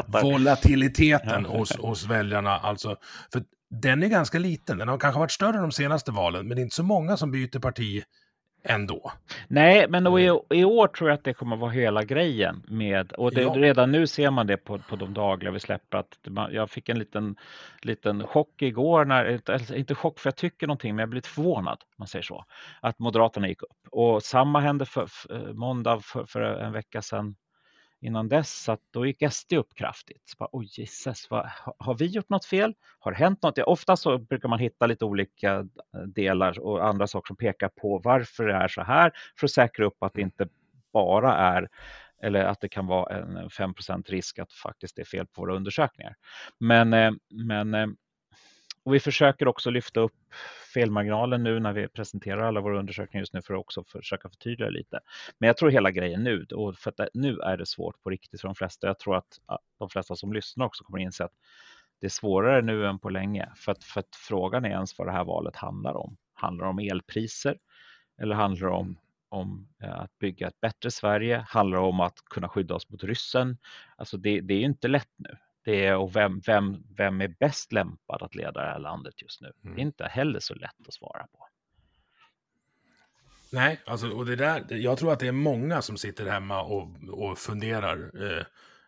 Volatiliteten 0.22 1.44
hos, 1.44 1.76
hos 1.76 2.06
väljarna. 2.06 2.58
Alltså, 2.58 2.96
för 3.32 3.42
den 3.70 4.02
är 4.02 4.08
ganska 4.08 4.38
liten. 4.38 4.78
Den 4.78 4.88
har 4.88 4.98
kanske 4.98 5.18
varit 5.18 5.32
större 5.32 5.58
de 5.58 5.72
senaste 5.72 6.12
valen, 6.12 6.48
men 6.48 6.56
det 6.56 6.60
är 6.60 6.62
inte 6.62 6.76
så 6.76 6.82
många 6.82 7.16
som 7.16 7.30
byter 7.30 7.58
parti 7.58 8.04
ändå. 8.68 9.12
Nej, 9.48 9.86
men 9.88 10.06
i, 10.06 10.26
mm. 10.26 10.40
i, 10.50 10.64
år 10.64 10.86
tror 10.86 11.10
jag 11.10 11.18
att 11.18 11.24
det 11.24 11.34
kommer 11.34 11.56
vara 11.56 11.70
hela 11.70 12.02
grejen 12.02 12.62
med 12.68 13.12
och 13.12 13.34
det, 13.34 13.42
ja. 13.42 13.54
redan 13.56 13.92
nu 13.92 14.06
ser 14.06 14.30
man 14.30 14.46
det 14.46 14.56
på, 14.56 14.78
på 14.78 14.96
de 14.96 15.14
dagliga 15.14 15.52
vi 15.52 15.60
släpper 15.60 15.98
att 15.98 16.18
jag 16.50 16.70
fick 16.70 16.88
en 16.88 16.98
liten, 16.98 17.36
liten 17.82 18.26
chock 18.26 18.62
igår, 18.62 19.04
när, 19.04 19.74
inte 19.76 19.94
chock 19.94 20.18
för 20.18 20.28
jag 20.28 20.36
tycker 20.36 20.66
någonting, 20.66 20.94
men 20.94 21.02
jag 21.02 21.08
blev 21.08 21.22
förvånad, 21.22 21.78
man 21.96 22.08
säger 22.08 22.22
så, 22.22 22.44
att 22.80 22.98
Moderaterna 22.98 23.48
gick 23.48 23.62
upp 23.62 23.88
och 23.90 24.22
samma 24.22 24.60
hände 24.60 24.84
för, 24.86 25.06
för 25.06 25.52
måndag 25.52 26.00
för, 26.00 26.24
för 26.24 26.40
en 26.40 26.72
vecka 26.72 27.02
sedan 27.02 27.36
innan 28.00 28.28
dess 28.28 28.68
att 28.68 28.80
då 28.90 29.06
gick 29.06 29.32
SD 29.32 29.52
upp 29.52 29.74
kraftigt. 29.74 30.22
Så 30.24 30.36
bara, 30.38 30.48
Oj, 30.52 30.68
Jesus, 30.70 31.30
vad, 31.30 31.50
har 31.78 31.94
vi 31.94 32.06
gjort 32.06 32.28
något 32.28 32.44
fel? 32.44 32.74
Har 32.98 33.10
det 33.10 33.18
hänt 33.18 33.42
något? 33.42 33.58
Ofta 33.58 33.96
så 33.96 34.18
brukar 34.18 34.48
man 34.48 34.58
hitta 34.58 34.86
lite 34.86 35.04
olika 35.04 35.54
eh, 35.94 36.00
delar 36.00 36.58
och 36.58 36.86
andra 36.86 37.06
saker 37.06 37.26
som 37.26 37.36
pekar 37.36 37.68
på 37.68 38.00
varför 38.04 38.46
det 38.46 38.54
är 38.54 38.68
så 38.68 38.82
här 38.82 39.12
för 39.38 39.46
att 39.46 39.50
säkra 39.50 39.86
upp 39.86 40.02
att 40.02 40.14
det 40.14 40.20
inte 40.20 40.48
bara 40.92 41.36
är 41.36 41.68
eller 42.22 42.44
att 42.44 42.60
det 42.60 42.68
kan 42.68 42.86
vara 42.86 43.16
en 43.16 43.48
5% 43.48 44.10
risk 44.10 44.38
att 44.38 44.52
faktiskt 44.52 44.96
det 44.96 45.02
är 45.02 45.06
fel 45.06 45.26
på 45.26 45.40
våra 45.40 45.56
undersökningar. 45.56 46.14
Men, 46.58 46.92
eh, 46.92 47.12
men 47.30 47.74
eh, 47.74 47.86
och 48.82 48.94
vi 48.94 49.00
försöker 49.00 49.48
också 49.48 49.70
lyfta 49.70 50.00
upp 50.00 50.14
felmarginalen 50.76 51.42
nu 51.42 51.60
när 51.60 51.72
vi 51.72 51.88
presenterar 51.88 52.42
alla 52.42 52.60
våra 52.60 52.78
undersökningar 52.78 53.22
just 53.22 53.32
nu 53.32 53.42
för 53.42 53.54
att 53.54 53.60
också 53.60 53.84
försöka 53.84 54.28
förtydliga 54.28 54.70
lite. 54.70 55.00
Men 55.38 55.46
jag 55.46 55.56
tror 55.56 55.70
hela 55.70 55.90
grejen 55.90 56.24
nu, 56.24 56.46
och 56.54 56.76
för 56.76 56.90
att 56.90 57.08
nu 57.14 57.38
är 57.38 57.56
det 57.56 57.66
svårt 57.66 58.02
på 58.02 58.10
riktigt 58.10 58.40
för 58.40 58.48
de 58.48 58.54
flesta. 58.54 58.86
Jag 58.86 58.98
tror 58.98 59.16
att 59.16 59.38
de 59.78 59.88
flesta 59.88 60.16
som 60.16 60.32
lyssnar 60.32 60.66
också 60.66 60.84
kommer 60.84 60.98
inse 60.98 61.24
att 61.24 61.32
det 62.00 62.06
är 62.06 62.10
svårare 62.10 62.62
nu 62.62 62.86
än 62.86 62.98
på 62.98 63.10
länge. 63.10 63.48
För 63.56 63.72
att, 63.72 63.84
för 63.84 64.00
att 64.00 64.16
frågan 64.16 64.64
är 64.64 64.70
ens 64.70 64.98
vad 64.98 65.08
det 65.08 65.12
här 65.12 65.24
valet 65.24 65.56
handlar 65.56 65.96
om. 65.96 66.16
Handlar 66.34 66.64
det 66.64 66.70
om 66.70 66.78
elpriser? 66.78 67.58
Eller 68.22 68.34
handlar 68.34 68.68
det 68.68 68.74
om, 68.74 68.98
om 69.28 69.68
eh, 69.82 70.00
att 70.00 70.18
bygga 70.18 70.48
ett 70.48 70.60
bättre 70.60 70.90
Sverige? 70.90 71.44
Handlar 71.48 71.78
det 71.78 71.84
om 71.84 72.00
att 72.00 72.18
kunna 72.30 72.48
skydda 72.48 72.74
oss 72.74 72.90
mot 72.90 73.04
ryssen? 73.04 73.58
Alltså 73.96 74.16
det, 74.16 74.40
det 74.40 74.54
är 74.54 74.60
inte 74.60 74.88
lätt 74.88 75.12
nu. 75.16 75.36
Det 75.66 75.86
är, 75.86 75.96
och 75.96 76.16
vem, 76.16 76.40
vem, 76.40 76.84
vem 76.96 77.20
är 77.20 77.28
bäst 77.28 77.72
lämpad 77.72 78.22
att 78.22 78.34
leda 78.34 78.52
det 78.60 78.66
här 78.66 78.78
landet 78.78 79.22
just 79.22 79.40
nu? 79.40 79.46
Mm. 79.46 79.56
Det 79.62 79.68
är 79.68 79.72
mm. 79.72 79.86
inte 79.86 80.04
heller 80.04 80.40
så 80.40 80.54
lätt 80.54 80.88
att 80.88 80.94
svara 80.94 81.26
på. 81.32 81.48
Nej, 83.52 83.80
alltså, 83.86 84.08
och 84.10 84.26
det 84.26 84.36
där, 84.36 84.64
jag 84.68 84.98
tror 84.98 85.12
att 85.12 85.18
det 85.18 85.28
är 85.28 85.32
många 85.32 85.82
som 85.82 85.96
sitter 85.96 86.26
hemma 86.26 86.62
och, 86.62 86.88
och 87.10 87.38
funderar. 87.38 88.22
Eh, 88.22 88.44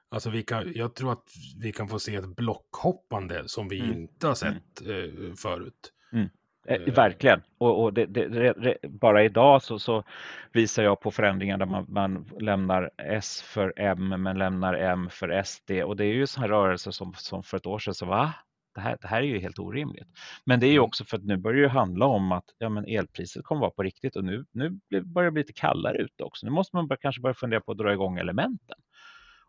alltså 0.09 0.31
vi 0.31 0.43
kan, 0.43 0.73
jag 0.75 0.95
tror 0.95 1.12
att 1.12 1.29
vi 1.61 1.73
kan 1.73 1.88
få 1.88 1.99
se 1.99 2.14
ett 2.14 2.37
blockhoppande 2.37 3.49
som 3.49 3.69
vi 3.69 3.81
mm. 3.81 3.93
inte 3.93 4.27
har 4.27 4.45
mm. 4.45 4.61
sett 4.61 4.87
eh, 4.87 5.35
förut. 5.35 5.93
Mm. 6.12 6.29
Eh, 6.68 6.83
eh, 6.83 6.94
verkligen. 6.94 7.42
Och, 7.59 7.83
och 7.83 7.92
det, 7.92 8.07
det, 8.07 8.28
det, 8.28 8.76
bara 8.88 9.24
idag 9.24 9.62
så, 9.62 9.78
så, 9.78 10.04
visar 10.52 10.83
jag 10.83 11.00
på 11.00 11.11
förändringar 11.11 11.59
där 11.59 11.66
man, 11.66 11.87
man, 11.88 12.24
lämnar 12.40 12.90
S 12.98 13.42
för 13.42 13.72
M 13.76 14.09
men 14.09 14.38
lämnar 14.38 14.74
M 14.74 15.09
för 15.11 15.42
SD. 15.42 15.70
Och 15.70 15.96
det 15.96 16.04
är 16.04 16.12
ju 16.12 16.26
sådana 16.26 16.52
rörelser 16.52 16.90
som, 16.90 17.14
som 17.16 17.42
för 17.42 17.57
ett 17.57 17.66
år 17.66 17.78
sedan 17.78 17.94
så 17.94 18.07
va? 18.07 18.35
Det 18.74 18.81
här, 18.81 18.98
det 19.00 19.09
här 19.09 19.22
är 19.22 19.26
ju 19.26 19.38
helt 19.38 19.59
orimligt. 19.59 20.09
Men 20.44 20.61
det 20.61 20.66
är 20.66 20.70
ju 20.70 20.76
mm. 20.76 20.85
också 20.85 21.04
för 21.04 21.16
att 21.16 21.24
nu 21.24 21.37
börjar 21.37 21.62
det 21.62 21.68
handla 21.68 22.07
om 22.07 22.33
att 22.33 22.44
ja, 22.59 22.68
men 22.68 22.85
elpriset 22.85 23.44
kommer 23.44 23.61
vara 23.61 23.70
på 23.70 23.83
riktigt 23.83 24.16
och 24.16 24.24
nu, 24.24 24.44
nu 24.52 24.78
börjar 25.02 25.26
det 25.26 25.33
bli 25.33 25.42
lite 25.42 25.52
kallare 25.52 25.98
ute 25.98 26.24
också. 26.24 26.46
Nu 26.46 26.52
måste 26.52 26.76
man 26.76 26.88
börja, 26.88 26.98
kanske 26.98 27.20
börja 27.20 27.35
fundera 27.35 27.61
på 27.61 27.72
att 27.72 27.78
dra 27.78 27.92
igång 27.92 28.18
elementen. 28.18 28.78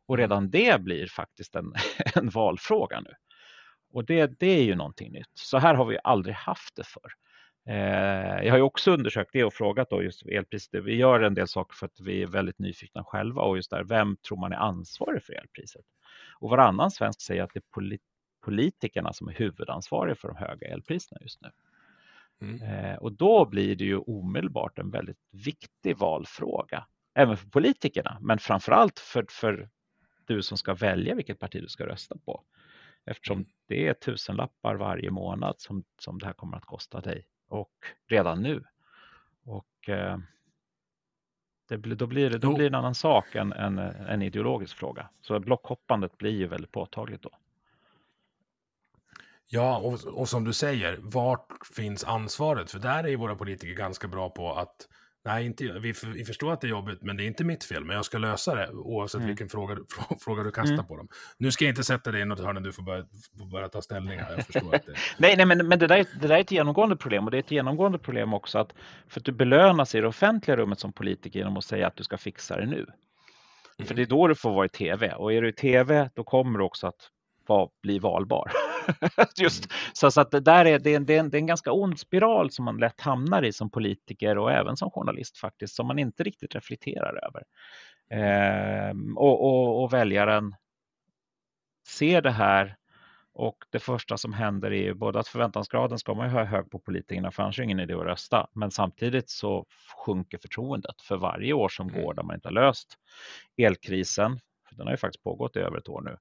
Och 0.08 0.16
mm. 0.16 0.24
redan 0.24 0.50
det 0.50 0.82
blir 0.82 1.08
faktiskt 1.08 1.56
en, 1.56 1.74
en 2.16 2.30
valfråga 2.30 3.02
nu. 3.02 3.12
Och 3.92 4.06
det, 4.06 4.40
det 4.40 4.48
är 4.48 4.64
ju 4.64 4.76
någonting 4.76 5.12
nytt. 5.12 5.32
Så 5.34 5.58
här 5.58 5.76
har 5.76 5.86
vi 5.86 5.98
aldrig 6.04 6.36
haft 6.36 6.76
det 6.76 6.84
för. 6.84 7.12
Eh, 7.70 8.46
jag 8.46 8.52
har 8.52 8.58
ju 8.58 8.64
också 8.64 8.92
undersökt 8.92 9.30
det 9.34 9.44
och 9.44 9.54
frågat 9.54 9.90
då 9.90 10.04
just 10.04 10.26
elpriset. 10.26 10.84
Vi 10.84 10.96
gör 10.96 11.20
en 11.20 11.34
del 11.34 11.48
saker 11.48 11.76
för 11.76 11.86
att 11.86 12.00
vi 12.00 12.24
är 12.24 12.28
väldigt 12.28 12.60
nyfikna 12.60 13.04
själva 13.04 13.42
och 13.42 13.56
just 13.56 13.70
där, 13.70 13.84
vem 13.84 14.18
tror 14.18 14.38
man 14.38 14.52
är 14.52 14.58
ansvarig 14.58 15.24
för 15.24 15.34
elpriset? 15.34 15.86
Och 16.40 16.50
varannan 16.50 16.92
svensk 16.92 17.22
säger 17.22 17.44
att 17.44 17.54
det 17.54 17.60
är 17.60 18.00
politikerna 18.42 19.14
som 19.14 19.28
är 19.28 19.34
huvudansvariga 19.34 20.16
för 20.16 20.28
de 20.28 20.38
höga 20.38 20.68
elpriserna 20.68 21.22
just 21.22 21.42
nu. 21.42 21.50
Mm. 22.42 22.62
Eh, 22.62 22.96
och 22.96 23.12
då 23.12 23.46
blir 23.46 23.76
det 23.76 23.84
ju 23.84 23.98
omedelbart 23.98 24.80
en 24.80 24.92
väldigt 24.92 25.20
viktig 25.32 25.98
valfråga, 25.98 26.86
även 27.16 27.38
för 27.38 27.48
politikerna, 27.48 28.18
men 28.22 28.40
framför 28.40 28.72
allt 28.72 29.00
för, 29.00 29.26
för 29.30 29.70
du 30.26 30.42
som 30.42 30.58
ska 30.58 30.74
välja 30.74 31.16
vilket 31.16 31.40
parti 31.40 31.62
du 31.62 31.68
ska 31.68 31.86
rösta 31.88 32.18
på. 32.26 32.44
Eftersom 33.10 33.38
mm. 33.38 33.50
det 33.68 33.88
är 33.88 33.94
tusenlappar 33.94 34.76
varje 34.76 35.12
månad 35.12 35.56
som, 35.58 35.84
som 36.00 36.20
det 36.20 36.26
här 36.26 36.34
kommer 36.34 36.58
att 36.58 36.66
kosta 36.66 37.02
dig 37.02 37.26
och 37.48 37.74
redan 38.08 38.42
nu. 38.42 38.64
Och 39.44 39.90
eh, 39.90 40.18
det, 41.70 41.78
då, 41.78 42.08
blir, 42.08 42.30
då 42.30 42.54
blir 42.54 42.70
det 42.70 42.76
en 42.76 42.76
annan 42.76 42.96
sak 42.96 43.36
än 43.36 43.54
en, 43.54 43.80
en 43.80 44.22
ideologisk 44.22 44.78
fråga. 44.78 45.10
Så 45.22 45.40
blockhoppandet 45.40 46.18
blir 46.18 46.32
ju 46.32 46.48
väldigt 46.48 46.72
påtagligt 46.72 47.22
då. 47.22 47.30
Ja, 49.52 49.78
och, 49.78 50.04
och 50.06 50.30
som 50.30 50.44
du 50.44 50.54
säger, 50.54 50.98
vart 51.02 51.66
finns 51.76 52.04
ansvaret? 52.04 52.72
För 52.72 52.80
där 52.80 53.04
är 53.04 53.08
ju 53.08 53.16
våra 53.16 53.36
politiker 53.36 53.74
ganska 53.74 54.08
bra 54.08 54.30
på 54.30 54.54
att 54.54 54.88
Nej, 55.26 55.46
inte, 55.46 55.64
vi, 55.64 55.94
vi 56.14 56.26
förstår 56.26 56.54
att 56.54 56.62
det 56.62 56.68
är 56.68 56.70
jobbigt, 56.70 57.02
men 57.02 57.18
det 57.18 57.24
är 57.24 57.26
inte 57.26 57.44
mitt 57.44 57.64
fel. 57.64 57.86
Men 57.86 57.96
jag 57.96 58.06
ska 58.06 58.18
lösa 58.18 58.56
det 58.56 58.70
oavsett 58.72 59.16
mm. 59.20 59.28
vilken 59.28 59.50
fråga, 59.50 59.78
fråga 60.20 60.44
du 60.44 60.52
kastar 60.52 60.74
mm. 60.74 60.86
på 60.86 60.98
dem. 60.98 61.08
Nu 61.38 61.52
ska 61.52 61.66
jag 61.66 61.72
inte 61.72 61.84
sätta 61.84 62.12
dig 62.12 62.22
i 62.22 62.26
något 62.26 62.40
hörn 62.40 62.64
du 62.64 62.72
får 62.72 62.84
börja, 62.84 63.06
får 63.38 63.46
börja 63.46 63.70
ta 63.70 63.82
ställning. 63.82 64.20
Här. 64.20 64.36
Jag 64.36 64.46
förstår 64.46 64.76
att 64.76 64.86
det... 64.86 64.94
nej, 65.18 65.38
nej, 65.38 65.46
men, 65.46 65.68
men 65.68 65.80
det, 65.80 65.88
där 65.88 65.98
är, 65.98 66.08
det 66.22 66.28
där 66.28 66.36
är 66.36 66.42
ett 66.42 66.52
genomgående 66.52 66.96
problem. 66.96 67.26
Och 67.26 67.32
det 67.32 67.38
är 67.38 67.40
ett 67.40 67.52
genomgående 67.52 68.00
problem 68.00 68.34
också 68.34 68.58
att 68.60 68.74
för 69.08 69.20
att 69.20 69.26
du 69.26 69.32
belönas 69.32 69.96
i 69.96 70.02
det 70.02 70.08
offentliga 70.08 70.58
rummet 70.58 70.80
som 70.80 70.94
politiker 70.94 71.40
genom 71.40 71.58
att 71.58 71.66
säga 71.66 71.88
att 71.88 71.96
du 71.96 72.04
ska 72.04 72.18
fixa 72.18 72.58
det 72.58 72.66
nu. 72.66 72.78
Mm. 72.78 73.88
För 73.88 73.96
det 73.96 74.02
är 74.02 74.06
då 74.06 74.28
du 74.28 74.36
får 74.36 74.52
vara 74.52 74.66
i 74.66 74.70
tv. 74.70 75.14
Och 75.14 75.34
är 75.34 75.42
du 75.42 75.50
i 75.50 75.54
tv, 75.54 76.10
då 76.14 76.24
kommer 76.24 76.60
du 76.60 76.66
också 76.66 76.88
att 76.88 77.10
var, 77.50 77.70
bli 77.84 78.00
valbar. 78.00 78.52
Just, 79.38 79.66
mm. 79.66 79.76
så, 79.94 80.12
så 80.12 80.22
att 80.22 80.32
det 80.32 80.40
där 80.40 80.66
är, 80.66 80.80
det 80.80 80.96
är, 80.96 81.00
det, 81.00 81.16
är 81.16 81.20
en, 81.20 81.30
det 81.30 81.38
är 81.38 81.40
en 81.40 81.48
ganska 81.48 81.72
ond 81.72 82.00
spiral 82.00 82.52
som 82.52 82.66
man 82.66 82.78
lätt 82.78 83.02
hamnar 83.02 83.44
i 83.44 83.54
som 83.54 83.72
politiker 83.72 84.38
och 84.38 84.52
även 84.52 84.78
som 84.78 84.92
journalist 84.92 85.38
faktiskt, 85.38 85.76
som 85.76 85.88
man 85.88 86.00
inte 86.00 86.24
riktigt 86.24 86.56
reflekterar 86.56 87.20
över. 87.28 87.44
Eh, 88.12 88.94
och, 89.16 89.46
och, 89.46 89.84
och 89.84 89.94
väljaren 89.94 90.56
ser 91.88 92.22
det 92.22 92.32
här 92.32 92.76
och 93.34 93.58
det 93.70 93.80
första 93.80 94.18
som 94.18 94.34
händer 94.34 94.72
är 94.72 94.84
ju 94.84 94.94
både 94.94 95.20
att 95.20 95.28
förväntansgraden 95.28 96.00
ska 96.00 96.14
man 96.14 96.28
ju 96.28 96.34
ha 96.34 96.44
hög 96.44 96.72
på 96.72 96.80
politikerna 96.80 97.32
för 97.32 97.44
annars 97.44 97.60
är 97.60 97.64
det 97.64 97.66
ingen 97.66 97.80
idé 97.80 97.94
att 97.94 98.04
rösta. 98.04 98.48
Men 98.54 98.72
samtidigt 98.72 99.30
så 99.30 99.66
sjunker 100.06 100.38
förtroendet 100.38 101.02
för 101.02 101.18
varje 101.18 101.54
år 101.54 101.70
som 101.70 101.90
mm. 101.90 102.02
går 102.02 102.14
där 102.14 102.24
man 102.24 102.36
inte 102.36 102.48
har 102.48 102.54
löst 102.54 102.98
elkrisen. 103.58 104.40
Den 104.72 104.88
har 104.88 104.94
ju 104.94 104.98
faktiskt 104.98 105.24
pågått 105.24 105.56
i 105.56 105.60
över 105.60 105.78
ett 105.78 105.90
år 105.90 106.02
nu. 106.02 106.18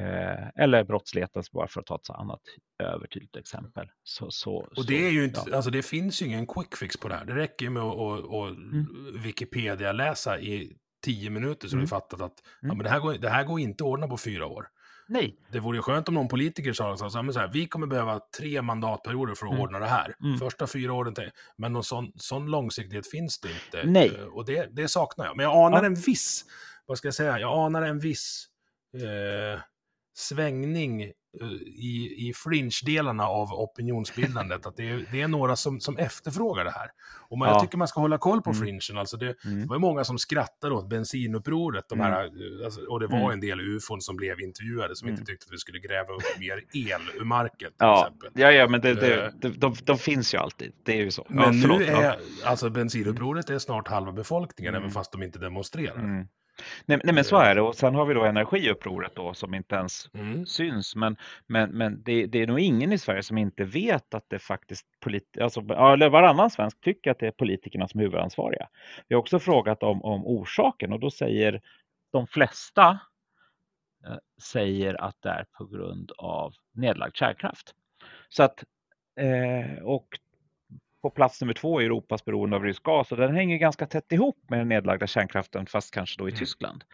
Eh, 0.00 0.62
eller 0.64 0.84
brottsligheten, 0.84 1.42
bara 1.52 1.68
för 1.68 1.80
att 1.80 1.86
ta 1.86 1.94
ett 1.94 2.10
annat 2.10 2.40
övertydligt 2.82 3.36
exempel. 3.36 3.88
Så, 4.04 4.30
så, 4.30 4.68
och 4.76 4.86
det 4.86 5.06
är 5.06 5.10
ju 5.10 5.24
inte, 5.24 5.40
ja. 5.46 5.56
alltså 5.56 5.70
det 5.70 5.82
finns 5.82 6.22
ju 6.22 6.26
ingen 6.26 6.46
quick 6.46 6.76
fix 6.76 6.96
på 6.96 7.08
det 7.08 7.14
här. 7.14 7.24
Det 7.24 7.34
räcker 7.34 7.64
ju 7.64 7.70
med 7.70 7.82
att 7.82 8.24
och, 8.24 8.48
mm. 8.48 8.86
Wikipedia 9.22 9.92
läsa 9.92 10.40
i 10.40 10.76
tio 11.04 11.30
minuter 11.30 11.68
så 11.68 11.74
mm. 11.74 11.80
har 11.80 11.86
vi 11.86 11.88
fattat 11.88 12.20
att 12.20 12.42
mm. 12.62 12.70
ja, 12.70 12.74
men 12.74 12.78
det, 12.78 12.90
här 12.90 13.00
går, 13.00 13.14
det 13.14 13.28
här 13.28 13.44
går 13.44 13.60
inte 13.60 13.84
att 13.84 13.88
ordna 13.88 14.08
på 14.08 14.16
fyra 14.16 14.46
år. 14.46 14.68
Nej. 15.08 15.38
Det 15.52 15.60
vore 15.60 15.78
ju 15.78 15.82
skönt 15.82 16.08
om 16.08 16.14
någon 16.14 16.28
politiker 16.28 16.72
sa 16.72 16.96
så 16.96 17.04
här, 17.04 17.32
så 17.32 17.38
här, 17.38 17.50
vi 17.52 17.66
kommer 17.66 17.86
behöva 17.86 18.20
tre 18.38 18.62
mandatperioder 18.62 19.34
för 19.34 19.46
att 19.46 19.52
mm. 19.52 19.62
ordna 19.62 19.78
det 19.78 19.86
här. 19.86 20.14
Mm. 20.24 20.38
Första 20.38 20.66
fyra 20.66 20.92
åren, 20.92 21.14
men 21.58 21.72
någon 21.72 21.84
sån, 21.84 22.12
sån 22.16 22.46
långsiktighet 22.46 23.10
finns 23.10 23.40
det 23.40 23.48
inte. 23.48 23.90
Nej. 23.90 24.16
Eh, 24.18 24.24
och 24.24 24.44
det, 24.44 24.68
det 24.72 24.88
saknar 24.88 25.26
jag. 25.26 25.36
Men 25.36 25.44
jag 25.44 25.66
anar 25.66 25.78
ja. 25.78 25.86
en 25.86 25.94
viss, 25.94 26.44
vad 26.86 26.98
ska 26.98 27.06
jag 27.08 27.14
säga, 27.14 27.38
jag 27.38 27.66
anar 27.66 27.82
en 27.82 27.98
viss 27.98 28.46
eh, 28.94 29.60
svängning 30.16 31.02
eh, 31.02 31.46
i, 31.66 32.28
i 32.28 32.32
fringe-delarna 32.34 33.26
av 33.26 33.52
opinionsbildandet. 33.52 34.66
att 34.66 34.76
det 34.76 34.90
är, 34.90 35.06
det 35.12 35.22
är 35.22 35.28
några 35.28 35.56
som, 35.56 35.80
som 35.80 35.96
efterfrågar 35.96 36.64
det 36.64 36.70
här. 36.70 36.90
Och 37.28 37.38
man, 37.38 37.48
ja. 37.48 37.54
jag 37.54 37.62
tycker 37.62 37.78
man 37.78 37.88
ska 37.88 38.00
hålla 38.00 38.18
koll 38.18 38.42
på 38.42 38.50
mm. 38.50 38.60
fringen. 38.60 38.98
Alltså 38.98 39.16
det, 39.16 39.44
mm. 39.44 39.60
det 39.60 39.66
var 39.66 39.78
många 39.78 40.04
som 40.04 40.18
skrattade 40.18 40.74
åt 40.74 40.88
bensinupproret. 40.88 41.84
De 41.88 42.00
här, 42.00 42.24
mm. 42.24 42.64
alltså, 42.64 42.80
och 42.80 43.00
det 43.00 43.06
var 43.06 43.18
mm. 43.18 43.30
en 43.30 43.40
del 43.40 43.60
ufon 43.60 44.00
som 44.00 44.16
blev 44.16 44.40
intervjuade 44.40 44.96
som 44.96 45.08
inte 45.08 45.20
mm. 45.20 45.26
tyckte 45.26 45.44
att 45.44 45.52
vi 45.52 45.58
skulle 45.58 45.78
gräva 45.78 46.14
upp 46.14 46.38
mer 46.38 46.56
el 46.72 47.20
ur 47.20 47.24
marken. 47.24 47.70
ja. 47.78 48.06
Exempel. 48.06 48.30
ja, 48.34 48.50
ja, 48.50 48.68
men 48.68 48.80
det, 48.80 48.94
det, 48.94 49.26
uh, 49.26 49.32
de, 49.40 49.48
de, 49.48 49.74
de, 49.84 49.98
finns 49.98 50.34
ju 50.34 50.38
alltid. 50.38 50.72
Det 50.84 50.92
är 50.92 51.04
ju 51.04 51.10
så. 51.10 51.26
Men 51.28 51.60
ja, 51.60 51.68
nu 51.68 51.84
är, 51.84 52.18
alltså 52.44 52.70
bensinupproret 52.70 53.50
är 53.50 53.58
snart 53.58 53.88
halva 53.88 54.12
befolkningen, 54.12 54.74
även 54.74 54.90
fast 54.90 55.12
de 55.12 55.22
inte 55.22 55.38
demonstrerar. 55.38 56.26
Nej, 56.86 57.00
nej, 57.04 57.14
men 57.14 57.24
så 57.24 57.36
är 57.36 57.54
det 57.54 57.60
och 57.60 57.74
sen 57.74 57.94
har 57.94 58.06
vi 58.06 58.14
då 58.14 58.24
energiupproret 58.24 59.14
då 59.14 59.34
som 59.34 59.54
inte 59.54 59.74
ens 59.74 60.10
mm. 60.14 60.46
syns. 60.46 60.96
Men, 60.96 61.16
men, 61.46 61.70
men 61.70 62.02
det, 62.02 62.26
det, 62.26 62.42
är 62.42 62.46
nog 62.46 62.60
ingen 62.60 62.92
i 62.92 62.98
Sverige 62.98 63.22
som 63.22 63.38
inte 63.38 63.64
vet 63.64 64.14
att 64.14 64.24
det 64.28 64.38
faktiskt, 64.38 64.86
politi- 65.04 65.42
alltså, 65.42 65.60
eller 65.60 66.08
varannan 66.08 66.50
svensk 66.50 66.80
tycker 66.80 67.10
att 67.10 67.18
det 67.18 67.26
är 67.26 67.30
politikerna 67.30 67.88
som 67.88 68.00
är 68.00 68.04
huvudansvariga. 68.04 68.68
Vi 69.08 69.14
har 69.14 69.20
också 69.20 69.38
frågat 69.38 69.82
om, 69.82 70.02
om 70.02 70.26
orsaken 70.26 70.92
och 70.92 71.00
då 71.00 71.10
säger 71.10 71.60
de 72.12 72.26
flesta 72.26 72.98
eh, 74.06 74.16
säger 74.42 75.00
att 75.00 75.16
det 75.22 75.30
är 75.30 75.44
på 75.52 75.64
grund 75.64 76.12
av 76.18 76.54
nedlagd 76.72 77.16
kärnkraft. 77.16 77.74
Så 78.28 78.42
att, 78.42 78.64
eh, 79.20 79.82
och 79.82 80.18
på 81.02 81.10
plats 81.10 81.40
nummer 81.40 81.54
två 81.54 81.82
i 81.82 81.84
Europas 81.84 82.24
beroende 82.24 82.56
av 82.56 82.62
rysk 82.62 82.82
gas 82.82 83.12
och 83.12 83.18
den 83.18 83.34
hänger 83.34 83.56
ganska 83.56 83.86
tätt 83.86 84.12
ihop 84.12 84.36
med 84.48 84.58
den 84.58 84.68
nedlagda 84.68 85.06
kärnkraften 85.06 85.66
fast 85.66 85.94
kanske 85.94 86.18
då 86.18 86.28
i 86.28 86.30
mm. 86.30 86.38
Tyskland. 86.38 86.84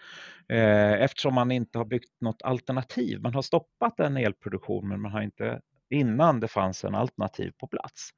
Eh, 0.48 0.92
eftersom 0.92 1.34
man 1.34 1.50
inte 1.50 1.78
har 1.78 1.84
byggt 1.84 2.20
något 2.20 2.42
alternativ. 2.42 3.20
Man 3.20 3.34
har 3.34 3.42
stoppat 3.42 4.00
en 4.00 4.16
elproduktion 4.16 4.88
men 4.88 5.00
man 5.00 5.12
har 5.12 5.22
inte 5.22 5.60
innan 5.90 6.40
det 6.40 6.48
fanns 6.48 6.84
en 6.84 6.94
alternativ 6.94 7.52
på 7.58 7.66
plats. 7.66 8.10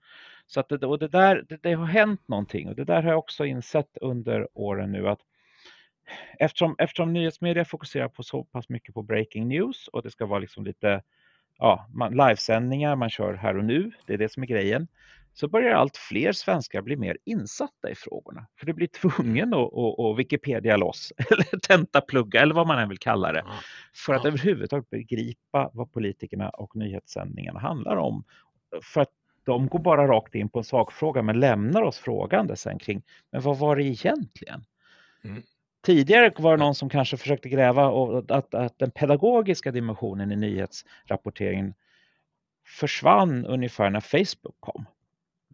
Så 0.46 0.60
att 0.60 0.68
det, 0.68 0.86
och 0.86 0.98
det, 0.98 1.08
där, 1.08 1.44
det, 1.48 1.62
det 1.62 1.72
har 1.72 1.86
hänt 1.86 2.28
någonting 2.28 2.68
och 2.68 2.74
det 2.74 2.84
där 2.84 3.02
har 3.02 3.10
jag 3.10 3.18
också 3.18 3.44
insett 3.44 3.96
under 4.00 4.48
åren 4.54 4.92
nu 4.92 5.08
att 5.08 5.20
eftersom, 6.38 6.74
eftersom 6.78 7.12
nyhetsmedia 7.12 7.64
fokuserar 7.64 8.08
på 8.08 8.22
så 8.22 8.44
pass 8.44 8.68
mycket 8.68 8.94
på 8.94 9.02
breaking 9.02 9.48
news 9.48 9.88
och 9.88 10.02
det 10.02 10.10
ska 10.10 10.26
vara 10.26 10.38
liksom 10.38 10.64
lite 10.64 11.02
ja, 11.58 11.86
man, 11.94 12.16
livesändningar, 12.16 12.96
man 12.96 13.10
kör 13.10 13.34
här 13.34 13.56
och 13.56 13.64
nu, 13.64 13.92
det 14.06 14.14
är 14.14 14.18
det 14.18 14.32
som 14.32 14.42
är 14.42 14.46
grejen 14.46 14.88
så 15.34 15.48
börjar 15.48 15.74
allt 15.74 15.96
fler 15.96 16.32
svenskar 16.32 16.82
bli 16.82 16.96
mer 16.96 17.18
insatta 17.24 17.90
i 17.90 17.94
frågorna. 17.94 18.46
För 18.58 18.66
det 18.66 18.72
blir 18.72 18.86
tvungen 18.86 19.54
att, 19.54 19.74
att, 19.74 20.00
att 20.00 20.18
Wikipedia 20.18 20.76
loss 20.76 21.12
eller 21.30 21.58
tentaplugga 21.58 22.42
eller 22.42 22.54
vad 22.54 22.66
man 22.66 22.78
än 22.78 22.88
vill 22.88 22.98
kalla 22.98 23.32
det. 23.32 23.44
För 23.94 24.14
att 24.14 24.24
överhuvudtaget 24.24 24.90
begripa 24.90 25.70
vad 25.72 25.92
politikerna 25.92 26.48
och 26.50 26.76
nyhetssändningarna 26.76 27.60
handlar 27.60 27.96
om. 27.96 28.24
För 28.82 29.00
att 29.00 29.10
de 29.44 29.68
går 29.68 29.78
bara 29.78 30.06
rakt 30.06 30.34
in 30.34 30.48
på 30.48 30.58
en 30.58 30.64
sakfråga 30.64 31.22
men 31.22 31.40
lämnar 31.40 31.82
oss 31.82 31.98
frågande 31.98 32.56
sen 32.56 32.78
kring 32.78 33.02
men 33.30 33.40
vad 33.40 33.58
var 33.58 33.76
det 33.76 33.84
egentligen? 33.84 34.64
Mm. 35.24 35.42
Tidigare 35.84 36.32
var 36.38 36.56
det 36.56 36.64
någon 36.64 36.74
som 36.74 36.88
kanske 36.88 37.16
försökte 37.16 37.48
gräva 37.48 37.88
och 37.88 38.30
att, 38.30 38.54
att 38.54 38.78
den 38.78 38.90
pedagogiska 38.90 39.72
dimensionen 39.72 40.32
i 40.32 40.36
nyhetsrapporteringen 40.36 41.74
försvann 42.66 43.46
ungefär 43.46 43.90
när 43.90 44.00
Facebook 44.00 44.56
kom. 44.60 44.86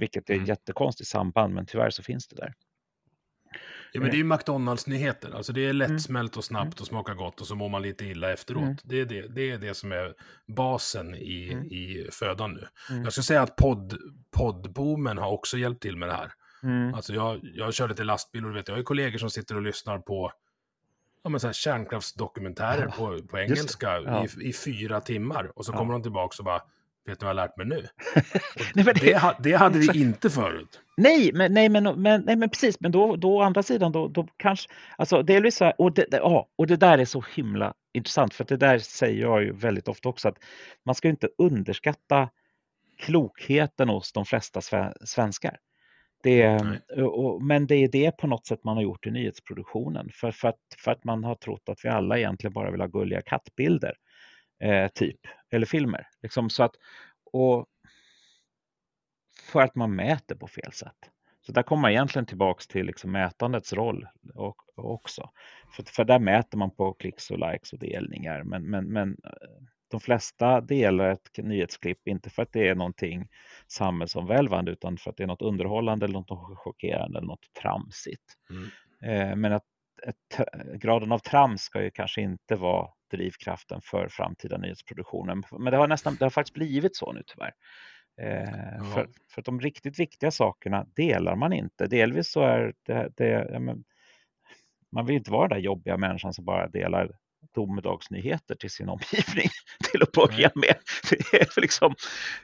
Vilket 0.01 0.31
är 0.31 0.35
mm. 0.35 0.47
jättekonstigt 0.47 1.11
samband, 1.11 1.55
men 1.55 1.67
tyvärr 1.67 1.91
så 1.91 2.03
finns 2.03 2.29
det 2.29 2.37
där. 2.37 2.55
Ja, 3.93 4.01
men 4.01 4.11
det 4.11 4.17
är 4.17 4.19
ju 4.19 4.25
McDonalds-nyheter. 4.25 5.31
Alltså 5.37 5.53
det 5.53 5.61
är 5.61 5.71
mm. 5.71 5.77
lättsmält 5.77 6.37
och 6.37 6.45
snabbt 6.45 6.65
mm. 6.65 6.81
och 6.81 6.87
smakar 6.87 7.15
gott 7.15 7.41
och 7.41 7.47
så 7.47 7.55
mår 7.55 7.69
man 7.69 7.83
lite 7.83 8.05
illa 8.05 8.33
efteråt. 8.33 8.63
Mm. 8.63 8.77
Det, 8.83 9.01
är 9.01 9.05
det, 9.05 9.29
det 9.29 9.51
är 9.51 9.59
det 9.59 9.75
som 9.75 9.93
är 9.93 10.15
basen 10.47 11.15
i, 11.15 11.53
mm. 11.53 11.65
i 11.65 12.09
födan 12.13 12.53
nu. 12.53 12.67
Mm. 12.91 13.05
Jag 13.05 13.13
skulle 13.13 13.25
säga 13.25 13.43
att 13.43 13.57
podd, 13.57 13.99
poddboomen 14.31 15.19
har 15.19 15.31
också 15.31 15.59
hjälpt 15.59 15.83
till 15.83 15.97
med 15.97 16.09
det 16.09 16.15
här. 16.15 16.33
Mm. 16.63 16.95
Alltså 16.95 17.15
jag, 17.15 17.41
jag 17.43 17.75
kör 17.75 17.89
lite 17.89 18.05
lastbil 18.05 18.47
och 18.47 18.57
vet, 18.57 18.69
jag 18.69 18.77
har 18.77 18.83
kollegor 18.83 19.19
som 19.19 19.31
sitter 19.31 19.55
och 19.55 19.63
lyssnar 19.63 19.99
på 19.99 20.33
ja, 21.23 21.31
men 21.31 21.41
så 21.41 21.47
här 21.47 21.55
kärnkraftsdokumentärer 21.55 22.85
ja. 22.85 22.95
på, 22.97 23.23
på 23.29 23.39
engelska 23.39 24.01
ja. 24.01 24.27
i, 24.41 24.49
i 24.49 24.53
fyra 24.53 25.01
timmar. 25.01 25.53
Och 25.59 25.67
så 25.67 25.73
kommer 25.73 25.93
de 25.93 26.03
tillbaka 26.03 26.35
och 26.39 26.45
bara, 26.45 26.63
Vet 27.07 27.21
du 27.21 27.27
vad 27.27 27.37
jag 27.37 27.39
har 27.39 27.47
lärt 27.47 27.57
mig 27.57 27.67
nu? 27.67 27.87
nej, 28.75 28.85
det, 28.85 28.93
det, 28.93 29.37
det, 29.41 29.53
hade 29.53 29.79
vi 29.79 30.01
inte 30.01 30.31
förut. 30.31 30.81
Nej, 30.97 31.31
men, 31.35 31.55
nej, 31.55 31.69
men, 31.69 32.03
men, 32.03 32.23
nej, 32.27 32.37
men 32.37 32.51
precis, 32.51 32.81
men 32.81 32.93
då, 32.93 33.17
då 33.17 33.37
å 33.37 33.43
andra 33.43 33.63
sidan, 33.63 33.93
då, 33.93 34.09
då 34.09 34.27
kanske, 34.37 34.71
alltså 34.99 35.23
delvis 35.23 35.57
så 35.57 35.65
här, 35.65 35.75
och 35.79 35.93
det, 35.93 36.07
ja, 36.11 36.49
och 36.57 36.67
det 36.67 36.77
där 36.77 36.99
är 36.99 37.05
så 37.05 37.25
himla 37.35 37.75
intressant, 37.93 38.35
för 38.35 38.45
det 38.45 38.57
där 38.57 38.79
säger 38.79 39.21
jag 39.21 39.43
ju 39.43 39.53
väldigt 39.53 39.89
ofta 39.89 40.09
också, 40.09 40.29
att 40.29 40.39
man 40.85 40.95
ska 40.95 41.09
inte 41.09 41.29
underskatta 41.39 42.29
klokheten 42.99 43.89
hos 43.89 44.13
de 44.13 44.25
flesta 44.25 44.61
svenskar. 45.05 45.57
Det, 46.23 46.61
och, 47.03 47.43
men 47.43 47.67
det 47.67 47.75
är 47.75 47.89
det 47.89 48.17
på 48.17 48.27
något 48.27 48.47
sätt 48.47 48.65
man 48.65 48.77
har 48.77 48.83
gjort 48.83 49.07
i 49.07 49.11
nyhetsproduktionen, 49.11 50.11
för, 50.15 50.31
för, 50.31 50.49
att, 50.49 50.59
för 50.79 50.91
att 50.91 51.05
man 51.05 51.25
har 51.25 51.35
trott 51.35 51.69
att 51.69 51.85
vi 51.85 51.89
alla 51.89 52.19
egentligen 52.19 52.53
bara 52.53 52.71
vill 52.71 52.81
ha 52.81 52.89
gulliga 52.89 53.23
kattbilder 53.23 53.95
eh, 54.61 54.89
typ, 54.89 55.21
eller 55.51 55.67
filmer. 55.67 56.09
Liksom, 56.23 56.51
så 56.51 56.63
att, 56.63 56.75
och 57.33 57.67
för 59.43 59.63
att 59.63 59.75
man 59.75 59.95
mäter 59.95 60.35
på 60.35 60.47
fel 60.47 60.73
sätt. 60.73 61.11
Så 61.41 61.53
där 61.53 61.63
kommer 61.63 61.83
man 61.83 61.91
egentligen 61.91 62.27
tillbaks 62.27 62.67
till 62.67 62.87
liksom 62.87 63.13
mätandets 63.13 63.73
roll 63.73 64.09
och, 64.35 64.57
också. 64.75 65.31
För, 65.73 65.83
för 65.83 66.05
där 66.05 66.19
mäter 66.19 66.59
man 66.59 66.71
på 66.71 66.93
klicks 66.93 67.31
och 67.31 67.39
likes 67.39 67.73
och 67.73 67.79
delningar. 67.79 68.43
Men, 68.43 68.71
men, 68.71 68.85
men 68.85 69.11
eh, 69.25 69.67
de 69.91 70.01
flesta 70.01 70.61
delar 70.61 71.11
ett 71.11 71.31
nyhetsklipp 71.37 72.09
inte 72.09 72.31
för 72.31 72.43
att 72.43 72.53
det 72.53 72.69
är 72.69 72.75
någonting 72.75 73.29
samhällsomvälvande 73.67 74.73
utan 74.73 74.97
för 74.97 75.11
att 75.11 75.17
det 75.17 75.23
är 75.23 75.27
något 75.27 75.43
underhållande 75.43 76.05
eller 76.05 76.15
något 76.15 76.59
chockerande 76.59 77.19
eller 77.19 77.29
något 77.29 77.53
tramsigt. 77.63 78.37
Mm. 78.51 78.71
Eh, 79.03 79.37
men 79.37 79.53
att 79.53 79.65
ett, 80.07 80.49
graden 80.81 81.13
av 81.13 81.19
trams 81.19 81.63
ska 81.63 81.83
ju 81.83 81.91
kanske 81.91 82.21
inte 82.21 82.57
vara 82.57 82.89
drivkraften 83.11 83.81
för 83.85 84.09
framtida 84.09 84.59
nyhetsproduktionen. 84.59 85.43
Men 85.59 85.71
det 85.73 85.77
har 85.77 85.89
nästan, 85.89 86.15
det 86.15 86.25
har 86.25 86.31
faktiskt 86.31 86.55
blivit 86.55 86.97
så 86.97 87.13
nu 87.13 87.23
tyvärr. 87.27 87.53
Eh, 88.21 88.75
ja. 88.79 88.85
för, 88.85 89.09
för 89.31 89.41
att 89.41 89.45
de 89.45 89.61
riktigt 89.61 89.99
viktiga 89.99 90.31
sakerna 90.31 90.87
delar 90.97 91.37
man 91.37 91.53
inte. 91.53 91.87
Delvis 91.87 92.31
så 92.31 92.41
är 92.41 92.75
det, 92.87 93.13
det 93.17 93.49
ja, 93.53 93.59
men, 93.59 93.85
man 94.93 95.07
vill 95.07 95.17
inte 95.17 95.31
vara 95.31 95.49
den 95.49 95.57
där 95.57 95.65
jobbiga 95.65 95.97
människan 95.97 96.35
som 96.35 96.45
bara 96.45 96.69
delar 96.69 97.11
domedagsnyheter 97.55 98.55
till 98.55 98.71
sin 98.71 98.89
omgivning 98.89 99.49
till 99.91 100.03
att 100.03 100.13
börja 100.13 100.51
med. 100.55 100.77
Liksom, 101.57 101.95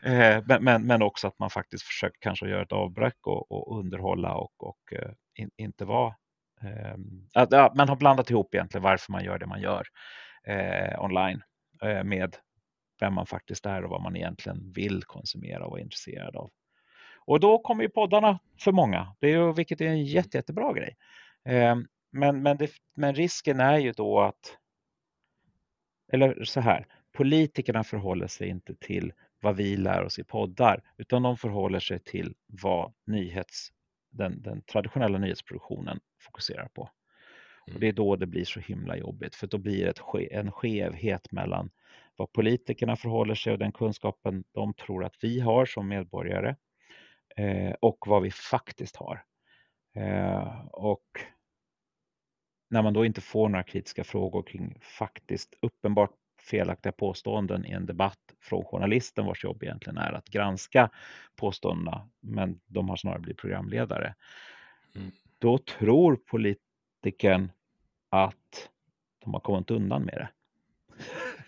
eh, 0.02 0.58
men, 0.60 0.86
men, 0.86 1.02
också 1.02 1.28
att 1.28 1.38
man 1.38 1.50
faktiskt 1.50 1.84
försöker 1.84 2.18
kanske 2.20 2.48
göra 2.48 2.62
ett 2.62 2.72
avbräck 2.72 3.26
och, 3.26 3.52
och 3.52 3.78
underhålla 3.78 4.34
och, 4.34 4.52
och 4.68 4.92
eh, 4.92 5.10
in, 5.34 5.50
inte 5.56 5.84
vara 5.84 6.14
Ehm, 6.62 7.28
att, 7.34 7.52
ja, 7.52 7.72
man 7.76 7.88
har 7.88 7.96
blandat 7.96 8.30
ihop 8.30 8.54
egentligen 8.54 8.82
varför 8.82 9.12
man 9.12 9.24
gör 9.24 9.38
det 9.38 9.46
man 9.46 9.60
gör 9.60 9.86
eh, 10.46 11.04
online 11.04 11.42
eh, 11.82 12.04
med 12.04 12.36
vem 13.00 13.14
man 13.14 13.26
faktiskt 13.26 13.66
är 13.66 13.84
och 13.84 13.90
vad 13.90 14.02
man 14.02 14.16
egentligen 14.16 14.72
vill 14.72 15.04
konsumera 15.04 15.64
och 15.64 15.70
vara 15.70 15.80
intresserad 15.80 16.36
av. 16.36 16.50
Och 17.26 17.40
då 17.40 17.58
kommer 17.58 17.82
ju 17.82 17.88
poddarna 17.88 18.38
för 18.60 18.72
många, 18.72 19.16
det 19.20 19.26
är 19.26 19.30
ju, 19.30 19.52
vilket 19.52 19.80
är 19.80 19.86
en 19.86 20.04
jätte, 20.04 20.38
jättebra 20.38 20.72
grej. 20.72 20.96
Eh, 21.44 21.76
men, 22.12 22.42
men, 22.42 22.56
det, 22.56 22.70
men 22.96 23.14
risken 23.14 23.60
är 23.60 23.78
ju 23.78 23.92
då 23.92 24.20
att, 24.20 24.58
eller 26.12 26.44
så 26.44 26.60
här, 26.60 26.86
politikerna 27.12 27.84
förhåller 27.84 28.26
sig 28.26 28.48
inte 28.48 28.74
till 28.74 29.12
vad 29.40 29.56
vi 29.56 29.76
lär 29.76 30.04
oss 30.04 30.18
i 30.18 30.24
poddar, 30.24 30.82
utan 30.96 31.22
de 31.22 31.36
förhåller 31.36 31.80
sig 31.80 31.98
till 31.98 32.34
vad 32.46 32.92
nyhets 33.06 33.68
den, 34.10 34.42
den 34.42 34.62
traditionella 34.62 35.18
nyhetsproduktionen 35.18 36.00
fokuserar 36.20 36.68
på. 36.68 36.90
Och 37.66 37.70
mm. 37.70 37.80
Det 37.80 37.88
är 37.88 37.92
då 37.92 38.16
det 38.16 38.26
blir 38.26 38.44
så 38.44 38.60
himla 38.60 38.96
jobbigt 38.96 39.34
för 39.34 39.46
då 39.46 39.58
blir 39.58 39.84
det 39.84 40.26
en 40.34 40.52
skevhet 40.52 41.32
mellan 41.32 41.70
vad 42.16 42.32
politikerna 42.32 42.96
förhåller 42.96 43.34
sig 43.34 43.52
och 43.52 43.58
den 43.58 43.72
kunskapen 43.72 44.44
de 44.52 44.74
tror 44.74 45.04
att 45.04 45.14
vi 45.20 45.40
har 45.40 45.66
som 45.66 45.88
medborgare 45.88 46.56
eh, 47.36 47.74
och 47.80 47.98
vad 48.06 48.22
vi 48.22 48.30
faktiskt 48.30 48.96
har. 48.96 49.24
Eh, 49.94 50.66
och 50.66 51.06
när 52.70 52.82
man 52.82 52.92
då 52.92 53.04
inte 53.04 53.20
får 53.20 53.48
några 53.48 53.62
kritiska 53.62 54.04
frågor 54.04 54.42
kring 54.42 54.78
faktiskt 54.80 55.54
uppenbart 55.60 56.10
felaktiga 56.40 56.92
påståenden 56.92 57.66
i 57.66 57.70
en 57.70 57.86
debatt 57.86 58.34
från 58.40 58.64
journalisten 58.64 59.26
vars 59.26 59.44
jobb 59.44 59.62
egentligen 59.62 59.98
är 59.98 60.12
att 60.12 60.28
granska 60.28 60.90
påståendena, 61.36 62.10
men 62.20 62.60
de 62.66 62.88
har 62.88 62.96
snarare 62.96 63.20
blivit 63.20 63.40
programledare. 63.40 64.14
Mm. 64.96 65.10
Då 65.38 65.58
tror 65.58 66.16
politikern 66.16 67.50
att 68.24 68.68
de 69.24 69.34
har 69.34 69.40
kommit 69.40 69.70
undan 69.70 70.02
med 70.02 70.14
det. 70.14 70.28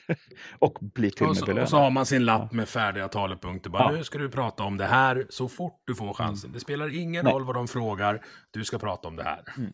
och 0.58 0.78
blir 0.80 1.10
till 1.10 1.26
och 1.26 1.34
med 1.34 1.44
belönad. 1.44 1.62
Och 1.62 1.68
så 1.68 1.76
har 1.76 1.90
man 1.90 2.06
sin 2.06 2.24
lapp 2.24 2.52
med 2.52 2.68
färdiga 2.68 3.08
talepunkter. 3.08 3.70
Bara, 3.70 3.92
ja. 3.92 3.96
Nu 3.96 4.04
ska 4.04 4.18
du 4.18 4.30
prata 4.30 4.62
om 4.62 4.76
det 4.76 4.86
här 4.86 5.26
så 5.28 5.48
fort 5.48 5.82
du 5.84 5.94
får 5.94 6.14
chansen. 6.14 6.48
Mm. 6.48 6.54
Det 6.54 6.60
spelar 6.60 6.96
ingen 6.98 7.24
Nej. 7.24 7.34
roll 7.34 7.44
vad 7.44 7.54
de 7.54 7.68
frågar. 7.68 8.22
Du 8.50 8.64
ska 8.64 8.78
prata 8.78 9.08
om 9.08 9.16
det 9.16 9.24
här. 9.24 9.44
Mm. 9.56 9.72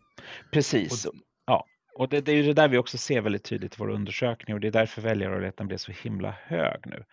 Precis. 0.53 1.05
Och, 1.05 1.15
ja. 1.47 1.67
Och 1.95 2.09
det, 2.09 2.21
det, 2.21 2.33
är 2.33 2.37
ju 2.37 2.43
det 2.43 2.53
där 2.53 2.69
vi 2.69 2.79
också 2.79 2.99
ser 2.99 3.21
väldigt 3.21 3.45
tydligt 3.45 3.75
i 3.75 3.77
vår 3.79 3.91
undersökning 3.91 4.55
och 4.55 4.61
det 4.61 4.67
är 4.67 4.73
därför 4.73 5.03
väljarrörligheten 5.03 5.67
blev 5.67 5.77
så 5.77 5.93
himla 5.93 6.35
hög 6.43 6.81
nu. 6.87 7.05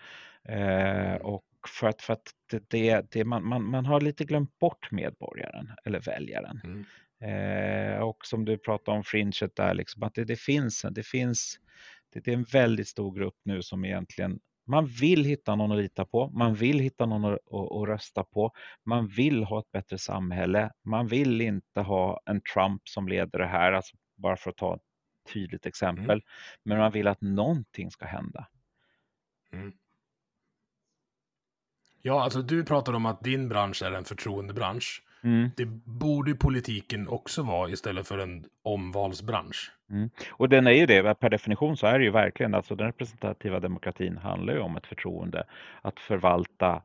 Eh, 0.53 1.15
och 1.15 1.43
för 1.67 1.87
att, 1.87 2.01
för 2.01 2.13
att 2.13 2.31
det, 2.51 2.69
det, 2.69 3.11
det 3.11 3.25
man, 3.25 3.47
man, 3.47 3.63
man, 3.63 3.85
har 3.85 4.01
lite 4.01 4.25
glömt 4.25 4.59
bort 4.59 4.91
medborgaren 4.91 5.71
eller 5.85 5.99
väljaren. 5.99 6.61
Mm. 6.63 6.85
Eh, 7.21 7.99
och 7.99 8.25
som 8.25 8.45
du 8.45 8.57
pratade 8.57 8.97
om 8.97 9.03
fringet 9.03 9.55
där, 9.55 9.73
liksom, 9.73 10.03
att 10.03 10.13
det, 10.13 10.23
det 10.23 10.39
finns, 10.39 10.85
det 10.91 11.03
finns 11.03 11.59
det 12.13 12.27
är 12.27 12.33
en 12.33 12.43
väldigt 12.43 12.87
stor 12.87 13.15
grupp 13.15 13.35
nu 13.43 13.61
som 13.61 13.85
egentligen 13.85 14.39
man 14.65 14.85
vill 14.85 15.25
hitta 15.25 15.55
någon 15.55 15.71
att 15.71 15.77
lita 15.77 16.05
på, 16.05 16.29
man 16.29 16.53
vill 16.53 16.79
hitta 16.79 17.05
någon 17.05 17.25
att, 17.25 17.33
att, 17.33 17.71
att, 17.71 17.87
rösta 17.87 18.23
på, 18.23 18.51
man 18.83 19.07
vill 19.07 19.43
ha 19.43 19.59
ett 19.59 19.71
bättre 19.71 19.97
samhälle, 19.97 20.71
man 20.83 21.07
vill 21.07 21.41
inte 21.41 21.81
ha 21.81 22.21
en 22.25 22.41
Trump 22.53 22.81
som 22.89 23.07
leder 23.07 23.39
det 23.39 23.47
här, 23.47 23.71
alltså 23.71 23.97
bara 24.15 24.37
för 24.37 24.49
att 24.49 24.57
ta 24.57 24.75
ett 24.75 24.81
tydligt 25.33 25.65
exempel, 25.65 26.11
mm. 26.11 26.21
men 26.63 26.77
man 26.77 26.91
vill 26.91 27.07
att 27.07 27.21
någonting 27.21 27.91
ska 27.91 28.05
hända. 28.05 28.47
Mm. 29.53 29.73
Ja, 32.01 32.23
alltså 32.23 32.41
du 32.41 32.63
pratar 32.63 32.93
om 32.93 33.05
att 33.05 33.23
din 33.23 33.49
bransch 33.49 33.81
är 33.81 33.91
en 33.91 34.05
förtroendebransch. 34.05 35.03
Mm. 35.23 35.49
Det 35.57 35.65
borde 35.85 36.35
politiken 36.35 37.07
också 37.07 37.43
vara 37.43 37.69
istället 37.69 38.07
för 38.07 38.17
en 38.17 38.45
omvalsbransch. 38.63 39.71
Mm. 39.89 40.09
Och 40.31 40.49
den 40.49 40.67
är 40.67 40.71
ju 40.71 40.85
det, 40.85 41.19
per 41.19 41.29
definition 41.29 41.77
så 41.77 41.87
är 41.87 41.99
det 41.99 42.05
ju 42.05 42.11
verkligen, 42.11 42.55
alltså 42.55 42.75
den 42.75 42.87
representativa 42.87 43.59
demokratin 43.59 44.17
handlar 44.17 44.53
ju 44.53 44.59
om 44.59 44.77
ett 44.77 44.87
förtroende, 44.87 45.43
att 45.81 45.99
förvalta 45.99 46.81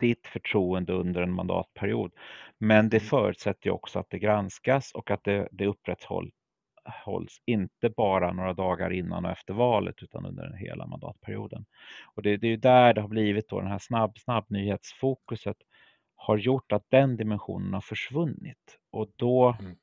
ditt 0.00 0.26
förtroende 0.26 0.92
under 0.92 1.22
en 1.22 1.32
mandatperiod. 1.32 2.12
Men 2.58 2.88
det 2.88 2.96
mm. 2.96 3.08
förutsätter 3.08 3.66
ju 3.66 3.70
också 3.70 3.98
att 3.98 4.10
det 4.10 4.18
granskas 4.18 4.92
och 4.92 5.10
att 5.10 5.24
det, 5.24 5.48
det 5.52 5.66
upprätthålls 5.66 6.32
inte 7.46 7.90
bara 7.96 8.32
några 8.32 8.54
dagar 8.54 8.92
innan 8.92 9.24
och 9.24 9.30
efter 9.30 9.54
valet 9.54 10.02
utan 10.02 10.26
under 10.26 10.42
den 10.42 10.56
hela 10.58 10.86
mandatperioden. 10.86 11.64
Och 12.14 12.22
det, 12.22 12.36
det 12.36 12.46
är 12.46 12.50
ju 12.50 12.56
där 12.56 12.94
det 12.94 13.00
har 13.00 13.08
blivit 13.08 13.48
då 13.48 13.60
den 13.60 13.70
här 13.70 13.78
snabb, 13.78 14.18
snabbnyhetsfokuset 14.18 15.56
har 16.18 16.36
gjort 16.36 16.72
att 16.72 16.84
den 16.88 17.16
dimensionen 17.16 17.74
har 17.74 17.80
försvunnit 17.80 18.78
och 18.90 19.08
då 19.16 19.56
mm. 19.60 19.76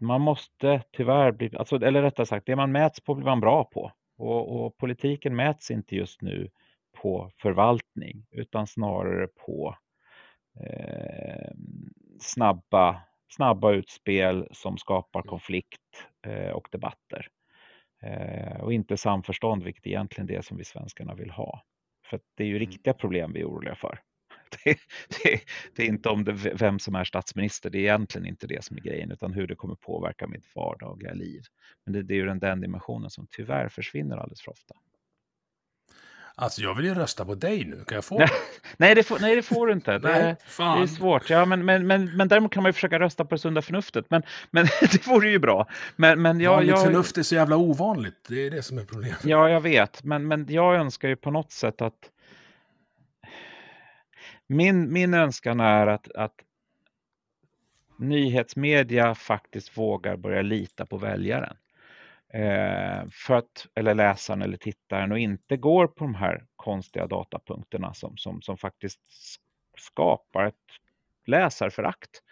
man 0.00 0.20
måste 0.20 0.82
tyvärr 0.92 1.32
bli, 1.32 1.56
alltså, 1.56 1.76
eller 1.76 2.02
rättare 2.02 2.26
sagt, 2.26 2.46
det 2.46 2.56
man 2.56 2.72
mäts 2.72 3.00
på 3.00 3.14
blir 3.14 3.24
man 3.24 3.40
bra 3.40 3.64
på 3.64 3.92
och, 4.16 4.64
och 4.64 4.76
politiken 4.76 5.36
mäts 5.36 5.70
inte 5.70 5.96
just 5.96 6.22
nu 6.22 6.50
på 7.02 7.30
förvaltning 7.36 8.26
utan 8.30 8.66
snarare 8.66 9.26
på 9.26 9.76
eh, 10.60 11.52
snabba, 12.20 13.02
snabba 13.28 13.72
utspel 13.72 14.48
som 14.50 14.78
skapar 14.78 15.20
mm. 15.20 15.28
konflikt 15.28 16.06
eh, 16.26 16.50
och 16.50 16.68
debatter. 16.70 17.28
Eh, 18.02 18.60
och 18.60 18.72
inte 18.72 18.96
samförstånd, 18.96 19.62
vilket 19.62 19.86
egentligen 19.86 20.30
är 20.30 20.36
det 20.36 20.42
som 20.42 20.56
vi 20.56 20.64
svenskarna 20.64 21.14
vill 21.14 21.30
ha. 21.30 21.62
För 22.10 22.20
det 22.34 22.44
är 22.44 22.48
ju 22.48 22.56
mm. 22.56 22.68
riktiga 22.68 22.94
problem 22.94 23.32
vi 23.32 23.40
är 23.40 23.48
oroliga 23.48 23.74
för. 23.74 24.00
Det, 24.64 24.78
det, 25.08 25.40
det, 25.74 25.82
är 25.82 25.86
inte 25.86 26.08
om 26.08 26.24
det, 26.24 26.32
vem 26.32 26.78
som 26.78 26.94
är 26.94 27.04
statsminister, 27.04 27.70
det 27.70 27.78
är 27.78 27.82
egentligen 27.82 28.26
inte 28.26 28.46
det 28.46 28.64
som 28.64 28.76
är 28.76 28.80
grejen, 28.80 29.10
utan 29.10 29.32
hur 29.32 29.46
det 29.46 29.54
kommer 29.54 29.74
påverka 29.74 30.26
mitt 30.26 30.44
vardagliga 30.54 31.12
liv. 31.12 31.42
Men 31.84 31.92
det, 31.92 32.02
det 32.02 32.14
är 32.14 32.18
ju 32.18 32.26
den, 32.26 32.38
den 32.38 32.60
dimensionen 32.60 33.10
som 33.10 33.26
tyvärr 33.30 33.68
försvinner 33.68 34.16
alldeles 34.16 34.42
för 34.42 34.50
ofta. 34.52 34.74
Alltså 36.36 36.62
jag 36.62 36.74
vill 36.74 36.84
ju 36.84 36.94
rösta 36.94 37.24
på 37.24 37.34
dig 37.34 37.64
nu, 37.64 37.84
kan 37.84 37.94
jag 37.94 38.04
få 38.04 38.18
det? 38.18 38.28
nej, 38.76 38.94
det 38.94 39.02
får, 39.02 39.18
nej, 39.20 39.36
det 39.36 39.42
får 39.42 39.66
du 39.66 39.72
inte. 39.72 39.98
Det, 39.98 40.08
nej, 40.08 40.36
det 40.58 40.82
är 40.82 40.86
svårt. 40.86 41.30
Ja, 41.30 41.44
men, 41.44 41.64
men, 41.64 41.86
men, 41.86 42.16
men 42.16 42.28
däremot 42.28 42.52
kan 42.52 42.62
man 42.62 42.68
ju 42.68 42.72
försöka 42.72 42.98
rösta 42.98 43.24
på 43.24 43.34
det 43.34 43.38
sunda 43.38 43.62
förnuftet. 43.62 44.06
Men, 44.08 44.22
men 44.50 44.66
det 44.92 45.06
vore 45.06 45.30
ju 45.30 45.38
bra. 45.38 45.68
Men, 45.96 46.22
men 46.22 46.40
jag, 46.40 46.50
Vanligt 46.50 46.70
jag, 46.70 46.82
förnuft 46.82 47.18
är 47.18 47.22
så 47.22 47.34
jävla 47.34 47.56
ovanligt. 47.56 48.14
Det 48.28 48.46
är 48.46 48.50
det 48.50 48.62
som 48.62 48.78
är 48.78 48.84
problemet. 48.84 49.24
Ja, 49.24 49.48
jag 49.48 49.60
vet. 49.60 50.04
Men, 50.04 50.28
men 50.28 50.46
jag 50.48 50.76
önskar 50.76 51.08
ju 51.08 51.16
på 51.16 51.30
något 51.30 51.52
sätt 51.52 51.82
att 51.82 52.10
min, 54.46 54.92
min 54.92 55.14
önskan 55.14 55.60
är 55.60 55.86
att, 55.86 56.12
att 56.12 56.34
nyhetsmedia 57.98 59.14
faktiskt 59.14 59.78
vågar 59.78 60.16
börja 60.16 60.42
lita 60.42 60.86
på 60.86 60.98
väljaren. 60.98 61.56
Eh, 62.34 63.06
för 63.10 63.34
att, 63.34 63.66
eller 63.74 63.94
läsaren 63.94 64.42
eller 64.42 64.56
tittaren 64.56 65.12
och 65.12 65.18
inte 65.18 65.56
går 65.56 65.86
på 65.86 66.04
de 66.04 66.14
här 66.14 66.46
konstiga 66.56 67.06
datapunkterna 67.06 67.94
som, 67.94 68.16
som, 68.16 68.42
som 68.42 68.56
faktiskt 68.56 69.00
skapar 69.78 70.44
ett 70.44 70.54
läsarförakt. 71.26 72.22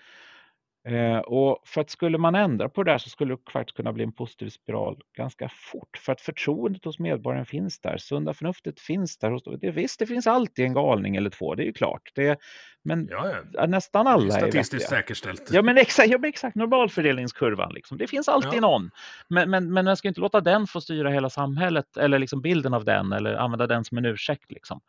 Eh, 0.85 1.19
och 1.19 1.59
för 1.65 1.81
att 1.81 1.91
skulle 1.91 2.19
man 2.19 2.35
ändra 2.35 2.69
på 2.69 2.83
det 2.83 2.91
där 2.91 2.99
så 2.99 3.11
skulle 3.11 3.35
det 3.35 3.53
faktiskt 3.53 3.77
kunna 3.77 3.93
bli 3.93 4.05
en 4.05 4.13
positiv 4.13 4.49
spiral 4.49 5.01
ganska 5.17 5.49
fort. 5.49 5.99
För 5.99 6.13
att 6.13 6.21
förtroendet 6.21 6.85
hos 6.85 6.99
medborgaren 6.99 7.47
finns 7.47 7.81
där, 7.81 7.97
sunda 7.99 8.35
förnuftet 8.35 8.81
finns 8.81 9.19
där. 9.19 9.31
Hos, 9.31 9.43
det, 9.61 9.71
visst, 9.71 9.99
det 9.99 10.07
finns 10.07 10.27
alltid 10.27 10.65
en 10.65 10.75
galning 10.75 11.17
eller 11.17 11.31
två, 11.31 11.55
det 11.55 11.63
är 11.63 11.67
ju 11.67 11.73
klart. 11.73 12.11
Det, 12.15 12.39
men 12.83 13.09
ja, 13.11 13.35
ja. 13.53 13.67
nästan 13.67 14.07
alla 14.07 14.35
är 14.35 14.39
Statistiskt 14.39 14.89
säkerställt. 14.89 15.51
Ja, 15.53 15.63
men 15.63 15.79
exakt, 15.79 16.09
ja, 16.11 16.19
men 16.19 16.29
exakt 16.29 16.57
normalfördelningskurvan. 16.57 17.73
Liksom. 17.73 17.99
Det 17.99 18.07
finns 18.07 18.29
alltid 18.29 18.55
ja. 18.55 18.61
någon. 18.61 18.91
Men, 19.29 19.51
men, 19.51 19.73
men 19.73 19.85
man 19.85 19.97
ska 19.97 20.09
inte 20.09 20.21
låta 20.21 20.41
den 20.41 20.67
få 20.67 20.81
styra 20.81 21.11
hela 21.11 21.31
samhället 21.31 21.97
eller 21.97 22.19
liksom 22.19 22.41
bilden 22.41 22.75
av 22.75 22.85
den 22.85 23.13
eller 23.13 23.35
använda 23.35 23.67
den 23.67 23.85
som 23.85 23.99
en 23.99 24.05
ursäkt. 24.05 24.53
Liksom. 24.53 24.81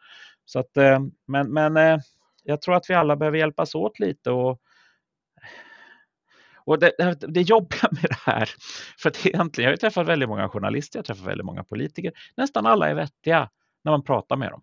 Så 0.46 0.60
att, 0.60 0.78
eh, 0.78 1.00
men, 1.28 1.54
men 1.54 1.78
eh, 1.78 1.98
jag 2.44 2.62
tror 2.62 2.76
att 2.76 2.90
vi 2.90 2.94
alla 2.94 3.16
behöver 3.16 3.38
hjälpas 3.38 3.76
åt 3.76 4.00
lite 4.00 4.32
och 4.32 4.60
och 6.66 6.80
det, 6.80 7.16
det 7.20 7.42
jobbiga 7.42 7.90
med 7.92 8.04
det 8.04 8.32
här, 8.32 8.50
för 8.98 9.10
att 9.10 9.26
egentligen, 9.26 9.70
jag 9.70 9.72
har 9.72 9.78
träffat 9.78 10.08
väldigt 10.08 10.30
många 10.30 10.50
journalister, 10.50 10.98
jag 10.98 11.02
har 11.02 11.06
träffat 11.06 11.28
väldigt 11.28 11.46
många 11.46 11.64
politiker, 11.64 12.12
nästan 12.38 12.66
alla 12.66 12.90
är 12.90 12.94
vettiga 12.94 13.50
när 13.84 13.92
man 13.92 14.04
pratar 14.04 14.36
med 14.36 14.52
dem. 14.52 14.62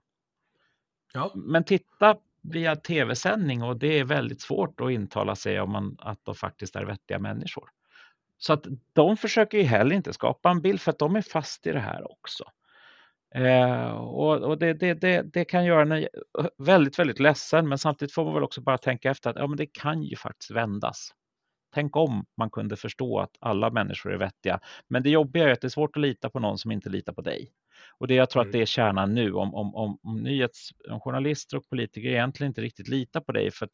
Ja. 1.13 1.33
Men 1.35 1.65
titta 1.65 2.17
via 2.43 2.77
tv-sändning 2.77 3.63
och 3.63 3.77
det 3.77 3.99
är 3.99 4.05
väldigt 4.05 4.41
svårt 4.41 4.81
att 4.81 4.91
intala 4.91 5.37
sig 5.37 5.61
om 5.61 5.73
man, 5.73 5.97
att 6.01 6.19
de 6.23 6.35
faktiskt 6.35 6.77
är 6.77 6.85
vettiga 6.85 7.19
människor. 7.19 7.71
Så 8.39 8.53
att 8.53 8.67
de 8.93 9.17
försöker 9.17 9.59
ju 9.59 9.65
heller 9.65 9.97
inte 9.97 10.13
skapa 10.13 10.51
en 10.51 10.61
bild 10.61 10.81
för 10.81 10.91
att 10.91 10.99
de 10.99 11.17
är 11.17 11.23
fast 11.23 11.67
i 11.67 11.73
det 11.73 11.81
här 11.81 12.13
också. 12.13 12.45
Eh, 13.35 13.91
och, 13.91 14.43
och 14.43 14.59
det, 14.59 14.73
det, 14.73 14.95
det, 14.95 15.23
det, 15.23 15.45
kan 15.45 15.65
göra 15.65 15.97
en 15.97 16.07
väldigt, 16.59 16.99
väldigt 16.99 17.21
ledsen, 17.21 17.69
men 17.69 17.79
samtidigt 17.79 18.15
får 18.15 18.25
man 18.25 18.35
väl 18.35 18.43
också 18.43 18.61
bara 18.61 18.79
tänka 18.79 19.11
efter 19.11 19.31
att 19.31 19.37
ja, 19.37 19.47
men 19.47 19.57
det 19.57 19.67
kan 19.67 20.03
ju 20.03 20.17
faktiskt 20.17 20.51
vändas. 20.51 21.15
Tänk 21.75 21.97
om 21.97 22.25
man 22.37 22.51
kunde 22.51 22.77
förstå 22.77 23.19
att 23.19 23.37
alla 23.41 23.71
människor 23.71 24.13
är 24.13 24.19
vettiga. 24.19 24.61
Men 24.89 25.03
det 25.03 25.11
jobbiga 25.11 25.49
är 25.49 25.53
att 25.53 25.61
det 25.61 25.67
är 25.67 25.69
svårt 25.69 25.97
att 25.97 26.03
lita 26.03 26.31
på 26.31 26.41
någon 26.41 26.59
som 26.59 26.73
inte 26.73 26.89
litar 26.89 27.13
på 27.13 27.21
dig. 27.21 27.53
Och 27.99 28.09
det 28.09 28.15
jag 28.15 28.31
tror 28.31 28.43
mm. 28.43 28.49
att 28.49 28.53
det 28.53 28.63
är 28.63 28.67
kärnan 28.67 29.15
nu 29.15 29.33
om, 29.33 29.55
om, 29.55 29.75
om, 29.75 29.99
om, 30.03 30.17
nyhets, 30.23 30.71
om 30.89 31.01
journalister 31.01 31.57
och 31.57 31.69
politiker 31.69 32.09
egentligen 32.09 32.51
inte 32.51 32.61
riktigt 32.61 32.89
litar 32.89 33.21
på 33.21 33.33
dig 33.33 33.51
för 33.51 33.67
att 33.67 33.73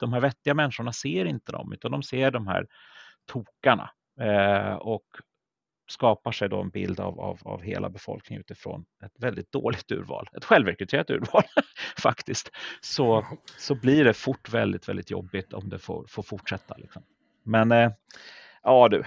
de 0.00 0.12
här 0.12 0.20
vettiga 0.20 0.54
människorna 0.54 0.92
ser 0.92 1.24
inte 1.24 1.52
dem 1.52 1.72
utan 1.72 1.90
de 1.90 2.02
ser 2.02 2.30
de 2.30 2.46
här 2.46 2.66
tokarna 3.26 3.90
eh, 4.20 4.74
och 4.74 5.04
skapar 5.90 6.32
sig 6.32 6.48
då 6.48 6.60
en 6.60 6.70
bild 6.70 7.00
av, 7.00 7.20
av, 7.20 7.38
av 7.42 7.62
hela 7.62 7.90
befolkningen 7.90 8.40
utifrån 8.40 8.84
ett 9.04 9.12
väldigt 9.18 9.52
dåligt 9.52 9.92
urval, 9.92 10.28
ett 10.36 10.44
självrekryterat 10.44 11.10
urval 11.10 11.42
faktiskt, 11.98 12.50
så, 12.80 13.26
så 13.58 13.74
blir 13.74 14.04
det 14.04 14.14
fort 14.14 14.48
väldigt, 14.48 14.88
väldigt 14.88 15.10
jobbigt 15.10 15.52
om 15.52 15.68
det 15.68 15.78
får, 15.78 16.06
får 16.08 16.22
fortsätta. 16.22 16.76
Liksom. 16.76 17.02
Men 17.42 17.72
eh, 17.72 17.90
ja 18.62 18.88
du, 18.88 19.04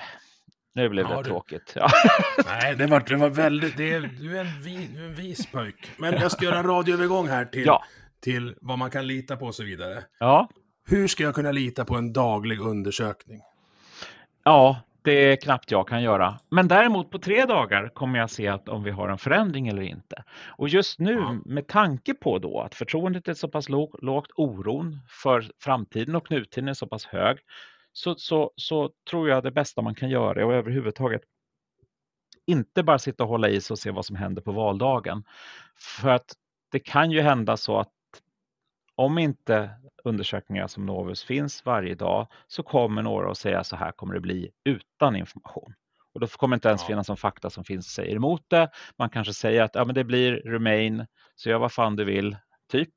nu 0.75 0.89
blev 0.89 1.07
det 1.07 1.13
ja, 1.13 1.23
tråkigt. 1.23 1.73
Ja. 1.75 1.87
Nej, 2.45 2.75
det 2.75 2.87
var, 2.87 2.99
det 2.99 3.15
var 3.15 3.29
väldigt... 3.29 3.77
Det 3.77 3.93
är, 3.93 4.09
du, 4.19 4.37
är 4.37 4.41
en 4.41 4.61
vi, 4.61 4.89
du 4.95 5.01
är 5.01 5.05
en 5.05 5.15
vis 5.15 5.51
pojk. 5.51 5.91
Men 5.97 6.13
jag 6.13 6.31
ska 6.31 6.45
göra 6.45 6.59
en 6.59 6.67
radioövergång 6.67 7.27
här 7.27 7.45
till, 7.45 7.65
ja. 7.65 7.83
till 8.19 8.55
vad 8.61 8.77
man 8.77 8.91
kan 8.91 9.07
lita 9.07 9.37
på 9.37 9.45
och 9.45 9.55
så 9.55 9.63
vidare. 9.63 10.03
Ja. 10.19 10.49
Hur 10.85 11.07
ska 11.07 11.23
jag 11.23 11.35
kunna 11.35 11.51
lita 11.51 11.85
på 11.85 11.95
en 11.95 12.13
daglig 12.13 12.59
undersökning? 12.59 13.41
Ja, 14.43 14.81
det 15.01 15.11
är 15.11 15.35
knappt 15.35 15.71
jag 15.71 15.87
kan 15.87 16.03
göra. 16.03 16.39
Men 16.49 16.67
däremot 16.67 17.11
på 17.11 17.19
tre 17.19 17.45
dagar 17.45 17.89
kommer 17.93 18.19
jag 18.19 18.29
se 18.29 18.47
att 18.47 18.69
om 18.69 18.83
vi 18.83 18.91
har 18.91 19.09
en 19.09 19.17
förändring 19.17 19.67
eller 19.67 19.81
inte. 19.81 20.23
Och 20.57 20.69
just 20.69 20.99
nu 20.99 21.13
ja. 21.13 21.37
med 21.45 21.67
tanke 21.67 22.13
på 22.13 22.39
då 22.39 22.61
att 22.61 22.75
förtroendet 22.75 23.27
är 23.27 23.33
så 23.33 23.47
pass 23.47 23.69
lågt, 23.69 24.31
oron 24.35 24.99
för 25.23 25.51
framtiden 25.59 26.15
och 26.15 26.31
nutiden 26.31 26.67
är 26.67 26.73
så 26.73 26.87
pass 26.87 27.05
hög, 27.05 27.37
så, 27.93 28.15
så, 28.15 28.51
så 28.55 28.91
tror 29.09 29.29
jag 29.29 29.43
det 29.43 29.51
bästa 29.51 29.81
man 29.81 29.95
kan 29.95 30.09
göra 30.09 30.45
och 30.45 30.53
överhuvudtaget 30.53 31.21
inte 32.45 32.83
bara 32.83 32.99
sitta 32.99 33.23
och 33.23 33.29
hålla 33.29 33.49
i 33.49 33.61
sig 33.61 33.73
och 33.73 33.79
se 33.79 33.91
vad 33.91 34.05
som 34.05 34.15
händer 34.15 34.41
på 34.41 34.51
valdagen. 34.51 35.23
För 35.79 36.09
att 36.09 36.33
det 36.71 36.79
kan 36.79 37.11
ju 37.11 37.21
hända 37.21 37.57
så 37.57 37.79
att 37.79 37.91
om 38.95 39.17
inte 39.17 39.69
undersökningar 40.03 40.67
som 40.67 40.85
Novus 40.85 41.23
finns 41.23 41.65
varje 41.65 41.95
dag 41.95 42.27
så 42.47 42.63
kommer 42.63 43.01
några 43.01 43.31
att 43.31 43.37
säga 43.37 43.63
så 43.63 43.75
här 43.75 43.91
kommer 43.91 44.13
det 44.13 44.19
bli 44.19 44.51
utan 44.63 45.15
information. 45.15 45.73
Och 46.13 46.19
då 46.19 46.27
kommer 46.27 46.55
inte 46.55 46.67
ens 46.67 46.81
ja. 46.81 46.87
finnas 46.87 47.07
någon 47.07 47.17
fakta 47.17 47.49
som 47.49 47.63
finns 47.63 47.87
säger 47.93 48.15
emot 48.15 48.45
det. 48.47 48.69
Man 48.97 49.09
kanske 49.09 49.33
säger 49.33 49.63
att 49.63 49.75
ja, 49.75 49.85
men 49.85 49.95
det 49.95 50.03
blir 50.03 50.31
Remain, 50.31 51.05
så 51.35 51.49
gör 51.49 51.59
vad 51.59 51.71
fan 51.71 51.95
du 51.95 52.03
vill, 52.05 52.37
typ. 52.71 52.93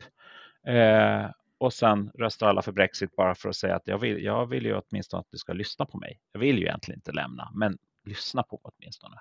Eh, 0.67 1.31
och 1.59 1.73
sen 1.73 2.11
röstar 2.15 2.49
alla 2.49 2.63
för 2.63 2.73
Brexit 2.73 3.17
bara 3.17 3.35
för 3.35 3.49
att 3.49 3.57
säga 3.57 3.77
att 3.77 3.87
jag 3.87 3.99
vill, 3.99 4.25
jag 4.25 4.47
vill 4.47 4.65
ju 4.65 4.81
åtminstone 4.81 5.21
att 5.21 5.31
du 5.31 5.39
ska 5.39 5.53
lyssna 5.53 5.87
på 5.87 5.99
mig. 5.99 6.21
Jag 6.33 6.41
vill 6.41 6.59
ju 6.59 6.65
egentligen 6.65 6.99
inte 6.99 7.13
lämna, 7.13 7.51
men 7.55 7.79
lyssna 8.05 8.43
på 8.43 8.61
åtminstone. 8.63 9.17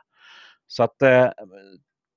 Så 0.67 0.83
att 0.83 1.01
eh, 1.01 1.29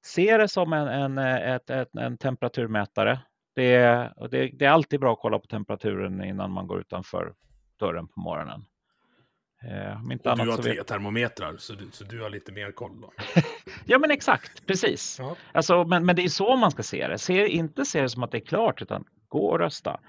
se 0.04 0.36
det 0.36 0.48
som 0.48 0.72
en, 0.72 0.88
en, 0.88 1.18
ett, 1.18 1.70
ett, 1.70 1.94
en 1.94 2.18
temperaturmätare. 2.18 3.20
Det 3.54 3.74
är, 3.74 4.28
det, 4.30 4.46
det 4.46 4.64
är 4.64 4.70
alltid 4.70 5.00
bra 5.00 5.12
att 5.12 5.18
kolla 5.20 5.38
på 5.38 5.46
temperaturen 5.46 6.24
innan 6.24 6.50
man 6.50 6.66
går 6.66 6.80
utanför 6.80 7.34
dörren 7.76 8.08
på 8.08 8.20
morgonen. 8.20 8.64
Eh, 9.62 10.02
om 10.02 10.12
inte 10.12 10.30
och 10.30 10.38
du 10.38 10.50
har 10.50 10.56
tre 10.56 10.74
vet... 10.74 10.86
termometrar, 10.86 11.56
så 11.56 11.72
du, 11.72 11.88
så 11.92 12.04
du 12.04 12.22
har 12.22 12.30
lite 12.30 12.52
mer 12.52 12.72
koll 12.72 13.00
då? 13.00 13.12
ja, 13.86 13.98
men 13.98 14.10
exakt, 14.10 14.66
precis. 14.66 15.16
Ja. 15.18 15.36
Alltså, 15.52 15.84
men, 15.84 16.06
men 16.06 16.16
det 16.16 16.24
är 16.24 16.28
så 16.28 16.56
man 16.56 16.70
ska 16.70 16.82
se 16.82 17.08
det. 17.08 17.18
Se, 17.18 17.48
inte 17.48 17.84
se 17.84 18.02
det 18.02 18.08
som 18.08 18.22
att 18.22 18.30
det 18.30 18.38
är 18.38 18.46
klart, 18.46 18.82
utan 18.82 19.04
gå 19.28 19.48
och 19.48 19.58
rösta. 19.58 20.00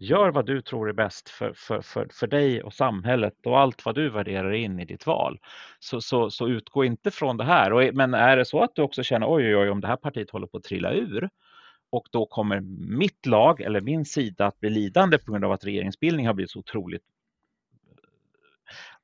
Gör 0.00 0.30
vad 0.30 0.46
du 0.46 0.62
tror 0.62 0.88
är 0.88 0.92
bäst 0.92 1.28
för, 1.28 1.52
för, 1.56 1.80
för, 1.80 2.08
för 2.12 2.26
dig 2.26 2.62
och 2.62 2.74
samhället 2.74 3.34
och 3.46 3.58
allt 3.58 3.84
vad 3.84 3.94
du 3.94 4.10
värderar 4.10 4.52
in 4.52 4.80
i 4.80 4.84
ditt 4.84 5.06
val. 5.06 5.38
Så, 5.78 6.00
så, 6.00 6.30
så 6.30 6.48
utgå 6.48 6.84
inte 6.84 7.10
från 7.10 7.36
det 7.36 7.44
här. 7.44 7.72
Och, 7.72 7.94
men 7.94 8.14
är 8.14 8.36
det 8.36 8.44
så 8.44 8.62
att 8.62 8.74
du 8.74 8.82
också 8.82 9.02
känner 9.02 9.26
oj, 9.30 9.44
oj, 9.44 9.56
oj, 9.56 9.70
om 9.70 9.80
det 9.80 9.86
här 9.88 9.96
partiet 9.96 10.30
håller 10.30 10.46
på 10.46 10.56
att 10.56 10.64
trilla 10.64 10.92
ur 10.92 11.28
och 11.90 12.08
då 12.12 12.26
kommer 12.26 12.60
mitt 12.98 13.26
lag 13.26 13.60
eller 13.60 13.80
min 13.80 14.04
sida 14.04 14.46
att 14.46 14.60
bli 14.60 14.70
lidande 14.70 15.18
på 15.18 15.32
grund 15.32 15.44
av 15.44 15.52
att 15.52 15.64
regeringsbildning 15.64 16.26
har 16.26 16.34
blivit 16.34 16.50
så 16.50 16.58
otroligt 16.58 17.02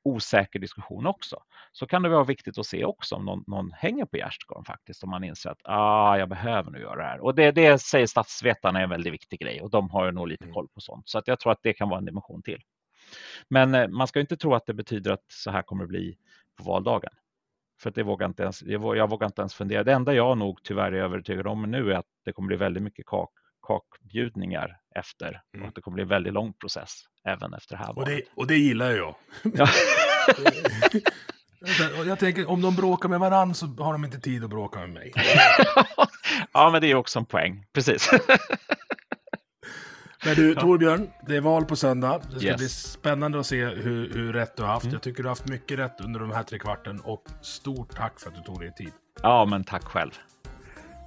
osäker 0.05 0.59
diskussion 0.59 1.05
också. 1.05 1.37
Så 1.71 1.87
kan 1.87 2.01
det 2.01 2.09
vara 2.09 2.23
viktigt 2.23 2.57
att 2.57 2.65
se 2.65 2.85
också 2.85 3.15
om 3.15 3.25
någon, 3.25 3.43
någon 3.47 3.71
hänger 3.71 4.05
på 4.05 4.17
gärdsgården 4.17 4.65
faktiskt, 4.65 5.03
om 5.03 5.09
man 5.09 5.23
inser 5.23 5.49
att 5.49 5.61
ah, 5.63 6.17
jag 6.17 6.29
behöver 6.29 6.71
nu 6.71 6.79
göra 6.79 6.95
det 6.95 7.03
här. 7.03 7.19
Och 7.19 7.35
det, 7.35 7.51
det 7.51 7.81
säger 7.81 8.07
statsvetarna 8.07 8.79
är 8.79 8.83
en 8.83 8.89
väldigt 8.89 9.13
viktig 9.13 9.39
grej 9.39 9.61
och 9.61 9.69
de 9.69 9.89
har 9.89 10.05
ju 10.05 10.11
nog 10.11 10.27
lite 10.27 10.43
mm. 10.43 10.53
koll 10.53 10.67
på 10.67 10.81
sånt. 10.81 11.09
Så 11.09 11.17
att 11.17 11.27
jag 11.27 11.39
tror 11.39 11.51
att 11.51 11.59
det 11.63 11.73
kan 11.73 11.89
vara 11.89 11.99
en 11.99 12.05
dimension 12.05 12.41
till. 12.41 12.61
Men 13.49 13.75
eh, 13.75 13.87
man 13.87 14.07
ska 14.07 14.19
inte 14.19 14.37
tro 14.37 14.53
att 14.53 14.65
det 14.65 14.73
betyder 14.73 15.11
att 15.11 15.25
så 15.27 15.51
här 15.51 15.61
kommer 15.61 15.83
det 15.83 15.87
bli 15.87 16.17
på 16.57 16.63
valdagen. 16.63 17.11
För 17.81 17.91
det 17.91 18.03
vågar 18.03 18.27
inte 18.27 18.43
ens, 18.43 18.61
jag, 18.61 18.97
jag 18.97 19.09
vågar 19.09 19.27
inte 19.27 19.41
ens 19.41 19.53
fundera. 19.53 19.83
Det 19.83 19.93
enda 19.93 20.13
jag 20.13 20.37
nog 20.37 20.63
tyvärr 20.63 20.91
är 20.91 21.03
övertygad 21.03 21.47
om 21.47 21.61
nu 21.61 21.91
är 21.91 21.95
att 21.95 22.05
det 22.25 22.33
kommer 22.33 22.47
bli 22.47 22.57
väldigt 22.57 22.83
mycket 22.83 23.05
kak, 23.05 23.29
kakbjudningar 23.65 24.77
efter 24.95 25.41
mm. 25.55 25.67
och 25.67 25.73
det 25.75 25.81
kommer 25.81 25.95
bli 25.95 26.03
en 26.03 26.09
väldigt 26.09 26.33
lång 26.33 26.53
process 26.53 26.91
även 27.27 27.53
efter 27.53 27.77
det 27.77 27.83
här 27.83 27.99
och 27.99 28.05
det, 28.05 28.21
och 28.35 28.47
det 28.47 28.57
gillar 28.57 28.91
jag. 28.91 29.15
Ja. 29.43 29.67
jag 32.05 32.19
tänker, 32.19 32.49
om 32.49 32.61
de 32.61 32.75
bråkar 32.75 33.09
med 33.09 33.19
varandra 33.19 33.53
så 33.53 33.65
har 33.65 33.91
de 33.91 34.05
inte 34.05 34.19
tid 34.19 34.43
att 34.43 34.49
bråka 34.49 34.79
med 34.79 34.89
mig. 34.89 35.13
ja, 36.53 36.69
men 36.71 36.81
det 36.81 36.91
är 36.91 36.95
också 36.95 37.19
en 37.19 37.25
poäng. 37.25 37.65
Precis. 37.73 38.11
Men 40.25 40.35
du 40.35 40.55
Torbjörn, 40.55 41.09
det 41.27 41.35
är 41.35 41.41
val 41.41 41.65
på 41.65 41.75
söndag. 41.75 42.21
Det 42.33 42.39
ska 42.39 42.47
yes. 42.47 42.57
bli 42.57 42.69
spännande 42.69 43.39
att 43.39 43.45
se 43.45 43.65
hur, 43.65 44.13
hur 44.13 44.33
rätt 44.33 44.57
du 44.57 44.63
har 44.63 44.69
haft. 44.69 44.83
Mm. 44.83 44.93
Jag 44.93 45.01
tycker 45.01 45.23
du 45.23 45.29
har 45.29 45.31
haft 45.31 45.47
mycket 45.47 45.79
rätt 45.79 46.01
under 46.01 46.19
de 46.19 46.31
här 46.31 46.43
tre 46.43 46.59
kvarten 46.59 46.99
och 46.99 47.23
stort 47.41 47.95
tack 47.95 48.19
för 48.19 48.29
att 48.29 48.35
du 48.35 48.41
tog 48.41 48.59
dig 48.59 48.73
tid. 48.73 48.91
Ja, 49.21 49.45
men 49.45 49.63
tack 49.63 49.83
själv. 49.83 50.11